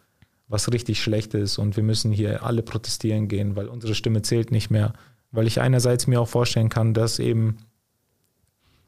was 0.48 0.72
richtig 0.72 1.02
Schlechtes 1.02 1.58
und 1.58 1.76
wir 1.76 1.82
müssen 1.82 2.12
hier 2.12 2.42
alle 2.44 2.62
protestieren 2.62 3.28
gehen, 3.28 3.56
weil 3.56 3.68
unsere 3.68 3.94
Stimme 3.94 4.22
zählt 4.22 4.50
nicht 4.50 4.70
mehr, 4.70 4.92
weil 5.30 5.46
ich 5.46 5.60
einerseits 5.60 6.06
mir 6.06 6.20
auch 6.20 6.28
vorstellen 6.28 6.68
kann, 6.68 6.94
dass 6.94 7.18
eben 7.18 7.58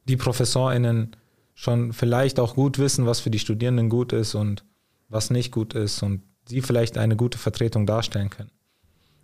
die 0.04 0.16
ProfessorInnen 0.16 1.16
schon 1.54 1.92
vielleicht 1.92 2.38
auch 2.38 2.54
gut 2.54 2.78
wissen, 2.78 3.07
was 3.07 3.20
für 3.20 3.30
die 3.30 3.38
Studierenden 3.38 3.88
gut 3.88 4.12
ist 4.12 4.34
und 4.34 4.64
was 5.09 5.30
nicht 5.30 5.52
gut 5.52 5.74
ist 5.74 6.02
und 6.02 6.22
sie 6.46 6.61
vielleicht 6.61 6.98
eine 6.98 7.16
gute 7.16 7.38
Vertretung 7.38 7.86
darstellen 7.86 8.30
können. 8.30 8.50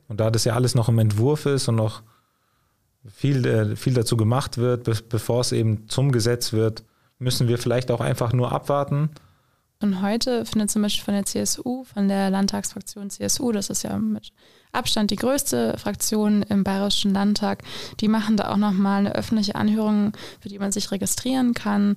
Und 0.09 0.21
da 0.21 0.31
das 0.31 0.45
ja 0.45 0.55
alles 0.55 0.75
noch 0.75 0.89
im 0.89 0.99
Entwurf 0.99 1.47
ist 1.47 1.69
und 1.69 1.77
noch 1.77 2.03
viel, 3.07 3.47
äh, 3.47 3.77
viel 3.77 3.95
dazu 3.95 4.17
gemacht 4.17 4.59
wird, 4.59 4.85
be 4.85 4.95
bevor 5.09 5.41
es 5.41 5.53
eben 5.53 5.89
zum 5.89 6.13
Gesetz 6.13 6.53
wird, 6.53 6.85
müssen 7.19 7.49
wir 7.49 7.59
vielleicht 7.59 7.91
auch 7.91 8.01
einfach 8.01 8.33
nur 8.33 8.53
abwarten. 8.53 9.11
Und 9.83 10.03
heute 10.03 10.45
findet 10.47 10.71
zum 10.71 10.83
Beispiel 10.83 11.05
von 11.05 11.15
der 11.15 11.25
CSU, 11.25 11.85
von 11.85 12.09
der 12.09 12.31
Landtagsfraktion 12.31 13.11
CSU, 13.11 13.53
das 13.53 13.71
ist 13.71 13.83
ja 13.83 13.99
mit 13.99 14.33
Abstand 14.73 15.11
die 15.11 15.17
größte 15.17 15.77
Fraktion 15.77 16.43
im 16.43 16.65
Bayerischen 16.65 17.13
Landtag, 17.13 17.63
die 18.01 18.09
machen 18.09 18.37
da 18.37 18.51
auch 18.51 18.57
nochmal 18.57 19.01
eine 19.01 19.15
öffentliche 19.15 19.55
Anhörung, 19.55 20.13
für 20.41 20.49
die 20.49 20.59
man 20.59 20.73
sich 20.73 20.91
registrieren 20.91 21.53
kann 21.53 21.97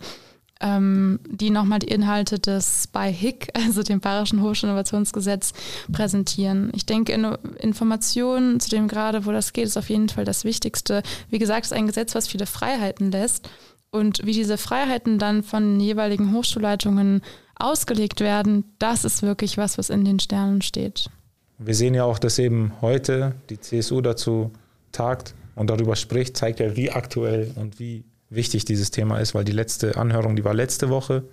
ähm, 0.61 1.19
die 1.27 1.49
nochmal 1.49 1.79
die 1.79 1.89
Inhalte 1.89 2.39
des 2.39 2.87
BIHIC, 2.87 3.49
also 3.65 3.83
dem 3.83 3.99
Bayerischen 3.99 4.41
Hochschulinnovationsgesetz, 4.41 5.53
präsentieren. 5.91 6.71
Ich 6.73 6.85
denke, 6.85 7.13
in, 7.13 7.25
Informationen 7.59 8.59
zu 8.59 8.69
dem 8.69 8.87
gerade, 8.87 9.25
wo 9.25 9.31
das 9.31 9.53
geht, 9.53 9.65
ist 9.65 9.77
auf 9.77 9.89
jeden 9.89 10.09
Fall 10.09 10.25
das 10.25 10.43
Wichtigste. 10.43 11.03
Wie 11.29 11.39
gesagt, 11.39 11.65
es 11.65 11.71
ist 11.71 11.77
ein 11.77 11.87
Gesetz, 11.87 12.15
was 12.15 12.27
viele 12.27 12.45
Freiheiten 12.45 13.11
lässt. 13.11 13.49
Und 13.91 14.25
wie 14.25 14.33
diese 14.33 14.57
Freiheiten 14.57 15.19
dann 15.19 15.41
von 15.41 15.63
den 15.63 15.79
jeweiligen 15.79 16.33
Hochschulleitungen 16.33 17.21
ausgelegt 17.57 18.19
werden, 18.19 18.65
das 18.79 19.05
ist 19.05 19.21
wirklich 19.21 19.57
was, 19.57 19.77
was 19.77 19.89
in 19.89 20.05
den 20.05 20.19
Sternen 20.19 20.61
steht. 20.61 21.09
Wir 21.57 21.75
sehen 21.75 21.93
ja 21.93 22.03
auch, 22.03 22.19
dass 22.19 22.37
eben 22.37 22.73
heute 22.81 23.35
die 23.49 23.59
CSU 23.59 24.01
dazu 24.01 24.51
tagt 24.91 25.33
und 25.55 25.69
darüber 25.69 25.95
spricht, 25.95 26.35
zeigt 26.35 26.59
ja, 26.59 26.75
wie 26.75 26.91
aktuell 26.91 27.51
und 27.55 27.79
wie 27.79 28.03
wichtig 28.29 28.65
dieses 28.65 28.91
Thema 28.91 29.19
ist, 29.19 29.33
weil 29.35 29.45
die 29.45 29.51
letzte 29.51 29.95
Anhörung, 29.97 30.35
die 30.35 30.43
war 30.43 30.53
letzte 30.53 30.89
Woche, 30.89 31.23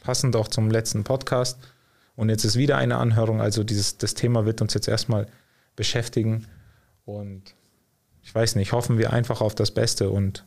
passend 0.00 0.36
auch 0.36 0.48
zum 0.48 0.70
letzten 0.70 1.02
Podcast. 1.02 1.58
Und 2.14 2.28
jetzt 2.28 2.44
ist 2.44 2.56
wieder 2.56 2.78
eine 2.78 2.96
Anhörung, 2.96 3.40
also 3.40 3.64
dieses, 3.64 3.98
das 3.98 4.14
Thema 4.14 4.46
wird 4.46 4.62
uns 4.62 4.72
jetzt 4.74 4.88
erstmal 4.88 5.26
beschäftigen. 5.74 6.46
Und 7.04 7.54
ich 8.22 8.34
weiß 8.34 8.54
nicht, 8.54 8.72
hoffen 8.72 8.98
wir 8.98 9.12
einfach 9.12 9.40
auf 9.40 9.54
das 9.54 9.72
Beste 9.72 10.10
und 10.10 10.44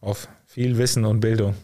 auf 0.00 0.28
viel 0.46 0.78
Wissen 0.78 1.04
und 1.04 1.20
Bildung. 1.20 1.54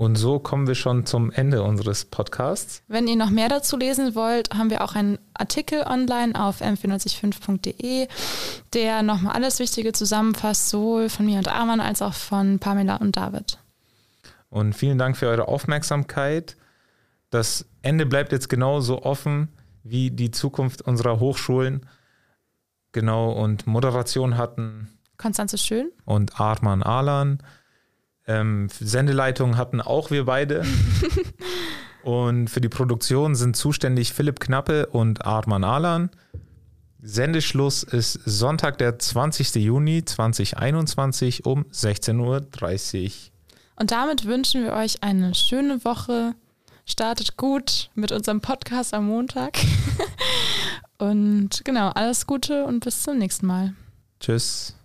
Und 0.00 0.16
so 0.16 0.38
kommen 0.38 0.66
wir 0.66 0.76
schon 0.76 1.04
zum 1.04 1.30
Ende 1.30 1.62
unseres 1.62 2.06
Podcasts. 2.06 2.82
Wenn 2.88 3.06
ihr 3.06 3.16
noch 3.16 3.28
mehr 3.28 3.50
dazu 3.50 3.76
lesen 3.76 4.14
wollt, 4.14 4.48
haben 4.48 4.70
wir 4.70 4.82
auch 4.82 4.94
einen 4.94 5.18
Artikel 5.34 5.82
online 5.82 6.42
auf 6.42 6.62
m495.de, 6.62 8.08
der 8.72 9.02
nochmal 9.02 9.34
alles 9.34 9.58
Wichtige 9.58 9.92
zusammenfasst, 9.92 10.70
sowohl 10.70 11.10
von 11.10 11.26
mir 11.26 11.36
und 11.36 11.48
Arman 11.48 11.80
als 11.80 12.00
auch 12.00 12.14
von 12.14 12.58
Pamela 12.58 12.96
und 12.96 13.14
David. 13.14 13.58
Und 14.48 14.72
vielen 14.72 14.96
Dank 14.96 15.18
für 15.18 15.26
eure 15.26 15.48
Aufmerksamkeit. 15.48 16.56
Das 17.28 17.66
Ende 17.82 18.06
bleibt 18.06 18.32
jetzt 18.32 18.48
genauso 18.48 19.02
offen 19.02 19.48
wie 19.82 20.10
die 20.10 20.30
Zukunft 20.30 20.80
unserer 20.80 21.20
Hochschulen. 21.20 21.84
Genau, 22.92 23.32
und 23.32 23.66
Moderation 23.66 24.38
hatten 24.38 24.88
Konstanze 25.18 25.58
Schön 25.58 25.90
und 26.06 26.40
Arman 26.40 26.82
Alan. 26.82 27.42
Ähm, 28.30 28.68
Sendeleitung 28.78 29.56
hatten 29.56 29.80
auch 29.80 30.12
wir 30.12 30.24
beide. 30.24 30.64
und 32.04 32.48
für 32.48 32.60
die 32.60 32.68
Produktion 32.68 33.34
sind 33.34 33.56
zuständig 33.56 34.12
Philipp 34.12 34.38
Knappe 34.38 34.86
und 34.86 35.24
Artmann 35.26 35.64
Alan. 35.64 36.10
Sendeschluss 37.02 37.82
ist 37.82 38.20
Sonntag, 38.24 38.78
der 38.78 38.98
20. 39.00 39.56
Juni 39.56 40.04
2021 40.04 41.44
um 41.44 41.64
16.30 41.72 43.04
Uhr. 43.04 43.10
Und 43.76 43.90
damit 43.90 44.26
wünschen 44.26 44.62
wir 44.62 44.74
euch 44.74 45.02
eine 45.02 45.34
schöne 45.34 45.84
Woche. 45.84 46.34
Startet 46.86 47.36
gut 47.36 47.90
mit 47.94 48.12
unserem 48.12 48.40
Podcast 48.40 48.94
am 48.94 49.06
Montag. 49.06 49.58
und 50.98 51.64
genau, 51.64 51.88
alles 51.88 52.26
Gute 52.26 52.64
und 52.64 52.84
bis 52.84 53.02
zum 53.02 53.18
nächsten 53.18 53.46
Mal. 53.46 53.72
Tschüss. 54.20 54.76